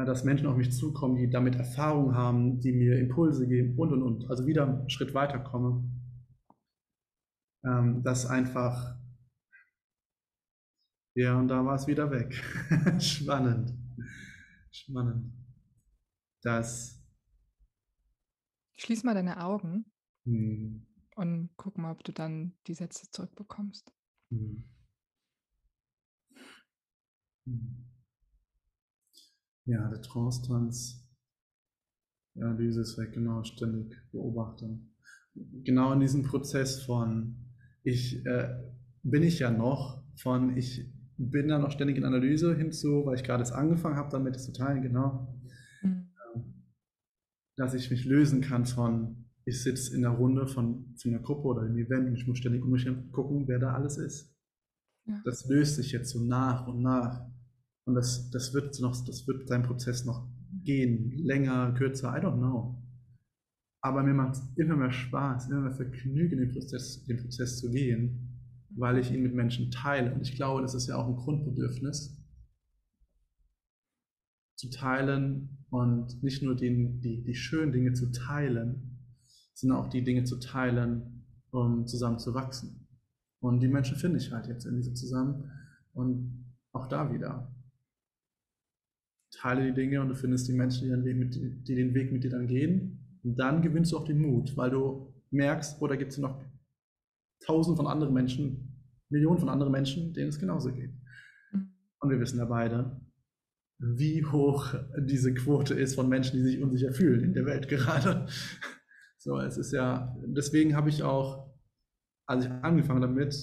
dass 0.05 0.23
Menschen 0.23 0.47
auf 0.47 0.55
mich 0.57 0.71
zukommen, 0.71 1.15
die 1.15 1.29
damit 1.29 1.55
Erfahrung 1.55 2.15
haben, 2.15 2.59
die 2.59 2.71
mir 2.73 2.99
Impulse 2.99 3.47
geben 3.47 3.77
und 3.77 3.91
und 3.93 4.01
und. 4.03 4.29
Also 4.29 4.45
wieder 4.47 4.65
einen 4.67 4.89
Schritt 4.89 5.13
weiter 5.13 5.39
komme. 5.39 5.83
Ähm, 7.63 8.01
dass 8.03 8.25
einfach 8.25 8.97
Ja, 11.15 11.37
und 11.39 11.47
da 11.47 11.65
war 11.65 11.75
es 11.75 11.87
wieder 11.87 12.11
weg. 12.11 12.33
Spannend. 13.01 13.73
Spannend. 14.71 15.33
Das. 16.41 16.99
Schließ 18.77 19.03
mal 19.03 19.13
deine 19.13 19.43
Augen 19.43 19.91
Hm, 20.25 20.81
und 21.15 21.49
guck 21.57 21.77
mal, 21.77 21.91
ob 21.91 22.03
du 22.05 22.13
dann 22.13 22.53
die 22.67 22.73
Sätze 22.73 23.09
zurückbekommst. 23.11 23.91
hm, 24.31 24.63
hm. 27.45 27.96
Ja, 29.67 29.89
der 29.89 30.01
Trance-Tanz. 30.01 31.05
Die 32.35 32.41
Analyse 32.41 32.81
ist 32.81 32.97
weg, 32.97 33.11
genau, 33.13 33.43
ständig 33.43 33.97
beobachten. 34.11 34.95
Genau 35.35 35.91
in 35.91 35.99
diesem 35.99 36.23
Prozess 36.23 36.83
von, 36.83 37.35
ich 37.83 38.25
äh, 38.25 38.57
bin 39.03 39.23
ich 39.23 39.39
ja 39.39 39.51
noch, 39.51 40.03
von 40.15 40.55
ich 40.55 40.89
bin 41.17 41.49
da 41.49 41.59
noch 41.59 41.71
ständig 41.71 41.97
in 41.97 42.05
Analyse 42.05 42.55
hinzu, 42.55 43.05
weil 43.05 43.15
ich 43.15 43.23
gerade 43.23 43.43
es 43.43 43.51
angefangen 43.51 43.97
habe, 43.97 44.09
damit 44.09 44.37
es 44.37 44.45
zu 44.45 44.53
teilen, 44.53 44.81
genau. 44.81 45.35
Mhm. 45.81 46.11
dass 47.57 47.73
ich 47.73 47.91
mich 47.91 48.05
lösen 48.05 48.39
kann 48.39 48.65
von, 48.65 49.25
ich 49.43 49.63
sitze 49.63 49.93
in 49.93 50.01
der 50.01 50.11
Runde 50.11 50.47
von, 50.47 50.95
von 50.97 51.11
einer 51.11 51.21
Gruppe 51.21 51.47
oder 51.47 51.65
im 51.65 51.77
Event 51.77 52.07
und 52.07 52.15
ich 52.15 52.25
muss 52.25 52.37
ständig 52.37 52.63
um 52.63 52.71
mich 52.71 52.85
herum 52.85 53.11
gucken, 53.11 53.47
wer 53.47 53.59
da 53.59 53.73
alles 53.73 53.97
ist. 53.97 54.33
Ja. 55.07 55.21
Das 55.25 55.45
löst 55.47 55.75
sich 55.75 55.91
jetzt 55.91 56.11
so 56.11 56.23
nach 56.23 56.67
und 56.67 56.81
nach. 56.81 57.27
Und 57.87 57.95
das, 57.95 58.29
das 58.31 58.53
wird 58.53 58.79
noch, 58.81 59.05
das 59.05 59.25
wird 59.27 59.47
sein 59.47 59.63
Prozess 59.63 60.03
noch 60.03 60.27
gehen, 60.63 61.11
länger, 61.11 61.73
kürzer, 61.73 62.09
I 62.09 62.19
don't 62.19 62.37
know. 62.37 62.83
Aber 63.81 64.03
mir 64.03 64.13
macht 64.13 64.35
es 64.35 64.41
immer 64.57 64.75
mehr 64.75 64.91
Spaß, 64.91 65.49
immer 65.49 65.61
mehr 65.61 65.71
Vergnügen, 65.71 66.39
den 66.39 66.51
Prozess, 66.51 67.05
den 67.05 67.17
Prozess 67.17 67.59
zu 67.59 67.71
gehen, 67.71 68.41
weil 68.71 68.97
ich 68.97 69.11
ihn 69.11 69.23
mit 69.23 69.33
Menschen 69.33 69.71
teile. 69.71 70.13
Und 70.13 70.21
ich 70.21 70.35
glaube, 70.35 70.61
das 70.61 70.73
ist 70.73 70.87
ja 70.87 70.97
auch 70.97 71.07
ein 71.07 71.15
Grundbedürfnis, 71.15 72.21
zu 74.57 74.69
teilen 74.69 75.65
und 75.69 76.21
nicht 76.23 76.43
nur 76.43 76.55
die, 76.55 76.99
die, 76.99 77.23
die 77.23 77.35
schönen 77.35 77.71
Dinge 77.71 77.93
zu 77.93 78.11
teilen, 78.11 78.99
sondern 79.53 79.79
auch 79.79 79.89
die 79.89 80.03
Dinge 80.03 80.25
zu 80.25 80.39
teilen, 80.39 81.25
um 81.51 81.85
zusammen 81.85 82.19
zu 82.19 82.33
wachsen. 82.33 82.87
Und 83.39 83.61
die 83.61 83.67
Menschen 83.69 83.95
finde 83.95 84.17
ich 84.17 84.31
halt 84.31 84.47
jetzt 84.47 84.65
in 84.65 84.75
diesem 84.75 84.95
zusammen. 84.95 85.51
Und 85.93 86.53
auch 86.73 86.87
da 86.87 87.13
wieder. 87.13 87.56
Teile 89.37 89.65
die 89.65 89.73
Dinge 89.73 90.01
und 90.01 90.09
du 90.09 90.15
findest 90.15 90.47
die 90.47 90.53
Menschen, 90.53 90.83
die, 90.83 90.89
den 90.89 91.05
Weg 91.05 91.17
mit, 91.17 91.35
die 91.35 91.75
den 91.75 91.93
Weg 91.93 92.11
mit 92.11 92.23
dir 92.23 92.31
dann 92.31 92.47
gehen. 92.47 93.19
Und 93.23 93.37
dann 93.37 93.61
gewinnst 93.61 93.91
du 93.91 93.97
auch 93.97 94.05
den 94.05 94.19
Mut, 94.19 94.55
weil 94.57 94.71
du 94.71 95.13
merkst, 95.31 95.81
oder 95.81 95.97
gibt 95.97 96.11
es 96.11 96.17
noch 96.17 96.41
tausend 97.45 97.77
von 97.77 97.87
anderen 97.87 98.13
Menschen, 98.13 98.83
Millionen 99.09 99.39
von 99.39 99.49
anderen 99.49 99.71
Menschen, 99.71 100.13
denen 100.13 100.29
es 100.29 100.39
genauso 100.39 100.73
geht. 100.73 100.91
Und 101.99 102.09
wir 102.09 102.19
wissen 102.19 102.37
ja 102.37 102.45
beide, 102.45 102.99
wie 103.79 104.25
hoch 104.25 104.73
diese 104.99 105.33
Quote 105.33 105.73
ist 105.73 105.95
von 105.95 106.09
Menschen, 106.09 106.37
die 106.37 106.43
sich 106.43 106.61
unsicher 106.61 106.91
fühlen 106.91 107.23
in 107.23 107.33
der 107.33 107.45
Welt 107.45 107.67
gerade. 107.67 108.27
So, 109.19 109.39
es 109.39 109.57
ist 109.57 109.71
ja, 109.71 110.15
deswegen 110.25 110.75
habe 110.75 110.89
ich 110.89 111.03
auch, 111.03 111.53
als 112.27 112.45
ich 112.45 112.51
angefangen 112.51 113.01
damit, 113.01 113.33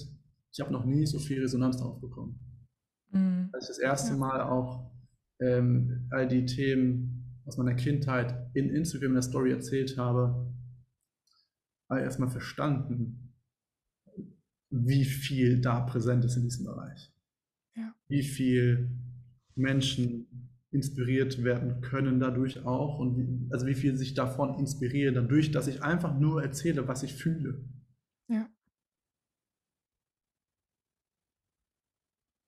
ich 0.51 0.59
habe 0.59 0.71
noch 0.71 0.85
nie 0.85 1.05
so 1.05 1.19
viel 1.19 1.41
Resonanz 1.41 1.77
drauf 1.77 1.99
bekommen. 1.99 2.39
Mhm. 3.11 3.49
Als 3.53 3.65
ich 3.65 3.75
das 3.75 3.79
erste 3.79 4.11
Ja. 4.11 4.17
Mal 4.17 4.41
auch 4.41 4.94
ähm, 5.39 6.07
all 6.11 6.27
die 6.27 6.45
Themen 6.45 7.41
aus 7.45 7.57
meiner 7.57 7.75
Kindheit 7.75 8.49
in 8.53 8.69
Instagram 8.69 9.09
in 9.09 9.13
der 9.15 9.21
Story 9.21 9.51
erzählt 9.51 9.97
habe, 9.97 10.51
habe 11.89 11.99
ich 11.99 12.05
erstmal 12.05 12.29
verstanden, 12.29 13.33
wie 14.69 15.05
viel 15.05 15.61
da 15.61 15.81
präsent 15.81 16.25
ist 16.25 16.35
in 16.35 16.43
diesem 16.43 16.65
Bereich. 16.65 17.13
Ja. 17.75 17.93
Wie 18.07 18.23
viel 18.23 18.89
Menschen 19.55 20.49
inspiriert 20.71 21.43
werden 21.43 21.81
können 21.81 22.19
dadurch 22.19 22.65
auch 22.65 22.99
und 22.99 23.17
wie, 23.17 23.51
also 23.51 23.65
wie 23.65 23.75
viel 23.75 23.95
sich 23.95 24.13
davon 24.13 24.59
inspirieren, 24.59 25.15
dadurch, 25.15 25.51
dass 25.51 25.67
ich 25.67 25.81
einfach 25.81 26.19
nur 26.19 26.43
erzähle, 26.43 26.87
was 26.87 27.03
ich 27.03 27.13
fühle. 27.13 27.63
Ja. 28.27 28.49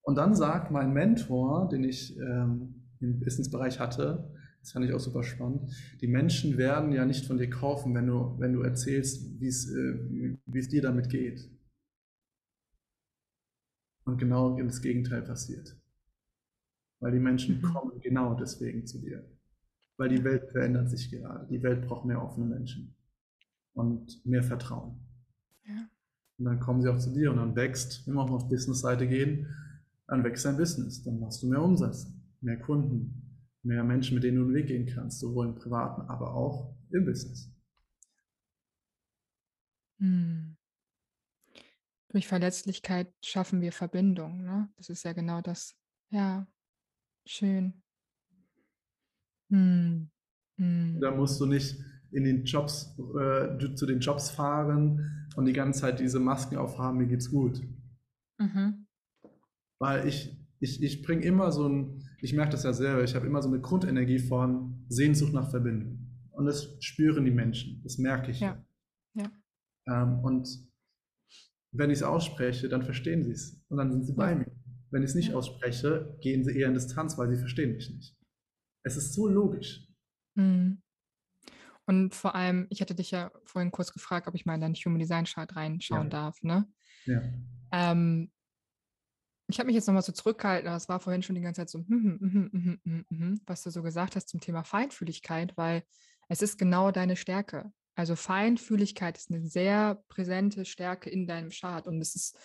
Und 0.01 0.15
dann 0.15 0.35
sagt 0.35 0.71
mein 0.71 0.91
Mentor, 0.91 1.69
den 1.69 1.83
ich 1.83 2.17
ähm, 2.17 2.76
im 2.99 3.19
Businessbereich 3.19 3.79
hatte, 3.79 4.29
das 4.59 4.71
fand 4.71 4.85
ich 4.85 4.93
auch 4.93 4.99
super 4.99 5.23
spannend, 5.23 5.71
die 6.01 6.07
Menschen 6.07 6.57
werden 6.57 6.91
ja 6.91 7.05
nicht 7.05 7.25
von 7.25 7.37
dir 7.37 7.49
kaufen, 7.49 7.93
wenn 7.95 8.07
du, 8.07 8.35
wenn 8.39 8.53
du 8.53 8.61
erzählst, 8.61 9.39
wie 9.39 9.47
es, 9.47 9.69
äh, 9.69 10.35
es 10.53 10.69
dir 10.69 10.81
damit 10.81 11.09
geht. 11.09 11.49
Und 14.05 14.17
genau 14.17 14.57
das 14.57 14.81
Gegenteil 14.81 15.21
passiert. 15.21 15.75
Weil 16.99 17.11
die 17.11 17.19
Menschen 17.19 17.57
Mhm. 17.57 17.61
kommen 17.61 17.99
genau 18.01 18.33
deswegen 18.33 18.85
zu 18.85 18.99
dir. 18.99 19.23
Weil 19.97 20.09
die 20.09 20.23
Welt 20.23 20.49
verändert 20.51 20.89
sich 20.89 21.11
gerade. 21.11 21.47
Die 21.47 21.61
Welt 21.61 21.85
braucht 21.87 22.05
mehr 22.05 22.21
offene 22.23 22.45
Menschen 22.45 22.95
und 23.73 24.25
mehr 24.25 24.43
Vertrauen. 24.43 24.99
Ja. 25.65 25.89
Und 26.39 26.45
dann 26.45 26.59
kommen 26.59 26.81
sie 26.81 26.89
auch 26.89 26.97
zu 26.97 27.11
dir 27.13 27.31
und 27.31 27.37
dann 27.37 27.55
wächst, 27.55 28.05
wenn 28.07 28.13
wir 28.15 28.21
auch 28.21 28.29
mal 28.29 28.35
auf 28.37 28.49
Business-Seite 28.49 29.07
gehen, 29.07 29.47
dann 30.07 30.23
wächst 30.23 30.45
dein 30.45 30.57
Business. 30.57 31.03
Dann 31.03 31.19
machst 31.19 31.43
du 31.43 31.47
mehr 31.47 31.61
Umsatz, 31.61 32.11
mehr 32.41 32.59
Kunden, 32.59 33.41
mehr 33.63 33.83
Menschen, 33.83 34.15
mit 34.15 34.23
denen 34.23 34.37
du 34.37 34.43
einen 34.43 34.53
Weg 34.53 34.67
gehen 34.67 34.85
kannst, 34.85 35.19
sowohl 35.19 35.47
im 35.47 35.55
Privaten, 35.55 36.01
aber 36.03 36.33
auch 36.33 36.75
im 36.91 37.05
Business. 37.05 37.51
Hm. 39.99 40.55
Durch 42.09 42.27
Verletzlichkeit 42.27 43.13
schaffen 43.21 43.61
wir 43.61 43.71
Verbindung, 43.71 44.43
ne? 44.43 44.69
Das 44.77 44.89
ist 44.89 45.03
ja 45.03 45.13
genau 45.13 45.41
das. 45.41 45.75
Ja, 46.09 46.47
schön. 47.25 47.81
Hm. 49.49 50.09
Hm. 50.57 50.99
Da 51.01 51.11
musst 51.11 51.39
du 51.39 51.45
nicht 51.45 51.77
in 52.11 52.23
den 52.23 52.45
Jobs, 52.45 52.97
äh, 52.97 53.75
zu 53.75 53.85
den 53.85 53.99
Jobs 53.99 54.29
fahren 54.29 55.27
und 55.35 55.45
die 55.45 55.53
ganze 55.53 55.81
Zeit 55.81 55.99
diese 55.99 56.19
Masken 56.19 56.57
aufhaben, 56.57 56.97
mir 56.97 57.07
geht's 57.07 57.29
gut. 57.29 57.61
Mhm. 58.37 58.87
Weil 59.79 60.07
ich, 60.07 60.35
ich, 60.59 60.81
ich 60.81 61.03
bringe 61.03 61.23
immer 61.23 61.51
so 61.51 61.67
ein, 61.67 62.06
ich 62.21 62.33
merke 62.33 62.51
das 62.51 62.63
ja 62.63 62.73
selber, 62.73 63.03
ich 63.03 63.15
habe 63.15 63.27
immer 63.27 63.41
so 63.41 63.49
eine 63.49 63.59
Grundenergie 63.61 64.19
von 64.19 64.85
Sehnsucht 64.89 65.33
nach 65.33 65.49
Verbindung. 65.49 65.99
Und 66.31 66.45
das 66.45 66.77
spüren 66.83 67.25
die 67.25 67.31
Menschen, 67.31 67.81
das 67.83 67.97
merke 67.97 68.31
ich. 68.31 68.39
Ja, 68.39 68.63
ja. 69.15 69.31
Ähm, 69.87 70.19
und 70.23 70.47
wenn 71.71 71.89
ich 71.89 71.97
es 71.97 72.03
ausspreche, 72.03 72.69
dann 72.69 72.83
verstehen 72.83 73.23
sie 73.23 73.31
es 73.31 73.63
und 73.69 73.77
dann 73.77 73.91
sind 73.91 74.05
sie 74.05 74.13
bei 74.13 74.31
Ja. 74.31 74.37
mir. 74.37 74.51
Wenn 74.89 75.03
ich 75.03 75.09
es 75.09 75.15
nicht 75.15 75.29
Ja. 75.29 75.35
ausspreche, 75.35 76.17
gehen 76.21 76.43
sie 76.43 76.57
eher 76.57 76.67
in 76.67 76.73
Distanz, 76.73 77.17
weil 77.17 77.29
sie 77.29 77.37
verstehen 77.37 77.73
mich 77.73 77.89
nicht. 77.89 78.15
Es 78.83 78.95
ist 78.95 79.13
so 79.13 79.27
logisch. 79.27 79.87
Mhm. 80.35 80.81
Und 81.85 82.15
vor 82.15 82.35
allem, 82.35 82.67
ich 82.69 82.81
hatte 82.81 82.95
dich 82.95 83.11
ja 83.11 83.31
vorhin 83.45 83.71
kurz 83.71 83.93
gefragt, 83.93 84.27
ob 84.27 84.35
ich 84.35 84.45
mal 84.45 84.55
in 84.55 84.61
deinen 84.61 84.75
Human 84.75 84.99
Design 84.99 85.25
Chart 85.25 85.55
reinschauen 85.55 86.09
darf, 86.09 86.41
ne? 86.43 86.67
Ja. 87.05 87.21
Ähm, 87.71 88.31
ich 89.47 89.59
habe 89.59 89.67
mich 89.67 89.75
jetzt 89.75 89.87
nochmal 89.87 90.03
so 90.03 90.11
zurückgehalten, 90.11 90.67
aber 90.67 90.77
es 90.77 90.89
war 90.89 90.99
vorhin 90.99 91.23
schon 91.23 91.35
die 91.35 91.41
ganze 91.41 91.61
Zeit 91.61 91.69
so, 91.69 91.79
mhm, 91.87 92.49
mhm, 92.83 93.05
mhm, 93.09 93.41
was 93.45 93.63
du 93.63 93.69
so 93.69 93.81
gesagt 93.81 94.15
hast 94.15 94.29
zum 94.29 94.41
Thema 94.41 94.63
Feinfühligkeit, 94.63 95.55
weil 95.55 95.83
es 96.27 96.41
ist 96.41 96.57
genau 96.57 96.91
deine 96.91 97.15
Stärke. 97.15 97.71
Also 97.95 98.15
Feinfühligkeit 98.15 99.17
ist 99.17 99.31
eine 99.31 99.45
sehr 99.45 100.03
präsente 100.09 100.65
Stärke 100.65 101.09
in 101.09 101.27
deinem 101.27 101.49
Chart 101.49 101.87
und 101.87 102.01
es 102.01 102.15
ist 102.15 102.37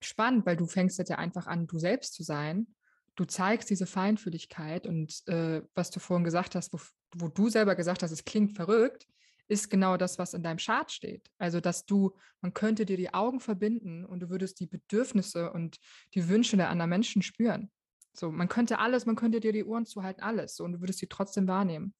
spannend, 0.00 0.46
weil 0.46 0.56
du 0.56 0.66
fängst 0.66 0.98
jetzt 0.98 1.10
ja 1.10 1.18
einfach 1.18 1.46
an, 1.46 1.66
du 1.66 1.78
selbst 1.78 2.14
zu 2.14 2.22
sein. 2.22 2.66
Du 3.14 3.24
zeigst 3.24 3.68
diese 3.68 3.86
Feinfühligkeit 3.86 4.86
und 4.86 5.26
äh, 5.28 5.62
was 5.74 5.90
du 5.90 6.00
vorhin 6.00 6.24
gesagt 6.24 6.54
hast, 6.54 6.72
wo, 6.72 6.80
wo 7.16 7.28
du 7.28 7.48
selber 7.48 7.74
gesagt 7.74 8.02
hast, 8.02 8.12
es 8.12 8.24
klingt 8.24 8.56
verrückt, 8.56 9.06
ist 9.48 9.70
genau 9.70 9.96
das, 9.96 10.18
was 10.18 10.34
in 10.34 10.42
deinem 10.42 10.58
Chart 10.58 10.90
steht. 10.92 11.30
Also, 11.38 11.60
dass 11.60 11.86
du, 11.86 12.14
man 12.40 12.54
könnte 12.54 12.84
dir 12.84 12.96
die 12.96 13.12
Augen 13.12 13.40
verbinden 13.40 14.04
und 14.04 14.20
du 14.20 14.30
würdest 14.30 14.60
die 14.60 14.66
Bedürfnisse 14.66 15.50
und 15.52 15.78
die 16.14 16.28
Wünsche 16.28 16.56
der 16.56 16.70
anderen 16.70 16.90
Menschen 16.90 17.22
spüren. 17.22 17.70
So, 18.12 18.30
man 18.30 18.48
könnte 18.48 18.78
alles, 18.78 19.06
man 19.06 19.16
könnte 19.16 19.40
dir 19.40 19.52
die 19.52 19.64
Ohren 19.64 19.86
zuhalten, 19.86 20.22
alles. 20.22 20.56
So, 20.56 20.64
und 20.64 20.72
du 20.72 20.80
würdest 20.80 20.98
sie 20.98 21.06
trotzdem 21.06 21.48
wahrnehmen. 21.48 21.94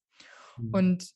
Mhm. 0.57 0.73
Und 0.73 1.13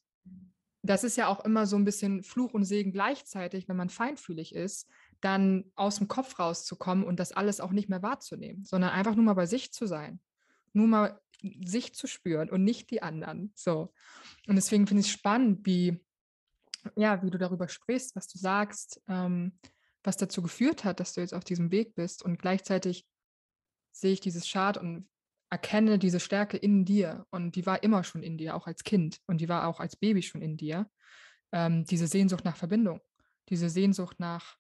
das 0.82 1.04
ist 1.04 1.16
ja 1.16 1.28
auch 1.28 1.46
immer 1.46 1.66
so 1.66 1.78
ein 1.78 1.86
bisschen 1.86 2.24
Fluch 2.24 2.54
und 2.54 2.66
Segen 2.66 2.92
gleichzeitig, 2.92 3.70
wenn 3.70 3.78
man 3.78 3.90
feinfühlig 3.90 4.54
ist, 4.54 4.90
dann 5.22 5.72
aus 5.76 5.98
dem 5.98 6.10
Kopf 6.10 6.40
rauszukommen 6.40 7.06
und 7.06 7.20
das 7.20 7.32
alles 7.32 7.62
auch 7.62 7.72
nicht 7.72 7.90
mehr 7.90 8.02
wahrzunehmen, 8.02 8.66
sondern 8.66 8.90
einfach 8.90 9.16
nur 9.16 9.24
mal 9.24 9.34
bei 9.34 9.46
sich 9.46 9.72
zu 9.72 9.86
sein. 9.86 10.20
Nur 10.74 10.88
mal 10.88 11.22
sich 11.66 11.94
zu 11.94 12.08
spüren 12.08 12.50
und 12.50 12.64
nicht 12.64 12.90
die 12.90 13.02
anderen. 13.02 13.54
So. 13.56 13.94
Und 14.48 14.56
deswegen 14.56 14.88
finde 14.88 15.02
ich 15.02 15.08
es 15.08 15.14
spannend, 15.14 15.66
wie, 15.66 16.04
ja, 16.96 17.22
wie 17.24 17.30
du 17.30 17.38
darüber 17.38 17.68
sprichst, 17.68 18.16
was 18.16 18.28
du 18.28 18.38
sagst, 18.38 19.02
ähm, 19.08 19.58
was 20.04 20.18
dazu 20.18 20.42
geführt 20.42 20.84
hat, 20.84 21.00
dass 21.00 21.14
du 21.14 21.22
jetzt 21.22 21.34
auf 21.34 21.44
diesem 21.44 21.72
Weg 21.72 21.96
bist. 21.96 22.24
Und 22.24 22.38
gleichzeitig 22.40 23.06
sehe 23.92 24.12
ich 24.14 24.20
dieses 24.20 24.50
Chart 24.50 24.78
und 24.78 25.08
erkenne 25.50 26.00
diese 26.00 26.20
Stärke 26.20 26.58
in 26.58 26.84
dir. 26.84 27.26
Und 27.30 27.56
die 27.56 27.66
war 27.66 27.84
immer 27.84 28.04
schon 28.04 28.24
in 28.24 28.38
dir, 28.38 28.56
auch 28.56 28.68
als 28.68 28.84
Kind. 28.84 29.20
Und 29.28 29.40
die 29.40 29.50
war 29.50 29.68
auch 29.68 29.80
als 29.80 29.96
Baby 29.96 30.22
schon 30.24 30.42
in 30.42 30.58
dir. 30.58 30.90
Ähm, 31.52 31.86
diese 31.86 32.08
Sehnsucht 32.08 32.44
nach 32.44 32.58
Verbindung, 32.58 33.00
diese 33.50 33.70
Sehnsucht 33.70 34.20
nach 34.20 34.58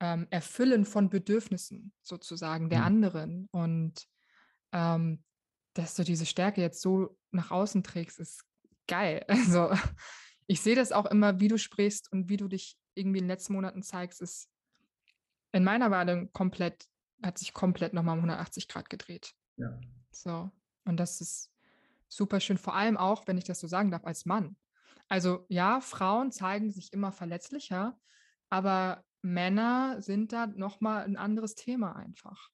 ähm, 0.00 0.26
Erfüllen 0.30 0.84
von 0.84 1.08
Bedürfnissen 1.10 1.92
sozusagen 2.02 2.68
der 2.68 2.80
Mhm. 2.80 2.84
anderen. 2.84 3.48
Und 3.50 4.06
ähm, 4.72 5.24
dass 5.74 5.94
du 5.94 6.04
diese 6.04 6.26
Stärke 6.26 6.60
jetzt 6.60 6.82
so 6.82 7.16
nach 7.30 7.50
außen 7.50 7.82
trägst, 7.82 8.18
ist 8.20 8.44
geil. 8.86 9.24
Also 9.28 9.70
ich 10.48 10.62
sehe 10.62 10.74
das 10.74 10.92
auch 10.92 11.06
immer, 11.06 11.40
wie 11.40 11.48
du 11.48 11.58
sprichst 11.58 12.10
und 12.10 12.28
wie 12.28 12.38
du 12.38 12.48
dich 12.48 12.76
irgendwie 12.94 13.18
in 13.18 13.24
den 13.24 13.28
letzten 13.28 13.52
Monaten 13.52 13.82
zeigst, 13.82 14.20
ist 14.20 14.50
in 15.52 15.62
meiner 15.62 15.90
Wahrnehmung 15.90 16.32
komplett, 16.32 16.88
hat 17.22 17.38
sich 17.38 17.52
komplett 17.52 17.92
nochmal 17.92 18.14
um 18.14 18.24
180 18.24 18.66
Grad 18.66 18.90
gedreht. 18.90 19.34
Ja. 19.56 19.78
So. 20.10 20.50
Und 20.84 20.96
das 20.96 21.20
ist 21.20 21.52
super 22.08 22.40
schön, 22.40 22.56
vor 22.56 22.74
allem 22.74 22.96
auch, 22.96 23.26
wenn 23.26 23.36
ich 23.36 23.44
das 23.44 23.60
so 23.60 23.66
sagen 23.66 23.90
darf, 23.90 24.04
als 24.04 24.24
Mann. 24.24 24.56
Also 25.06 25.44
ja, 25.48 25.80
Frauen 25.82 26.32
zeigen 26.32 26.70
sich 26.70 26.92
immer 26.94 27.12
verletzlicher, 27.12 27.98
aber 28.48 29.04
Männer 29.20 30.00
sind 30.00 30.32
da 30.32 30.46
nochmal 30.46 31.04
ein 31.04 31.16
anderes 31.16 31.54
Thema 31.54 31.94
einfach. 31.94 32.50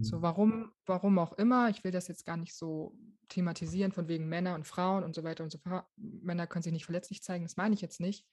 So, 0.00 0.18
Mhm. 0.18 0.22
warum, 0.22 0.72
warum 0.86 1.18
auch 1.18 1.32
immer, 1.34 1.70
ich 1.70 1.84
will 1.84 1.90
das 1.92 2.08
jetzt 2.08 2.24
gar 2.26 2.36
nicht 2.36 2.54
so 2.54 2.96
thematisieren, 3.28 3.92
von 3.92 4.08
wegen 4.08 4.28
Männer 4.28 4.54
und 4.54 4.66
Frauen 4.66 5.04
und 5.04 5.14
so 5.14 5.24
weiter 5.24 5.44
und 5.44 5.50
so 5.50 5.58
fort. 5.58 5.86
Männer 5.96 6.46
können 6.46 6.62
sich 6.62 6.72
nicht 6.72 6.84
verletzlich 6.84 7.22
zeigen, 7.22 7.44
das 7.44 7.56
meine 7.56 7.74
ich 7.74 7.80
jetzt 7.80 8.00
nicht. 8.00 8.26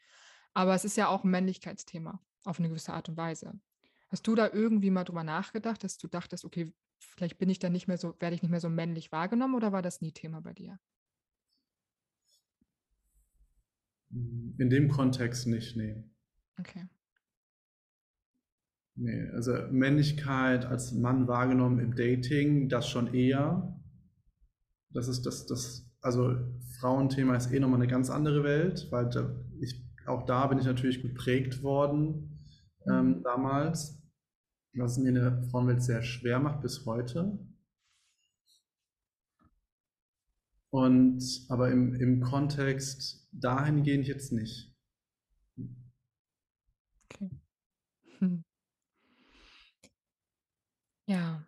Aber 0.53 0.75
es 0.75 0.85
ist 0.85 0.97
ja 0.97 1.07
auch 1.07 1.23
ein 1.23 1.31
Männlichkeitsthema 1.31 2.21
auf 2.43 2.59
eine 2.59 2.69
gewisse 2.69 2.93
Art 2.93 3.07
und 3.09 3.17
Weise. 3.17 3.53
Hast 4.09 4.27
du 4.27 4.35
da 4.35 4.49
irgendwie 4.51 4.89
mal 4.91 5.05
drüber 5.05 5.23
nachgedacht, 5.23 5.83
dass 5.83 5.97
du 5.97 6.07
dachtest, 6.07 6.43
okay, 6.45 6.73
vielleicht 6.99 7.37
bin 7.37 7.49
ich 7.49 7.59
dann 7.59 7.71
nicht 7.71 7.87
mehr 7.87 7.97
so, 7.97 8.15
werde 8.19 8.35
ich 8.35 8.41
nicht 8.41 8.51
mehr 8.51 8.59
so 8.59 8.69
männlich 8.69 9.11
wahrgenommen 9.11 9.55
oder 9.55 9.71
war 9.71 9.81
das 9.81 10.01
nie 10.01 10.11
Thema 10.11 10.41
bei 10.41 10.53
dir? 10.53 10.79
In 14.09 14.69
dem 14.69 14.87
Kontext 14.87 15.47
nicht, 15.47 15.75
nee. 15.75 16.03
Okay. 16.59 16.83
Nee, 18.95 19.29
also 19.29 19.53
Männlichkeit 19.71 20.65
als 20.65 20.91
Mann 20.91 21.27
wahrgenommen 21.27 21.79
im 21.79 21.95
Dating, 21.95 22.69
das 22.69 22.87
schon 22.89 23.13
eher. 23.13 23.79
Das 24.89 25.07
ist 25.07 25.25
das, 25.25 25.45
das, 25.47 25.89
also 26.01 26.35
Frauenthema 26.79 27.35
ist 27.35 27.51
eh 27.51 27.59
nochmal 27.59 27.79
eine 27.81 27.87
ganz 27.91 28.09
andere 28.09 28.43
Welt, 28.43 28.87
weil 28.91 29.09
da, 29.09 29.35
ich, 29.59 29.81
auch 30.05 30.25
da 30.25 30.47
bin 30.47 30.59
ich 30.59 30.65
natürlich 30.65 31.01
geprägt 31.01 31.63
worden 31.63 32.39
ähm, 32.87 33.19
Mhm. 33.19 33.23
damals, 33.23 34.01
was 34.73 34.93
es 34.93 34.97
mir 34.99 35.09
in 35.09 35.15
der 35.15 35.43
Frauenwelt 35.51 35.83
sehr 35.83 36.01
schwer 36.03 36.39
macht 36.39 36.61
bis 36.61 36.85
heute. 36.85 37.39
Und 40.69 41.21
aber 41.49 41.71
im, 41.71 41.93
im 41.95 42.21
Kontext 42.21 43.27
dahingehend 43.31 44.07
jetzt 44.07 44.31
nicht. 44.31 44.73
Okay. 47.09 47.29
Hm. 48.19 48.43
Ja, 51.11 51.45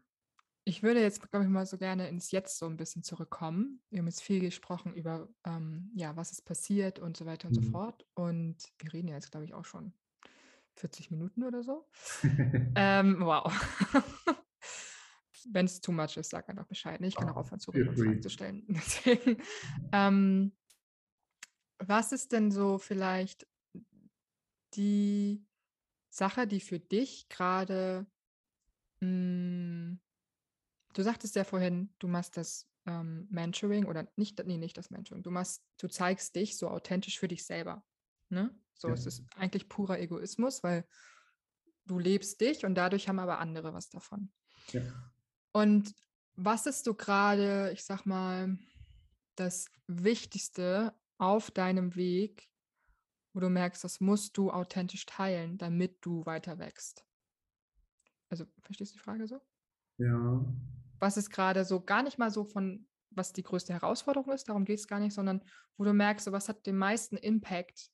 ich 0.65 0.83
würde 0.83 1.01
jetzt, 1.01 1.21
glaube 1.31 1.45
ich, 1.45 1.51
mal 1.51 1.65
so 1.65 1.77
gerne 1.77 2.09
ins 2.09 2.31
Jetzt 2.31 2.57
so 2.59 2.65
ein 2.65 2.77
bisschen 2.77 3.03
zurückkommen. 3.03 3.81
Wir 3.89 3.99
haben 3.99 4.07
jetzt 4.07 4.21
viel 4.21 4.41
gesprochen 4.41 4.93
über, 4.93 5.29
ähm, 5.45 5.91
ja, 5.95 6.17
was 6.17 6.31
ist 6.33 6.43
passiert 6.43 6.99
und 6.99 7.17
so 7.17 7.25
weiter 7.25 7.47
und 7.47 7.53
so 7.55 7.61
Mhm. 7.61 7.71
fort. 7.71 8.05
Und 8.13 8.57
wir 8.79 8.93
reden 8.93 9.07
ja 9.07 9.15
jetzt, 9.15 9.31
glaube 9.31 9.45
ich, 9.45 9.53
auch 9.53 9.65
schon 9.65 9.93
40 10.75 11.11
Minuten 11.11 11.43
oder 11.43 11.63
so. 11.63 11.87
Ähm, 12.75 13.17
wow. 13.21 13.51
Wenn 15.49 15.65
es 15.65 15.81
too 15.81 15.91
much 15.91 16.17
ist, 16.17 16.29
sag 16.31 16.49
einfach 16.49 16.67
Bescheid. 16.67 17.01
ne? 17.01 17.07
Ich 17.07 17.17
kann 17.17 17.29
auch 17.29 17.35
Ah, 17.35 17.37
aufhören 17.37 17.59
zu 17.59 17.71
Fragen 17.73 18.21
zu 18.21 18.29
stellen. 18.29 18.65
Deswegen, 18.69 19.41
ähm, 19.91 20.53
was 21.79 22.11
ist 22.11 22.31
denn 22.31 22.51
so 22.51 22.77
vielleicht 22.77 23.47
die 24.75 25.45
Sache, 26.09 26.47
die 26.47 26.59
für 26.61 26.79
dich 26.79 27.29
gerade, 27.29 28.07
du 30.93 31.01
sagtest 31.01 31.35
ja 31.35 31.43
vorhin, 31.43 31.93
du 31.99 32.07
machst 32.07 32.37
das 32.37 32.67
ähm, 32.85 33.27
Mentoring 33.29 33.85
oder 33.85 34.07
nicht, 34.15 34.43
nee, 34.45 34.57
nicht 34.57 34.77
das 34.77 34.89
Mentoring, 34.89 35.23
du 35.23 35.31
machst, 35.31 35.63
du 35.77 35.87
zeigst 35.87 36.35
dich 36.35 36.57
so 36.57 36.69
authentisch 36.69 37.19
für 37.19 37.27
dich 37.27 37.45
selber. 37.45 37.83
Ne? 38.29 38.53
So, 38.75 38.89
Ja. 38.89 38.93
es 38.93 39.05
ist 39.05 39.23
eigentlich 39.35 39.69
purer 39.69 39.99
Egoismus, 39.99 40.63
weil 40.63 40.85
du 41.85 41.99
lebst 41.99 42.41
dich 42.41 42.65
und 42.65 42.75
dadurch 42.75 43.07
haben 43.07 43.19
aber 43.19 43.39
andere 43.39 43.73
was 43.73 43.89
davon. 43.89 44.31
Ja. 44.71 45.11
Und 45.51 45.93
was 46.35 46.65
ist 46.65 46.83
so 46.83 46.95
gerade, 46.95 47.71
ich 47.73 47.83
sag 47.83 48.05
mal, 48.05 48.57
das 49.35 49.69
Wichtigste 49.87 50.93
auf 51.17 51.51
deinem 51.51 51.95
Weg, 51.95 52.49
wo 53.33 53.39
du 53.39 53.49
merkst, 53.49 53.83
das 53.83 53.99
musst 53.99 54.37
du 54.37 54.51
authentisch 54.51 55.05
teilen, 55.05 55.57
damit 55.57 55.97
du 56.01 56.25
weiter 56.25 56.59
wächst? 56.59 57.05
Also, 58.33 58.45
verstehst 58.63 58.93
du 58.93 58.97
die 58.97 59.03
Frage 59.03 59.27
so? 59.27 59.39
Ja. 59.99 60.43
Was 60.99 61.17
ist 61.17 61.29
gerade 61.29 61.63
so 61.65 61.81
gar 61.81 62.01
nicht 62.01 62.17
mal 62.17 62.31
so 62.31 62.45
von, 62.45 62.87
was 63.11 63.31
die 63.31 63.43
größte 63.43 63.73
Herausforderung 63.73 64.33
ist, 64.33 64.49
darum 64.49 64.65
geht 64.65 64.79
es 64.79 64.87
gar 64.87 64.99
nicht, 64.99 65.13
sondern 65.13 65.43
wo 65.77 65.83
du 65.83 65.93
merkst, 65.93 66.25
so 66.25 66.31
was 66.31 66.49
hat 66.49 66.65
den 66.65 66.75
meisten 66.77 67.15
Impact 67.15 67.91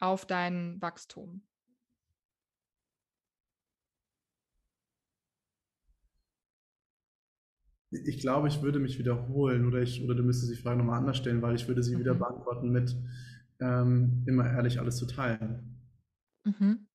auf 0.00 0.24
dein 0.24 0.80
Wachstum? 0.80 1.46
Ich 7.90 8.20
glaube, 8.20 8.48
ich 8.48 8.62
würde 8.62 8.78
mich 8.78 8.98
wiederholen 8.98 9.66
oder 9.66 9.82
ich, 9.82 10.02
oder 10.02 10.14
du 10.14 10.22
müsstest 10.22 10.52
die 10.52 10.56
Frage 10.56 10.78
nochmal 10.78 11.00
anders 11.00 11.18
stellen, 11.18 11.42
weil 11.42 11.54
ich 11.54 11.68
würde 11.68 11.82
sie 11.82 11.98
wieder 11.98 12.14
Mhm. 12.14 12.18
beantworten 12.20 12.70
mit 12.70 12.96
ähm, 13.60 14.24
immer 14.26 14.50
ehrlich 14.50 14.80
alles 14.80 14.96
zu 14.96 15.04
teilen. 15.04 15.82
Mhm. 16.44 16.88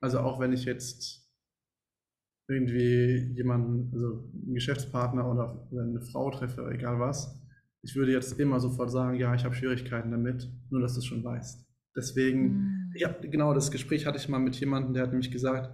Also 0.00 0.18
auch 0.18 0.40
wenn 0.40 0.52
ich 0.52 0.64
jetzt 0.64 1.23
irgendwie 2.48 3.32
jemanden, 3.34 3.90
also 3.94 4.30
einen 4.32 4.54
Geschäftspartner 4.54 5.30
oder 5.30 5.66
eine 5.72 6.00
Frau 6.02 6.30
treffe, 6.30 6.70
egal 6.72 6.98
was, 7.00 7.40
ich 7.82 7.94
würde 7.96 8.12
jetzt 8.12 8.38
immer 8.38 8.60
sofort 8.60 8.90
sagen, 8.90 9.18
ja, 9.18 9.34
ich 9.34 9.44
habe 9.44 9.54
Schwierigkeiten 9.54 10.10
damit, 10.10 10.50
nur 10.70 10.80
dass 10.80 10.94
du 10.94 11.00
es 11.00 11.06
schon 11.06 11.24
weißt. 11.24 11.66
Deswegen, 11.96 12.48
Mm. 12.48 12.92
ja, 12.96 13.12
genau, 13.20 13.54
das 13.54 13.70
Gespräch 13.70 14.06
hatte 14.06 14.18
ich 14.18 14.28
mal 14.28 14.38
mit 14.40 14.58
jemandem, 14.58 14.94
der 14.94 15.04
hat 15.04 15.10
nämlich 15.10 15.30
gesagt, 15.30 15.70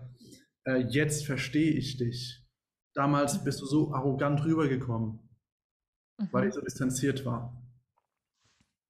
äh, 0.64 0.84
jetzt 0.88 1.24
verstehe 1.24 1.72
ich 1.72 1.96
dich. 1.96 2.46
Damals 2.94 3.42
bist 3.44 3.60
du 3.62 3.66
so 3.66 3.94
arrogant 3.94 4.44
rübergekommen, 4.44 5.20
weil 6.32 6.42
Mhm. 6.44 6.48
ich 6.48 6.54
so 6.54 6.60
distanziert 6.60 7.24
war. 7.24 7.56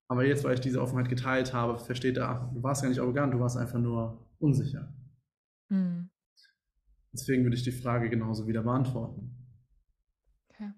Aber 0.08 0.24
jetzt, 0.26 0.42
weil 0.42 0.54
ich 0.54 0.60
diese 0.60 0.82
Offenheit 0.82 1.08
geteilt 1.08 1.52
habe, 1.54 1.78
versteht 1.78 2.16
er, 2.16 2.50
du 2.52 2.62
warst 2.62 2.82
gar 2.82 2.88
nicht 2.88 2.98
arrogant, 3.00 3.32
du 3.32 3.38
warst 3.38 3.56
einfach 3.56 3.78
nur 3.78 4.26
unsicher. 4.38 4.92
Mm. 5.68 5.99
Deswegen 7.12 7.42
würde 7.44 7.56
ich 7.56 7.64
die 7.64 7.72
Frage 7.72 8.08
genauso 8.08 8.46
wieder 8.46 8.62
beantworten. 8.62 9.36
Okay. 10.48 10.72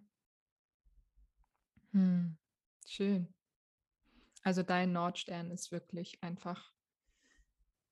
Hm. 1.91 2.37
Schön. 2.87 3.29
Also 4.43 4.63
dein 4.63 4.93
Nordstern 4.93 5.51
ist 5.51 5.71
wirklich 5.71 6.23
einfach 6.23 6.75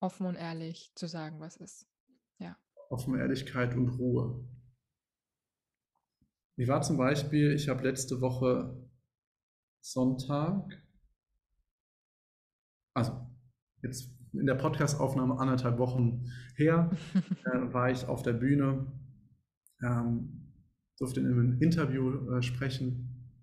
offen 0.01 0.27
und 0.27 0.37
ehrlich 0.37 0.93
zu 0.95 1.07
sagen, 1.07 1.41
was 1.41 1.57
ist. 1.57 1.87
Ja. 2.39 2.57
Offen 2.89 3.19
Ehrlichkeit 3.19 3.75
und 3.75 3.89
Ruhe. 3.89 4.45
Ich 6.57 6.69
war 6.69 6.83
zum 6.83 6.97
Beispiel, 6.97 7.53
ich 7.53 7.69
habe 7.69 7.85
letzte 7.85 8.21
Woche 8.21 8.77
Sonntag, 9.81 10.83
also 12.95 13.27
jetzt 13.83 14.11
in 14.33 14.47
der 14.47 14.55
Podcastaufnahme 14.55 15.39
anderthalb 15.39 15.79
Wochen 15.79 16.31
her, 16.57 16.91
äh, 17.45 17.73
war 17.73 17.91
ich 17.91 18.07
auf 18.07 18.23
der 18.23 18.35
Bühne, 18.35 18.87
ähm, 19.83 20.53
durfte 20.99 21.21
in 21.21 21.27
einem 21.27 21.61
Interview 21.61 22.31
äh, 22.33 22.43
sprechen. 22.43 23.35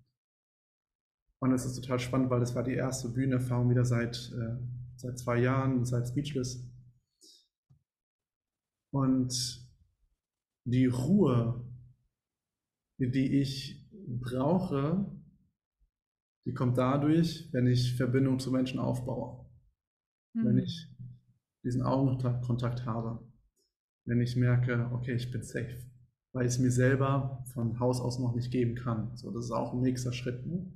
Und 1.40 1.52
es 1.52 1.64
ist 1.64 1.76
total 1.76 1.98
spannend, 1.98 2.30
weil 2.30 2.40
das 2.40 2.54
war 2.54 2.62
die 2.62 2.74
erste 2.74 3.08
Bühnenerfahrung 3.08 3.70
wieder 3.70 3.84
seit, 3.84 4.32
äh, 4.32 4.56
seit 4.96 5.18
zwei 5.18 5.38
Jahren, 5.38 5.84
seit 5.84 6.08
Speechless. 6.08 6.64
Und 8.90 9.68
die 10.64 10.86
Ruhe, 10.86 11.64
die 12.98 13.40
ich 13.40 13.86
brauche, 14.08 15.06
die 16.46 16.54
kommt 16.54 16.78
dadurch, 16.78 17.48
wenn 17.52 17.66
ich 17.66 17.94
Verbindung 17.94 18.38
zu 18.38 18.50
Menschen 18.50 18.80
aufbaue. 18.80 19.47
Wenn 20.34 20.56
Hm. 20.56 20.64
ich 20.64 20.88
diesen 21.64 21.82
Augenkontakt 21.82 22.86
habe. 22.86 23.20
Wenn 24.04 24.20
ich 24.20 24.36
merke, 24.36 24.90
okay, 24.92 25.14
ich 25.14 25.30
bin 25.30 25.42
safe. 25.42 25.76
Weil 26.32 26.46
ich 26.46 26.52
es 26.52 26.58
mir 26.58 26.70
selber 26.70 27.44
von 27.52 27.78
Haus 27.80 28.00
aus 28.00 28.18
noch 28.18 28.34
nicht 28.34 28.50
geben 28.50 28.74
kann. 28.74 29.16
So, 29.16 29.30
das 29.30 29.46
ist 29.46 29.50
auch 29.50 29.74
ein 29.74 29.80
nächster 29.80 30.12
Schritt. 30.12 30.46
Ne? 30.46 30.72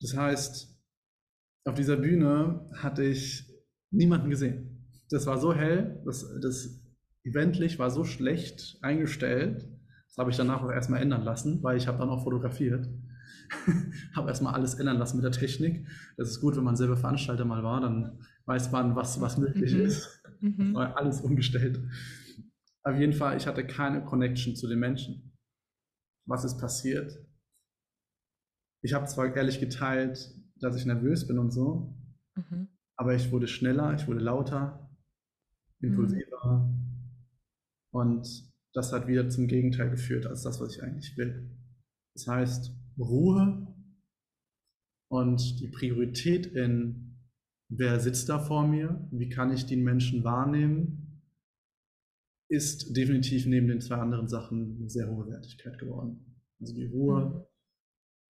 Das 0.00 0.16
heißt, 0.16 0.76
auf 1.64 1.74
dieser 1.74 1.96
Bühne 1.96 2.68
hatte 2.74 3.04
ich 3.04 3.50
niemanden 3.90 4.30
gesehen. 4.30 4.88
Das 5.10 5.26
war 5.26 5.38
so 5.38 5.54
hell, 5.54 6.02
das, 6.04 6.26
das 6.40 6.82
Eventlich 7.24 7.78
war 7.78 7.90
so 7.90 8.04
schlecht 8.04 8.78
eingestellt. 8.82 9.68
Das 10.08 10.18
habe 10.18 10.30
ich 10.30 10.36
danach 10.36 10.62
auch 10.62 10.70
erstmal 10.70 11.02
ändern 11.02 11.22
lassen, 11.22 11.62
weil 11.62 11.76
ich 11.76 11.86
habe 11.86 11.98
dann 11.98 12.08
auch 12.08 12.22
fotografiert. 12.22 12.88
habe 14.14 14.28
erstmal 14.28 14.54
alles 14.54 14.74
ändern 14.74 14.98
lassen 14.98 15.16
mit 15.16 15.24
der 15.24 15.32
Technik. 15.32 15.86
Das 16.16 16.28
ist 16.30 16.40
gut, 16.40 16.56
wenn 16.56 16.64
man 16.64 16.76
selber 16.76 16.96
Veranstalter 16.96 17.44
mal 17.44 17.62
war, 17.62 17.80
dann 17.80 18.24
weiß 18.46 18.70
man, 18.72 18.96
was, 18.96 19.20
was 19.20 19.38
möglich 19.38 19.74
mhm. 19.74 19.80
ist. 19.80 20.22
Mhm. 20.40 20.76
Alles 20.76 21.20
umgestellt. 21.20 21.80
Auf 22.82 22.96
jeden 22.98 23.12
Fall, 23.12 23.36
ich 23.36 23.46
hatte 23.46 23.66
keine 23.66 24.04
Connection 24.04 24.54
zu 24.54 24.68
den 24.68 24.78
Menschen. 24.78 25.36
Was 26.26 26.44
ist 26.44 26.58
passiert? 26.58 27.18
Ich 28.82 28.94
habe 28.94 29.06
zwar 29.06 29.34
ehrlich 29.34 29.58
geteilt, 29.60 30.32
dass 30.56 30.76
ich 30.76 30.86
nervös 30.86 31.26
bin 31.26 31.38
und 31.38 31.50
so, 31.50 31.96
mhm. 32.36 32.68
aber 32.96 33.14
ich 33.14 33.30
wurde 33.32 33.48
schneller, 33.48 33.94
ich 33.94 34.06
wurde 34.06 34.20
lauter, 34.20 34.88
impulsiver 35.80 36.58
mhm. 36.58 37.10
und 37.90 38.52
das 38.72 38.92
hat 38.92 39.06
wieder 39.08 39.28
zum 39.28 39.46
Gegenteil 39.46 39.90
geführt 39.90 40.26
als 40.26 40.42
das, 40.42 40.60
was 40.60 40.76
ich 40.76 40.82
eigentlich 40.82 41.16
will. 41.16 41.50
Das 42.14 42.26
heißt, 42.26 42.72
Ruhe 42.98 43.74
und 45.08 45.60
die 45.60 45.68
Priorität 45.68 46.46
in, 46.46 47.18
wer 47.68 48.00
sitzt 48.00 48.28
da 48.28 48.38
vor 48.38 48.66
mir, 48.66 49.08
wie 49.10 49.28
kann 49.28 49.52
ich 49.52 49.66
den 49.66 49.84
Menschen 49.84 50.24
wahrnehmen, 50.24 51.22
ist 52.48 52.96
definitiv 52.96 53.46
neben 53.46 53.68
den 53.68 53.80
zwei 53.80 53.96
anderen 53.96 54.28
Sachen 54.28 54.76
eine 54.78 54.88
sehr 54.88 55.08
hohe 55.08 55.26
Wertigkeit 55.26 55.78
geworden. 55.78 56.40
Also 56.60 56.74
die 56.74 56.86
Ruhe 56.86 57.46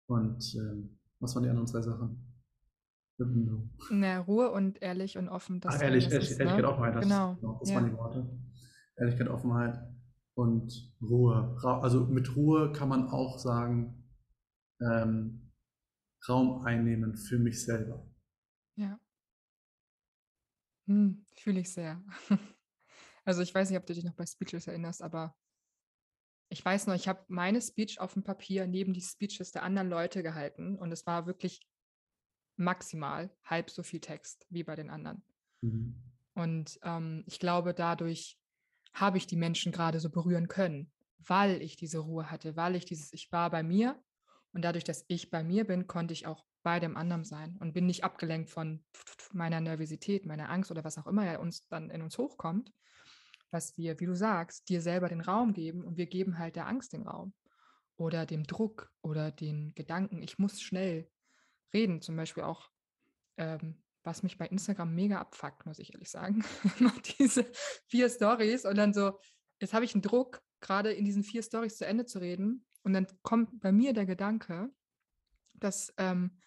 mhm. 0.08 0.14
und 0.14 0.54
ähm, 0.56 0.98
was 1.20 1.34
waren 1.34 1.42
die 1.42 1.50
anderen 1.50 1.66
zwei 1.66 1.82
Sachen? 1.82 2.34
Na, 3.90 4.20
Ruhe 4.20 4.50
und 4.50 4.82
ehrlich 4.82 5.16
und 5.16 5.28
offen. 5.28 5.60
Das 5.60 5.76
Ach, 5.76 5.82
ehrlich, 5.82 6.10
ehrlich, 6.10 6.30
ist, 6.30 6.40
Ehrlichkeit, 6.40 6.62
ne? 6.62 6.68
Offenheit. 6.68 6.96
Das, 6.96 7.04
genau. 7.04 7.34
genau 7.36 7.58
das 7.60 7.70
ja. 7.70 7.76
waren 7.76 7.90
die 7.90 7.96
Worte. 7.96 8.38
Ehrlichkeit, 8.96 9.28
Offenheit 9.28 9.78
und 10.34 10.94
Ruhe. 11.00 11.56
Also 11.62 12.06
mit 12.06 12.34
Ruhe 12.34 12.72
kann 12.72 12.88
man 12.88 13.08
auch 13.08 13.38
sagen, 13.38 14.03
ähm, 14.80 15.52
Raum 16.28 16.64
einnehmen 16.64 17.16
für 17.16 17.38
mich 17.38 17.64
selber. 17.64 18.06
Ja. 18.76 18.98
Hm, 20.86 21.24
fühle 21.34 21.60
ich 21.60 21.72
sehr. 21.72 22.02
Also 23.26 23.40
ich 23.40 23.54
weiß 23.54 23.70
nicht, 23.70 23.78
ob 23.78 23.86
du 23.86 23.94
dich 23.94 24.04
noch 24.04 24.12
bei 24.12 24.26
Speeches 24.26 24.66
erinnerst, 24.66 25.00
aber 25.00 25.34
ich 26.50 26.62
weiß 26.62 26.86
noch, 26.86 26.94
ich 26.94 27.08
habe 27.08 27.24
meine 27.28 27.60
Speech 27.60 27.98
auf 27.98 28.12
dem 28.12 28.22
Papier 28.22 28.66
neben 28.66 28.92
die 28.92 29.00
Speeches 29.00 29.50
der 29.50 29.62
anderen 29.62 29.88
Leute 29.88 30.22
gehalten 30.22 30.76
und 30.76 30.92
es 30.92 31.06
war 31.06 31.26
wirklich 31.26 31.66
maximal 32.56 33.34
halb 33.44 33.70
so 33.70 33.82
viel 33.82 34.00
Text 34.00 34.46
wie 34.50 34.62
bei 34.62 34.76
den 34.76 34.90
anderen. 34.90 35.24
Mhm. 35.62 36.02
Und 36.34 36.78
ähm, 36.82 37.24
ich 37.26 37.38
glaube, 37.38 37.74
dadurch 37.74 38.38
habe 38.92 39.18
ich 39.18 39.26
die 39.26 39.36
Menschen 39.36 39.72
gerade 39.72 40.00
so 40.00 40.10
berühren 40.10 40.48
können, 40.48 40.92
weil 41.18 41.62
ich 41.62 41.76
diese 41.76 41.98
Ruhe 41.98 42.30
hatte, 42.30 42.56
weil 42.56 42.76
ich 42.76 42.84
dieses, 42.84 43.12
ich 43.12 43.32
war 43.32 43.50
bei 43.50 43.62
mir 43.62 44.00
und 44.54 44.62
dadurch, 44.62 44.84
dass 44.84 45.04
ich 45.08 45.30
bei 45.30 45.42
mir 45.42 45.64
bin, 45.64 45.86
konnte 45.86 46.14
ich 46.14 46.26
auch 46.26 46.44
bei 46.62 46.80
dem 46.80 46.96
anderen 46.96 47.24
sein 47.24 47.56
und 47.60 47.74
bin 47.74 47.86
nicht 47.86 48.04
abgelenkt 48.04 48.50
von 48.50 48.84
meiner 49.32 49.60
Nervosität, 49.60 50.24
meiner 50.26 50.48
Angst 50.48 50.70
oder 50.70 50.84
was 50.84 50.96
auch 50.96 51.06
immer 51.06 51.38
uns 51.40 51.66
dann 51.68 51.90
in 51.90 52.02
uns 52.02 52.16
hochkommt, 52.16 52.72
was 53.50 53.76
wir, 53.76 53.98
wie 53.98 54.06
du 54.06 54.14
sagst, 54.14 54.68
dir 54.68 54.80
selber 54.80 55.08
den 55.08 55.20
Raum 55.20 55.52
geben 55.52 55.84
und 55.84 55.96
wir 55.96 56.06
geben 56.06 56.38
halt 56.38 56.54
der 56.56 56.68
Angst 56.68 56.92
den 56.92 57.02
Raum 57.02 57.34
oder 57.96 58.26
dem 58.26 58.44
Druck 58.44 58.90
oder 59.02 59.32
den 59.32 59.74
Gedanken, 59.74 60.22
ich 60.22 60.38
muss 60.38 60.60
schnell 60.60 61.10
reden, 61.72 62.00
zum 62.00 62.16
Beispiel 62.16 62.44
auch, 62.44 62.70
ähm, 63.36 63.82
was 64.04 64.22
mich 64.22 64.38
bei 64.38 64.46
Instagram 64.46 64.94
mega 64.94 65.18
abfuckt, 65.18 65.66
muss 65.66 65.80
ich 65.80 65.92
ehrlich 65.94 66.10
sagen, 66.10 66.44
diese 67.18 67.44
vier 67.88 68.08
Stories 68.08 68.64
und 68.64 68.76
dann 68.76 68.94
so, 68.94 69.18
jetzt 69.60 69.74
habe 69.74 69.84
ich 69.84 69.94
einen 69.94 70.02
Druck, 70.02 70.42
gerade 70.60 70.92
in 70.92 71.04
diesen 71.04 71.24
vier 71.24 71.42
Stories 71.42 71.76
zu 71.76 71.86
Ende 71.86 72.06
zu 72.06 72.20
reden 72.20 72.64
und 72.84 72.92
dann 72.92 73.06
kommt 73.22 73.60
bei 73.60 73.72
mir 73.72 73.92
der 73.92 74.06
Gedanke, 74.06 74.70
dass 75.54 75.92
ähm, 75.96 76.38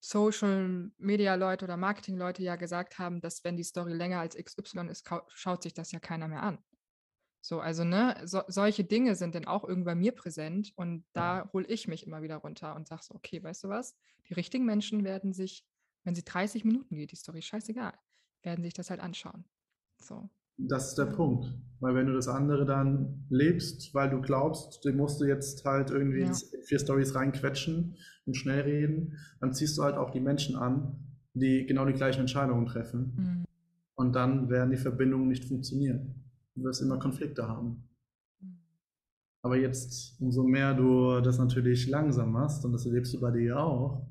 Social 0.00 0.90
Media 0.96 1.34
Leute 1.34 1.66
oder 1.66 1.76
Marketing 1.76 2.16
Leute 2.16 2.42
ja 2.42 2.56
gesagt 2.56 2.98
haben, 2.98 3.20
dass 3.20 3.44
wenn 3.44 3.56
die 3.56 3.64
Story 3.64 3.92
länger 3.92 4.20
als 4.20 4.36
XY 4.36 4.88
ist, 4.88 5.08
schaut 5.28 5.62
sich 5.62 5.74
das 5.74 5.92
ja 5.92 5.98
keiner 5.98 6.28
mehr 6.28 6.42
an. 6.42 6.58
So, 7.42 7.60
also 7.60 7.84
ne, 7.84 8.20
so, 8.24 8.42
solche 8.48 8.84
Dinge 8.84 9.14
sind 9.14 9.34
dann 9.34 9.46
auch 9.46 9.64
irgendwann 9.64 9.98
mir 9.98 10.12
präsent 10.12 10.72
und 10.76 11.04
da 11.12 11.50
hole 11.52 11.66
ich 11.66 11.88
mich 11.88 12.06
immer 12.06 12.22
wieder 12.22 12.36
runter 12.36 12.76
und 12.76 12.86
sage 12.86 13.02
so, 13.02 13.14
okay, 13.14 13.42
weißt 13.42 13.64
du 13.64 13.68
was? 13.68 13.96
Die 14.28 14.34
richtigen 14.34 14.66
Menschen 14.66 15.04
werden 15.04 15.32
sich, 15.32 15.64
wenn 16.04 16.14
sie 16.14 16.24
30 16.24 16.64
Minuten 16.64 16.96
geht, 16.96 17.12
die 17.12 17.16
Story, 17.16 17.40
scheißegal, 17.40 17.94
werden 18.42 18.62
sich 18.62 18.74
das 18.74 18.90
halt 18.90 19.00
anschauen. 19.00 19.44
So. 19.96 20.28
Das 20.68 20.90
ist 20.90 20.98
der 20.98 21.06
Punkt. 21.06 21.52
Weil 21.80 21.94
wenn 21.94 22.06
du 22.06 22.12
das 22.12 22.28
andere 22.28 22.66
dann 22.66 23.24
lebst, 23.30 23.94
weil 23.94 24.10
du 24.10 24.20
glaubst, 24.20 24.84
den 24.84 24.96
musst 24.96 25.20
du 25.20 25.24
jetzt 25.24 25.64
halt 25.64 25.90
irgendwie 25.90 26.20
ja. 26.20 26.28
in 26.28 26.62
vier 26.64 26.78
Stories 26.78 27.14
reinquetschen 27.14 27.96
und 28.26 28.36
schnell 28.36 28.60
reden, 28.60 29.16
dann 29.40 29.54
ziehst 29.54 29.78
du 29.78 29.82
halt 29.82 29.96
auch 29.96 30.10
die 30.10 30.20
Menschen 30.20 30.56
an, 30.56 30.98
die 31.32 31.64
genau 31.64 31.86
die 31.86 31.94
gleichen 31.94 32.20
Entscheidungen 32.20 32.66
treffen. 32.66 33.14
Mhm. 33.16 33.44
Und 33.94 34.14
dann 34.14 34.50
werden 34.50 34.70
die 34.70 34.76
Verbindungen 34.76 35.28
nicht 35.28 35.46
funktionieren. 35.46 36.22
Du 36.54 36.64
wirst 36.64 36.82
immer 36.82 36.98
Konflikte 36.98 37.48
haben. 37.48 37.88
Mhm. 38.40 38.58
Aber 39.40 39.56
jetzt, 39.56 40.20
umso 40.20 40.44
mehr 40.44 40.74
du 40.74 41.22
das 41.22 41.38
natürlich 41.38 41.88
langsam 41.88 42.32
machst, 42.32 42.62
und 42.66 42.72
das 42.72 42.84
erlebst 42.84 43.14
du 43.14 43.20
bei 43.20 43.30
dir 43.30 43.58
auch, 43.58 44.06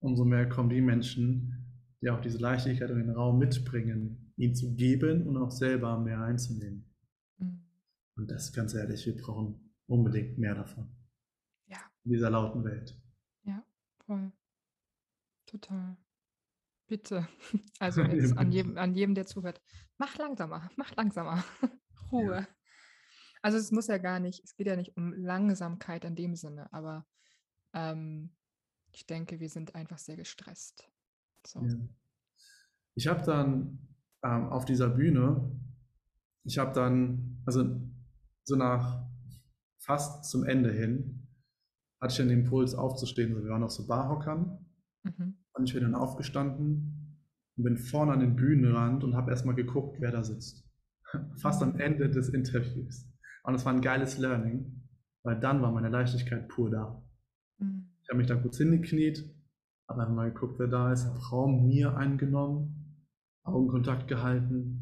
umso 0.00 0.24
mehr 0.24 0.48
kommen 0.48 0.68
die 0.68 0.80
Menschen, 0.80 1.66
die 2.00 2.10
auch 2.10 2.20
diese 2.20 2.38
Leichtigkeit 2.38 2.90
in 2.90 2.98
den 2.98 3.10
Raum 3.10 3.38
mitbringen, 3.38 4.23
ihn 4.36 4.54
zu 4.54 4.74
geben 4.74 5.26
und 5.26 5.36
auch 5.36 5.50
selber 5.50 5.98
mehr 5.98 6.20
einzunehmen. 6.20 6.84
Mhm. 7.38 7.64
Und 8.16 8.30
das 8.30 8.52
ganz 8.52 8.74
ehrlich, 8.74 9.06
wir 9.06 9.16
brauchen 9.16 9.74
unbedingt 9.86 10.38
mehr 10.38 10.54
davon. 10.54 10.88
Ja. 11.66 11.78
In 12.04 12.12
dieser 12.12 12.30
lauten 12.30 12.64
Welt. 12.64 13.00
Ja, 13.42 13.64
voll. 14.06 14.32
Total. 15.46 15.96
Bitte. 16.86 17.28
Also 17.78 18.02
jetzt 18.02 18.36
an 18.36 18.52
jedem, 18.52 18.78
an 18.78 18.94
jedem, 18.94 19.14
der 19.14 19.26
zuhört, 19.26 19.60
mach 19.98 20.16
langsamer, 20.16 20.70
mach 20.76 20.94
langsamer. 20.96 21.44
Ruhe. 22.10 22.40
Ja. 22.40 22.48
Also 23.42 23.58
es 23.58 23.72
muss 23.72 23.88
ja 23.88 23.98
gar 23.98 24.20
nicht, 24.20 24.42
es 24.42 24.56
geht 24.56 24.66
ja 24.66 24.76
nicht 24.76 24.96
um 24.96 25.12
Langsamkeit 25.12 26.04
in 26.04 26.16
dem 26.16 26.34
Sinne, 26.34 26.72
aber 26.72 27.06
ähm, 27.74 28.34
ich 28.92 29.06
denke, 29.06 29.40
wir 29.40 29.50
sind 29.50 29.74
einfach 29.74 29.98
sehr 29.98 30.16
gestresst. 30.16 30.88
So. 31.46 31.60
Ja. 31.60 31.74
Ich 32.94 33.06
habe 33.06 33.22
dann 33.22 33.93
ähm, 34.24 34.48
auf 34.48 34.64
dieser 34.64 34.88
Bühne. 34.88 35.52
Ich 36.44 36.58
habe 36.58 36.72
dann, 36.72 37.42
also 37.46 37.64
so 38.44 38.56
nach 38.56 39.06
fast 39.78 40.24
zum 40.30 40.44
Ende 40.44 40.72
hin, 40.72 41.28
hatte 42.00 42.12
ich 42.12 42.18
dann 42.18 42.28
den 42.28 42.40
Impuls 42.40 42.74
aufzustehen. 42.74 43.34
Wir 43.34 43.50
waren 43.50 43.62
auf 43.62 43.70
so 43.70 43.86
Barhockern 43.86 44.66
mhm. 45.02 45.34
und 45.52 45.64
ich 45.64 45.74
bin 45.74 45.82
dann 45.82 45.94
aufgestanden 45.94 47.20
und 47.56 47.64
bin 47.64 47.76
vorne 47.76 48.12
an 48.12 48.20
den 48.20 48.36
Bühnenrand 48.36 49.04
und 49.04 49.14
habe 49.14 49.30
erstmal 49.30 49.54
geguckt, 49.54 49.96
wer 50.00 50.10
da 50.10 50.22
sitzt. 50.22 50.68
Fast 51.36 51.62
am 51.62 51.78
Ende 51.78 52.10
des 52.10 52.30
Interviews. 52.30 53.10
Und 53.44 53.54
es 53.54 53.64
war 53.64 53.72
ein 53.72 53.82
geiles 53.82 54.18
Learning, 54.18 54.88
weil 55.22 55.38
dann 55.38 55.62
war 55.62 55.70
meine 55.70 55.90
Leichtigkeit 55.90 56.48
pur 56.48 56.70
da. 56.70 57.02
Mhm. 57.58 57.90
Ich 58.02 58.08
habe 58.08 58.18
mich 58.18 58.26
dann 58.26 58.42
kurz 58.42 58.58
hingekniet, 58.58 59.24
habe 59.88 60.02
einfach 60.02 60.14
mal 60.14 60.30
geguckt, 60.30 60.58
wer 60.58 60.66
da 60.66 60.92
ist, 60.92 61.06
habe 61.06 61.20
Raum 61.30 61.66
mir 61.66 61.96
eingenommen 61.96 62.83
Augenkontakt 63.44 64.08
gehalten. 64.08 64.80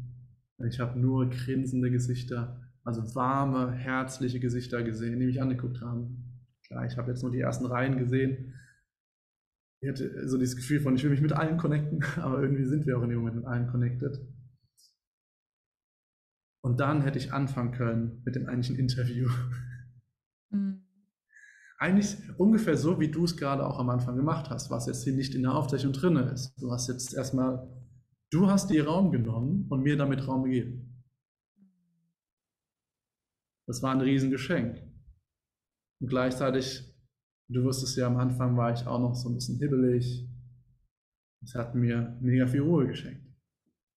Ich 0.67 0.79
habe 0.79 0.99
nur 0.99 1.29
grinsende 1.29 1.91
Gesichter, 1.91 2.61
also 2.83 3.15
warme, 3.15 3.71
herzliche 3.71 4.39
Gesichter 4.39 4.83
gesehen, 4.83 5.19
die 5.19 5.25
mich 5.25 5.41
angeguckt 5.41 5.81
haben. 5.81 6.41
Klar, 6.65 6.85
ich 6.85 6.97
habe 6.97 7.11
jetzt 7.11 7.21
nur 7.21 7.31
die 7.31 7.41
ersten 7.41 7.65
Reihen 7.65 7.97
gesehen. 7.97 8.53
Ich 9.81 9.89
hatte 9.89 10.27
so 10.29 10.37
dieses 10.37 10.55
Gefühl 10.55 10.79
von, 10.79 10.95
ich 10.95 11.03
will 11.03 11.11
mich 11.11 11.21
mit 11.21 11.33
allen 11.33 11.57
connecten, 11.57 12.03
aber 12.15 12.41
irgendwie 12.41 12.65
sind 12.65 12.85
wir 12.85 12.97
auch 12.97 13.03
in 13.03 13.09
dem 13.09 13.19
Moment 13.19 13.37
mit 13.37 13.45
allen 13.45 13.67
connected. 13.67 14.17
Und 16.61 16.79
dann 16.79 17.01
hätte 17.01 17.19
ich 17.19 17.33
anfangen 17.33 17.73
können 17.73 18.21
mit 18.23 18.35
dem 18.35 18.47
eigentlichen 18.47 18.77
Interview. 18.77 19.29
Mhm. 20.49 20.85
Eigentlich 21.77 22.17
ungefähr 22.37 22.77
so, 22.77 23.01
wie 23.01 23.11
du 23.11 23.25
es 23.25 23.35
gerade 23.35 23.67
auch 23.67 23.77
am 23.77 23.89
Anfang 23.89 24.15
gemacht 24.15 24.49
hast, 24.49 24.71
was 24.71 24.85
jetzt 24.85 25.03
hier 25.03 25.11
nicht 25.11 25.35
in 25.35 25.41
der 25.41 25.53
Aufzeichnung 25.53 25.91
drin 25.91 26.15
ist. 26.15 26.53
Du 26.61 26.71
hast 26.71 26.87
jetzt 26.87 27.13
erstmal 27.13 27.67
Du 28.33 28.47
hast 28.47 28.71
dir 28.71 28.87
Raum 28.87 29.11
genommen 29.11 29.67
und 29.69 29.83
mir 29.83 29.95
damit 29.95 30.27
Raum 30.27 30.45
gegeben. 30.45 31.05
Das 33.67 33.83
war 33.83 33.91
ein 33.91 34.01
Riesengeschenk. 34.01 34.81
Und 35.99 36.07
gleichzeitig, 36.07 36.97
du 37.47 37.63
wusstest 37.63 37.95
ja, 37.95 38.07
am 38.07 38.17
Anfang 38.17 38.57
war 38.57 38.73
ich 38.73 38.87
auch 38.87 38.99
noch 38.99 39.13
so 39.13 39.29
ein 39.29 39.35
bisschen 39.35 39.59
hibbelig. 39.59 40.27
Es 41.43 41.53
hat 41.53 41.75
mir 41.75 42.17
mega 42.21 42.47
viel 42.47 42.61
Ruhe 42.61 42.87
geschenkt. 42.87 43.23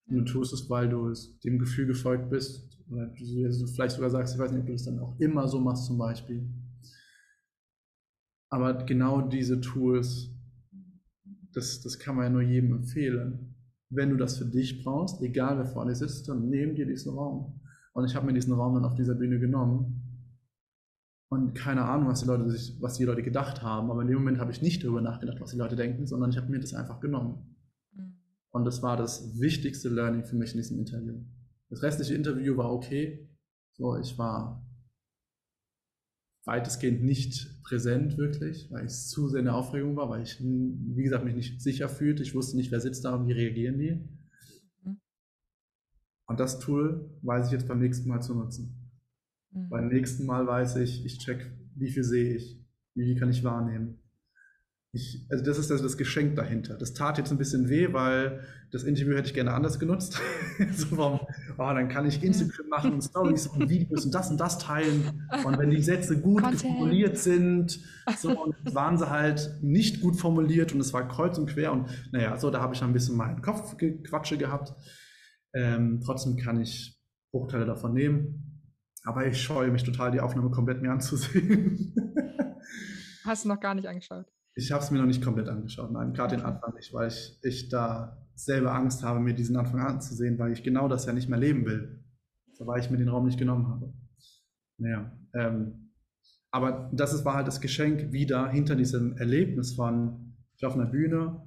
Und 0.07 0.17
du 0.17 0.25
tust 0.25 0.53
es, 0.53 0.69
weil 0.69 0.91
du 0.91 1.09
es 1.09 1.41
dem 1.41 1.59
Gefühl 1.59 1.87
gefolgt 1.87 2.29
bist. 2.29 2.79
Oder 2.91 3.07
du 3.07 3.67
vielleicht 3.69 3.95
sogar 3.95 4.11
sagst, 4.11 4.35
ich 4.35 4.39
weiß 4.39 4.51
nicht, 4.51 4.61
ob 4.61 4.67
du 4.67 4.73
das 4.73 4.85
dann 4.85 4.99
auch 4.99 5.19
immer 5.19 5.49
so 5.49 5.61
machst 5.61 5.87
zum 5.87 5.97
Beispiel. 5.97 6.47
Aber 8.51 8.85
genau 8.85 9.23
diese 9.23 9.63
Tools, 9.63 10.31
das, 11.53 11.81
das 11.81 11.99
kann 11.99 12.17
man 12.17 12.25
ja 12.25 12.31
nur 12.31 12.43
jedem 12.43 12.75
empfehlen 12.75 13.56
wenn 13.91 14.11
du 14.11 14.17
das 14.17 14.39
für 14.39 14.45
dich 14.45 14.83
brauchst, 14.83 15.23
egal 15.23 15.59
wer 15.59 15.67
vor 15.67 15.87
dir 15.87 15.95
sitzt, 15.95 16.29
dann 16.29 16.49
nimm 16.49 16.75
dir 16.75 16.87
diesen 16.87 17.15
Raum. 17.15 17.61
Und 17.93 18.05
ich 18.05 18.15
habe 18.15 18.27
mir 18.27 18.35
diesen 18.35 18.53
Raum 18.53 18.75
dann 18.75 18.85
auf 18.85 18.95
dieser 18.95 19.15
Bühne 19.15 19.39
genommen 19.39 20.03
und 21.29 21.55
keine 21.55 21.85
Ahnung, 21.85 22.09
was 22.09 22.21
die 22.21 22.27
Leute 22.27 22.49
sich, 22.51 22.81
was 22.81 22.95
die 22.95 23.05
Leute 23.05 23.23
gedacht 23.23 23.63
haben. 23.63 23.91
Aber 23.91 24.03
in 24.03 24.09
dem 24.09 24.19
Moment 24.19 24.39
habe 24.39 24.53
ich 24.53 24.63
nicht 24.63 24.85
darüber 24.85 25.01
nachgedacht, 25.01 25.41
was 25.41 25.51
die 25.51 25.57
Leute 25.57 25.77
denken, 25.77 26.07
sondern 26.07 26.31
ich 26.31 26.37
habe 26.37 26.51
mir 26.51 26.61
das 26.61 26.75
einfach 26.75 27.01
genommen. 27.01 27.57
Mhm. 27.93 28.19
Und 28.51 28.65
das 28.65 28.83
war 28.83 28.97
das 28.97 29.41
wichtigste 29.41 29.89
Learning 29.89 30.25
für 30.25 30.37
mich 30.37 30.53
in 30.53 30.59
diesem 30.59 30.79
Interview. 30.79 31.15
Das 31.69 31.83
restliche 31.83 32.15
Interview 32.15 32.57
war 32.57 32.73
okay. 32.73 33.29
So, 33.73 33.97
ich 33.97 34.17
war 34.19 34.66
weitestgehend 36.47 37.03
nicht 37.03 37.63
präsent 37.65 38.17
wirklich, 38.17 38.71
weil 38.71 38.87
ich 38.87 38.93
zu 38.93 39.29
sehr 39.29 39.41
in 39.41 39.47
der 39.47 39.57
Aufregung 39.57 39.97
war, 39.97 40.09
weil 40.09 40.23
ich, 40.23 40.41
wie 40.41 41.03
gesagt, 41.03 41.25
mich 41.25 41.35
nicht 41.35 41.61
sicher 41.61 41.89
fühlte. 41.89 42.23
Ich 42.23 42.35
wusste 42.35 42.57
nicht, 42.57 42.71
wer 42.71 42.81
sitzt 42.81 43.05
da 43.05 43.17
und 43.17 43.27
wie 43.27 43.33
reagieren 43.33 43.79
die. 43.79 44.09
Mhm. 44.85 45.01
Und 46.27 46.41
das 46.41 46.61
Tool 46.61 47.11
weiß 47.23 47.47
ich 47.47 47.53
jetzt 47.53 47.67
beim 47.67 47.81
nächsten 47.81 48.09
Mal 48.09 48.23
zu 48.23 48.35
nutzen. 48.35 48.93
Mhm. 49.51 49.69
Beim 49.69 49.89
nächsten 49.89 50.25
Mal 50.25 50.47
weiß 50.47 50.77
ich, 50.77 51.05
ich 51.05 51.19
check, 51.19 51.51
wie 51.75 51.91
viel 51.91 52.05
sehe 52.05 52.37
ich, 52.37 52.65
wie 52.95 53.05
viel 53.05 53.19
kann 53.19 53.31
ich 53.31 53.43
wahrnehmen. 53.43 53.99
Ich, 54.97 55.27
also 55.29 55.45
das 55.45 55.59
ist 55.59 55.71
also 55.71 55.85
das 55.85 55.99
Geschenk 55.99 56.37
dahinter. 56.37 56.75
Das 56.75 56.95
tat 56.95 57.19
jetzt 57.19 57.31
ein 57.31 57.37
bisschen 57.37 57.69
weh, 57.69 57.93
weil 57.93 58.41
das 58.73 58.83
Interview 58.83 59.15
hätte 59.15 59.29
ich 59.29 59.35
gerne 59.35 59.53
anders 59.53 59.79
genutzt. 59.79 60.19
so 60.73 60.87
vom, 60.87 61.21
oh, 61.21 61.57
dann 61.59 61.89
kann 61.89 62.07
ich 62.07 62.23
Instagram 62.23 62.69
machen 62.71 62.93
und 62.95 63.03
Stories 63.03 63.47
und 63.47 63.69
Videos 63.69 64.07
und 64.07 64.15
das 64.15 64.31
und 64.31 64.41
das 64.41 64.59
teilen. 64.59 65.29
Und 65.45 65.59
wenn 65.59 65.69
die 65.69 65.83
Sätze 65.83 66.19
gut 66.19 66.43
formuliert 66.57 67.19
sind, 67.19 67.79
so 68.17 68.55
waren 68.73 68.97
sie 68.97 69.11
halt 69.11 69.59
nicht 69.61 70.01
gut 70.01 70.17
formuliert 70.17 70.73
und 70.73 70.81
es 70.81 70.95
war 70.95 71.07
kreuz 71.07 71.37
und 71.37 71.51
quer. 71.51 71.73
Und 71.73 71.91
naja, 72.13 72.39
so 72.39 72.51
da 72.51 72.63
habe 72.63 72.75
ich 72.75 72.83
ein 72.83 72.95
bisschen 72.95 73.17
meinen 73.17 73.43
Kopfquatsche 73.43 74.39
gehabt. 74.39 74.73
Ähm, 75.53 76.01
trotzdem 76.03 76.39
kann 76.39 76.59
ich 76.59 76.99
Bruchteile 77.33 77.67
davon 77.67 77.93
nehmen. 77.93 78.63
Aber 79.05 79.27
ich 79.27 79.43
scheue 79.43 79.71
mich 79.71 79.85
total, 79.85 80.11
die 80.11 80.21
Aufnahme 80.21 80.51
komplett 80.51 80.81
mir 80.81 80.91
anzusehen. 80.91 81.95
Hast 83.25 83.45
du 83.45 83.49
noch 83.49 83.61
gar 83.61 83.75
nicht 83.75 83.89
angeschaut? 83.89 84.27
Ich 84.59 84.73
habe 84.73 84.83
es 84.83 84.91
mir 84.91 84.99
noch 84.99 85.07
nicht 85.07 85.23
komplett 85.23 85.49
angeschaut, 85.49 85.93
nein, 85.93 86.15
gerade 86.15 86.37
den 86.37 86.45
Anfang 86.45 86.75
nicht, 86.75 86.93
weil 86.95 87.09
ich, 87.09 87.39
ich 87.43 87.69
da 87.69 88.27
selber 88.35 88.75
Angst 88.75 89.03
habe, 89.03 89.21
mir 89.21 89.35
diesen 89.35 89.57
Anfang 89.57 89.81
anzusehen, 89.81 90.39
weil 90.39 90.53
ich 90.53 90.63
genau 90.63 90.89
das 90.89 91.05
ja 91.05 91.13
nicht 91.13 91.29
mehr 91.29 91.39
leben 91.39 91.67
will. 91.67 92.03
So 92.55 92.67
weil 92.67 92.81
ich 92.81 92.91
mir 92.91 92.97
den 92.97 93.09
Raum 93.09 93.27
nicht 93.27 93.39
genommen 93.39 93.69
habe. 93.69 93.93
Naja, 94.79 95.13
ähm, 95.35 95.91
aber 96.51 96.91
das 96.93 97.13
ist, 97.13 97.25
war 97.27 97.35
halt 97.35 97.47
das 97.47 97.61
Geschenk 97.61 98.13
wieder 98.13 98.49
hinter 98.49 98.77
diesem 98.77 99.17
Erlebnis 99.19 99.75
von, 99.75 100.37
ich 100.57 100.65
auf 100.65 100.75
einer 100.75 100.87
Bühne. 100.87 101.43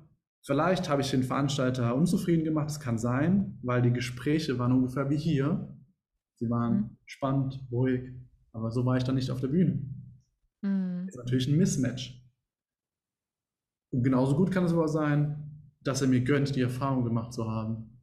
Vielleicht 0.45 0.87
habe 0.87 1.01
ich 1.01 1.09
den 1.09 1.23
Veranstalter 1.23 1.95
unzufrieden 1.95 2.43
gemacht, 2.43 2.67
das 2.67 2.79
kann 2.79 2.99
sein, 2.99 3.57
weil 3.63 3.81
die 3.81 3.91
Gespräche 3.91 4.59
waren 4.59 4.71
ungefähr 4.71 5.09
wie 5.09 5.17
hier. 5.17 5.75
Sie 6.35 6.49
waren 6.49 6.75
mhm. 6.75 6.97
spannend, 7.05 7.59
ruhig, 7.71 8.13
aber 8.53 8.71
so 8.71 8.85
war 8.85 8.97
ich 8.97 9.03
dann 9.03 9.15
nicht 9.15 9.31
auf 9.31 9.41
der 9.41 9.47
Bühne. 9.47 9.83
Mhm. 10.61 11.05
Das 11.07 11.15
ist 11.15 11.17
natürlich 11.17 11.47
ein 11.47 11.57
Mismatch. 11.57 12.18
Und 13.91 14.03
genauso 14.03 14.35
gut 14.35 14.51
kann 14.51 14.65
es 14.65 14.73
aber 14.73 14.87
sein, 14.87 15.49
dass 15.81 16.01
er 16.01 16.07
mir 16.07 16.21
gönnt, 16.21 16.55
die 16.55 16.61
Erfahrung 16.61 17.03
gemacht 17.03 17.33
zu 17.33 17.49
haben. 17.49 17.99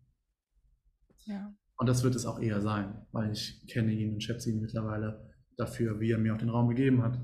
Ja. 1.25 1.55
Und 1.77 1.89
das 1.89 2.03
wird 2.03 2.15
es 2.15 2.25
auch 2.25 2.41
eher 2.41 2.61
sein, 2.61 3.07
weil 3.13 3.33
ich 3.33 3.67
kenne 3.69 3.93
ihn 3.93 4.15
und 4.15 4.23
schätze 4.23 4.51
ihn 4.51 4.61
mittlerweile 4.61 5.31
dafür, 5.57 6.01
wie 6.01 6.11
er 6.11 6.19
mir 6.19 6.35
auch 6.35 6.39
den 6.39 6.49
Raum 6.49 6.69
gegeben 6.69 7.03
hat. 7.03 7.21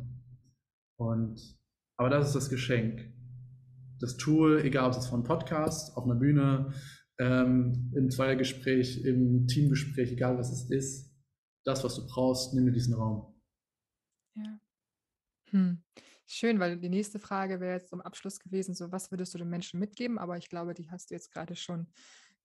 Und, 0.96 1.40
aber 1.96 2.10
das 2.10 2.28
ist 2.28 2.34
das 2.34 2.50
Geschenk. 2.50 3.12
Das 3.98 4.16
Tool, 4.16 4.60
egal 4.64 4.90
ob 4.90 4.96
es 4.96 5.06
von 5.06 5.24
Podcast, 5.24 5.96
auf 5.96 6.04
einer 6.04 6.16
Bühne, 6.16 6.72
ähm, 7.18 7.92
im 7.94 8.10
Zweiergespräch, 8.10 9.04
im 9.04 9.46
Teamgespräch, 9.46 10.12
egal 10.12 10.38
was 10.38 10.50
es 10.50 10.70
ist, 10.70 11.14
das, 11.64 11.84
was 11.84 11.94
du 11.94 12.06
brauchst, 12.06 12.54
nimm 12.54 12.66
dir 12.66 12.72
diesen 12.72 12.94
Raum. 12.94 13.34
Ja. 14.34 14.60
Hm. 15.50 15.82
Schön, 16.34 16.58
weil 16.60 16.78
die 16.78 16.88
nächste 16.88 17.18
Frage 17.18 17.60
wäre 17.60 17.74
jetzt 17.74 17.90
zum 17.90 18.00
Abschluss 18.00 18.40
gewesen, 18.40 18.74
so 18.74 18.90
was 18.90 19.10
würdest 19.10 19.34
du 19.34 19.38
den 19.38 19.50
Menschen 19.50 19.78
mitgeben? 19.78 20.16
Aber 20.16 20.38
ich 20.38 20.48
glaube, 20.48 20.72
die 20.72 20.90
hast 20.90 21.10
du 21.10 21.14
jetzt 21.14 21.30
gerade 21.30 21.54
schon, 21.56 21.92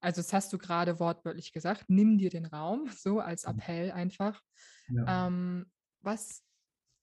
also 0.02 0.20
das 0.20 0.34
hast 0.34 0.52
du 0.52 0.58
gerade 0.58 1.00
wortwörtlich 1.00 1.54
gesagt, 1.54 1.86
nimm 1.88 2.18
dir 2.18 2.30
den 2.30 2.46
Raum, 2.46 2.88
so 2.98 3.22
als 3.22 3.46
mhm. 3.46 3.52
Appell 3.54 3.92
einfach. 3.92 4.44
Ja. 4.90 5.28
Ähm, 5.28 5.72
was 6.02 6.44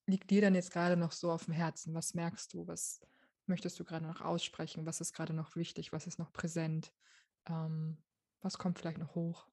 liegt 0.05 0.31
dir 0.31 0.43
denn 0.43 0.55
jetzt 0.55 0.73
gerade 0.73 0.99
noch 0.99 1.13
so 1.13 1.33
auf 1.33 1.47
dem 1.47 1.55
Herzen? 1.55 1.95
Was 1.95 2.13
merkst 2.13 2.53
du? 2.53 2.67
Was 2.67 3.01
möchtest 3.47 3.81
du 3.81 3.85
gerade 3.85 4.05
noch 4.05 4.21
aussprechen? 4.21 4.85
Was 4.85 5.01
ist 5.01 5.15
gerade 5.15 5.33
noch 5.33 5.57
wichtig? 5.57 5.91
Was 5.91 6.07
ist 6.07 6.19
noch 6.19 6.35
präsent? 6.35 6.93
Ähm, 7.49 7.97
was 8.43 8.59
kommt 8.59 8.79
vielleicht 8.79 8.99
noch 8.99 9.15
hoch? 9.15 9.49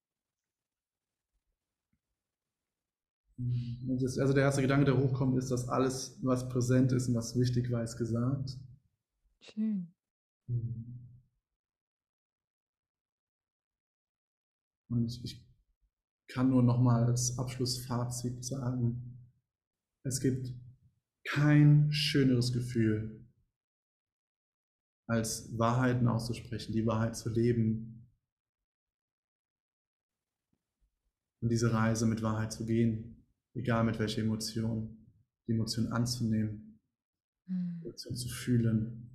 Also 4.19 4.33
der 4.33 4.43
erste 4.43 4.61
Gedanke, 4.61 4.85
der 4.85 4.97
hochkommt, 4.97 5.37
ist, 5.37 5.51
dass 5.51 5.67
alles, 5.67 6.19
was 6.21 6.47
präsent 6.49 6.91
ist 6.91 7.07
und 7.07 7.15
was 7.15 7.37
wichtig 7.37 7.71
war, 7.71 7.83
ist 7.83 7.97
gesagt. 7.97 8.57
Schön. 9.39 9.93
Und 14.89 15.05
ich, 15.05 15.23
ich 15.23 15.47
kann 16.27 16.49
nur 16.49 16.63
nochmal 16.63 17.05
als 17.05 17.37
Abschlussfazit 17.37 18.43
sagen, 18.43 19.17
es 20.03 20.19
gibt 20.19 20.53
kein 21.23 21.91
schöneres 21.91 22.51
Gefühl, 22.51 23.25
als 25.07 25.57
Wahrheiten 25.57 26.07
auszusprechen, 26.07 26.73
die 26.73 26.85
Wahrheit 26.85 27.15
zu 27.15 27.29
leben 27.29 28.07
und 31.41 31.49
diese 31.49 31.73
Reise 31.73 32.05
mit 32.05 32.21
Wahrheit 32.21 32.53
zu 32.53 32.65
gehen 32.65 33.20
egal 33.53 33.83
mit 33.83 33.99
welcher 33.99 34.21
Emotion, 34.21 35.07
die 35.47 35.53
Emotion 35.53 35.87
anzunehmen, 35.87 36.79
mhm. 37.47 37.79
die 37.79 37.87
Emotion 37.87 38.15
zu 38.15 38.29
fühlen. 38.29 39.07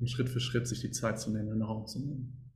Und 0.00 0.08
Schritt 0.08 0.28
für 0.28 0.40
Schritt 0.40 0.68
sich 0.68 0.80
die 0.80 0.92
Zeit 0.92 1.20
zu 1.20 1.30
nehmen, 1.30 1.48
den 1.48 1.62
Raum 1.62 1.86
zu 1.86 1.98
nehmen. 1.98 2.52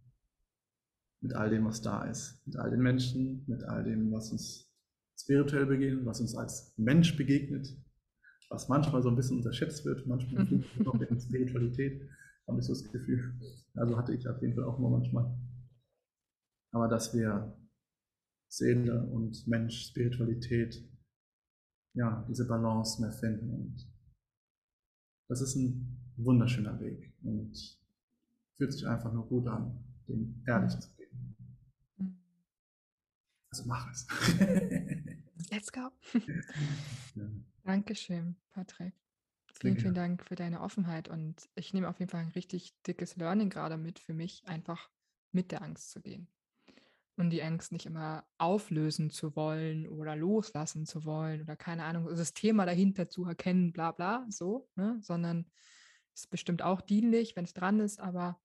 Mit 1.20 1.35
all 1.35 1.51
dem, 1.51 1.64
was 1.64 1.83
da 1.83 2.05
ist. 2.05 2.41
Mit 2.47 2.57
all 2.57 2.70
den 2.70 2.81
Menschen, 2.81 3.45
mit 3.47 3.64
all 3.64 3.85
dem, 3.85 4.12
was 4.12 4.31
uns 4.31 4.73
spirituell 5.18 5.66
begegnet, 5.66 6.05
was 6.05 6.20
uns 6.20 6.37
als 6.37 6.73
Mensch 6.77 7.16
begegnet, 7.16 7.68
was 8.49 8.68
manchmal 8.68 9.03
so 9.03 9.09
ein 9.09 9.16
bisschen 9.16 9.39
unterschätzt 9.39 9.85
wird, 9.85 10.07
manchmal 10.07 10.45
mhm. 10.51 10.64
noch 10.79 11.01
in 11.01 11.20
Spiritualität, 11.20 12.09
habe 12.47 12.59
ich 12.59 12.66
so 12.66 12.73
das 12.73 12.91
Gefühl. 12.91 13.39
Also 13.75 13.97
hatte 13.97 14.14
ich 14.14 14.29
auf 14.29 14.41
jeden 14.41 14.55
Fall 14.55 14.64
auch 14.64 14.79
immer 14.79 14.91
manchmal 14.91 15.33
aber 16.73 16.89
dass 16.89 17.14
wir 17.14 17.57
Seele 18.49 19.03
und 19.07 19.47
Mensch, 19.47 19.87
Spiritualität, 19.87 20.83
ja, 21.95 22.25
diese 22.29 22.47
Balance 22.47 23.01
mehr 23.01 23.12
finden. 23.12 23.51
Und 23.51 23.91
das 25.29 25.41
ist 25.41 25.55
ein 25.57 26.12
wunderschöner 26.16 26.79
Weg 26.81 27.14
und 27.23 27.55
fühlt 28.57 28.73
sich 28.73 28.87
einfach 28.87 29.12
nur 29.12 29.27
gut 29.29 29.47
an, 29.47 29.85
dem 30.09 30.43
ehrlich 30.47 30.79
zu 30.79 30.95
gehen. 30.97 31.37
Also 33.51 33.64
mach 33.66 33.91
es. 33.91 34.07
Let's 35.51 35.70
go. 35.70 35.91
ja. 37.14 37.31
Dankeschön, 37.64 38.37
Patrick. 38.51 38.95
Vielen, 39.55 39.77
vielen 39.79 39.95
Dank 39.95 40.25
für 40.25 40.35
deine 40.35 40.61
Offenheit 40.61 41.09
und 41.09 41.49
ich 41.55 41.73
nehme 41.73 41.89
auf 41.89 42.01
jeden 42.01 42.11
Fall 42.11 42.23
ein 42.23 42.33
richtig 42.33 42.75
dickes 42.83 43.16
Learning 43.16 43.51
gerade 43.51 43.77
mit 43.77 43.99
für 43.99 44.14
mich, 44.14 44.43
einfach 44.47 44.91
mit 45.31 45.53
der 45.53 45.62
Angst 45.62 45.91
zu 45.91 46.01
gehen 46.01 46.27
und 47.23 47.31
die 47.31 47.43
Angst 47.43 47.70
nicht 47.70 47.87
immer 47.87 48.27
auflösen 48.39 49.09
zu 49.09 49.37
wollen 49.37 49.87
oder 49.89 50.16
loslassen 50.16 50.87
zu 50.87 51.05
wollen 51.05 51.41
oder 51.41 51.55
keine 51.55 51.85
Ahnung, 51.85 52.09
das 52.09 52.35
Thema 52.35 52.66
dahinter 52.66 53.09
zu 53.09 53.25
erkennen, 53.25 53.73
bla 53.73 53.93
bla, 53.93 54.27
so, 54.29 54.68
ne? 54.75 54.99
sondern 55.03 55.47
es 56.14 56.23
ist 56.23 56.31
bestimmt 56.31 56.62
auch 56.62 56.81
dienlich, 56.81 57.37
wenn 57.37 57.45
es 57.45 57.55
dran 57.55 57.79
ist, 57.79 58.01
aber 58.01 58.41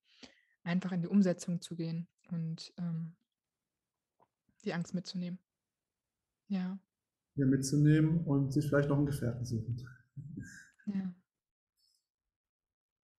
einfach 0.63 0.91
in 0.91 1.01
die 1.01 1.07
Umsetzung 1.07 1.59
zu 1.59 1.75
gehen 1.75 2.07
und 2.29 2.71
ähm, 2.77 3.15
die 4.63 4.73
Angst 4.73 4.93
mitzunehmen. 4.93 5.39
Ja. 6.47 6.79
Ja, 7.35 7.45
mitzunehmen 7.47 8.25
und 8.25 8.53
sich 8.53 8.67
vielleicht 8.67 8.89
noch 8.89 8.97
einen 8.97 9.07
Gefährten 9.07 9.43
suchen. 9.43 9.83
Ja. 10.85 11.13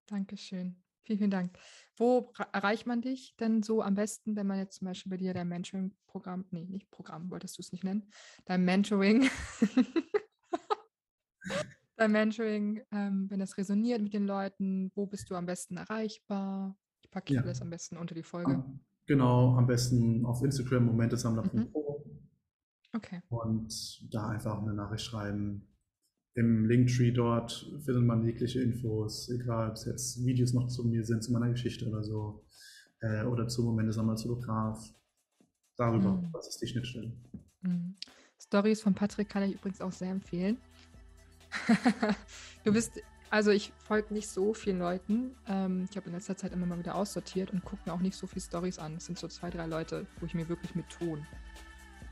Dankeschön. 0.06 0.82
Vielen, 1.08 1.20
vielen 1.20 1.30
Dank. 1.30 1.58
Wo 1.96 2.34
erreicht 2.52 2.86
man 2.86 3.00
dich 3.00 3.34
denn 3.40 3.62
so 3.62 3.80
am 3.80 3.94
besten, 3.94 4.36
wenn 4.36 4.46
man 4.46 4.58
jetzt 4.58 4.76
zum 4.76 4.88
Beispiel 4.88 5.08
bei 5.08 5.16
dir 5.16 5.32
dein 5.32 5.48
Mentoring-Programm, 5.48 6.44
nee, 6.50 6.66
nicht 6.66 6.90
Programm, 6.90 7.30
wolltest 7.30 7.56
du 7.56 7.62
es 7.62 7.72
nicht 7.72 7.82
nennen, 7.82 8.10
dein 8.44 8.62
Mentoring, 8.62 9.30
dein 11.96 12.12
Mentoring, 12.12 12.82
ähm, 12.92 13.24
wenn 13.30 13.38
das 13.38 13.56
resoniert 13.56 14.02
mit 14.02 14.12
den 14.12 14.26
Leuten, 14.26 14.92
wo 14.94 15.06
bist 15.06 15.30
du 15.30 15.34
am 15.34 15.46
besten 15.46 15.78
erreichbar? 15.78 16.76
Ich 17.00 17.10
packe 17.10 17.32
ja. 17.32 17.40
alles 17.40 17.62
am 17.62 17.70
besten 17.70 17.96
unter 17.96 18.14
die 18.14 18.22
Folge. 18.22 18.62
Genau, 19.06 19.56
am 19.56 19.66
besten 19.66 20.26
auf 20.26 20.42
Instagram 20.42 20.84
momentesammler.pro. 20.84 22.04
Mhm. 22.04 22.28
Okay. 22.94 23.22
Und 23.30 24.12
da 24.12 24.28
einfach 24.28 24.60
eine 24.60 24.74
Nachricht 24.74 25.06
schreiben, 25.06 25.74
im 26.38 26.66
Linktree 26.66 27.10
dort 27.10 27.68
findet 27.84 28.04
man 28.04 28.24
jegliche 28.24 28.62
Infos, 28.62 29.28
egal 29.28 29.70
ob 29.70 29.74
es 29.74 29.86
jetzt 29.86 30.24
Videos 30.24 30.52
noch 30.52 30.68
zu 30.68 30.84
mir 30.84 31.04
sind, 31.04 31.24
zu 31.24 31.32
meiner 31.32 31.50
Geschichte 31.50 31.88
oder 31.88 32.04
so, 32.04 32.44
äh, 33.00 33.24
oder 33.24 33.48
zu 33.48 33.64
Momente 33.64 33.92
Sammelzolograph. 33.92 34.94
Darüber, 35.76 36.12
mhm. 36.12 36.28
was 36.32 36.48
ist 36.48 36.62
die 36.62 36.68
Schnittstelle. 36.68 37.12
Mhm. 37.62 37.96
Stories 38.40 38.80
von 38.80 38.94
Patrick 38.94 39.28
kann 39.28 39.42
ich 39.42 39.54
übrigens 39.54 39.80
auch 39.80 39.90
sehr 39.90 40.12
empfehlen. 40.12 40.58
du 42.64 42.72
bist, 42.72 43.00
also 43.30 43.50
ich 43.50 43.72
folge 43.78 44.14
nicht 44.14 44.28
so 44.28 44.54
vielen 44.54 44.78
Leuten. 44.78 45.32
Ähm, 45.48 45.88
ich 45.90 45.96
habe 45.96 46.06
in 46.06 46.12
letzter 46.12 46.36
Zeit 46.36 46.52
immer 46.52 46.66
mal 46.66 46.78
wieder 46.78 46.94
aussortiert 46.94 47.52
und 47.52 47.64
gucke 47.64 47.82
mir 47.84 47.92
auch 47.92 48.00
nicht 48.00 48.16
so 48.16 48.28
viele 48.28 48.44
Stories 48.44 48.78
an. 48.78 48.94
Es 48.96 49.06
sind 49.06 49.18
so 49.18 49.26
zwei, 49.26 49.50
drei 49.50 49.66
Leute, 49.66 50.06
wo 50.20 50.26
ich 50.26 50.34
mir 50.34 50.48
wirklich 50.48 50.76
mit 50.76 50.88
Ton 50.88 51.26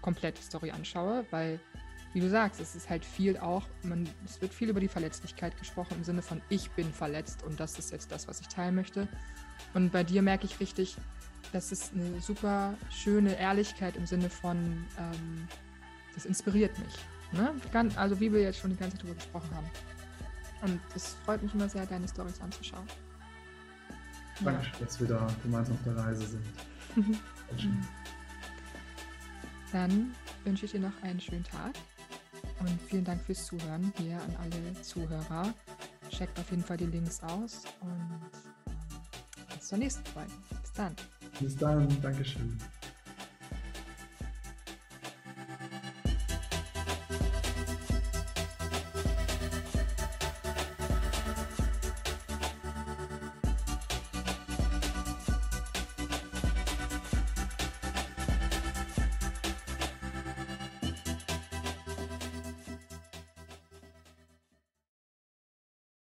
komplett 0.02 0.36
die 0.38 0.42
Story 0.42 0.72
anschaue, 0.72 1.24
weil, 1.30 1.60
wie 2.12 2.20
du 2.20 2.30
sagst, 2.30 2.60
es 2.60 2.74
ist 2.74 2.88
halt 2.88 3.04
viel 3.04 3.36
auch, 3.36 3.64
man, 3.82 4.08
es 4.24 4.40
wird 4.40 4.54
viel 4.54 4.70
über 4.70 4.80
die 4.80 4.88
Verletzlichkeit 4.88 5.58
gesprochen 5.58 5.96
im 5.98 6.04
Sinne 6.04 6.22
von 6.22 6.40
ich 6.48 6.70
bin 6.70 6.92
verletzt 6.92 7.42
und 7.42 7.60
das 7.60 7.78
ist 7.78 7.92
jetzt 7.92 8.10
das, 8.10 8.26
was 8.28 8.40
ich 8.40 8.48
teilen 8.48 8.74
möchte. 8.74 9.06
Und 9.74 9.92
bei 9.92 10.02
dir 10.02 10.22
merke 10.22 10.46
ich 10.46 10.58
richtig, 10.60 10.96
das 11.52 11.72
ist 11.72 11.92
eine 11.94 12.20
super 12.20 12.74
schöne 12.90 13.38
Ehrlichkeit 13.38 13.96
im 13.96 14.06
Sinne 14.06 14.30
von, 14.30 14.56
ähm, 14.98 15.48
das 16.14 16.26
inspiriert 16.26 16.78
mich. 16.78 16.94
Ne? 17.32 17.54
Also 17.96 18.18
wie 18.20 18.32
wir 18.32 18.40
jetzt 18.40 18.58
schon 18.58 18.70
die 18.70 18.76
ganze 18.76 18.96
Zeit 18.96 19.04
darüber 19.04 19.16
gesprochen 19.16 19.50
haben. 19.54 19.70
Und 20.62 20.80
es 20.94 21.16
freut 21.24 21.42
mich 21.42 21.52
immer 21.54 21.68
sehr, 21.68 21.86
deine 21.86 22.08
Stories 22.08 22.40
anzuschauen. 22.40 22.86
Danke, 24.42 24.66
ja. 24.66 24.84
dass 24.84 25.00
wir 25.00 25.08
da 25.08 25.26
gemeinsam 25.42 25.74
auf 25.74 25.82
der 25.84 25.96
Reise 25.96 26.26
sind. 26.26 26.46
Dann 29.72 30.14
wünsche 30.44 30.64
ich 30.64 30.72
dir 30.72 30.80
noch 30.80 31.02
einen 31.02 31.20
schönen 31.20 31.44
Tag 31.44 31.74
und 32.60 32.80
vielen 32.88 33.04
Dank 33.04 33.22
fürs 33.22 33.46
Zuhören 33.46 33.92
hier 33.96 34.16
an 34.16 34.36
alle 34.42 34.82
Zuhörer. 34.82 35.52
Checkt 36.10 36.38
auf 36.38 36.50
jeden 36.50 36.64
Fall 36.64 36.76
die 36.76 36.86
Links 36.86 37.22
aus 37.22 37.62
und 37.80 38.20
bis 39.54 39.68
zur 39.68 39.78
nächsten 39.78 40.04
Folge. 40.06 40.32
Bis 40.62 40.72
dann. 40.72 40.94
Bis 41.40 41.56
dann, 41.56 42.02
Dankeschön. 42.02 42.58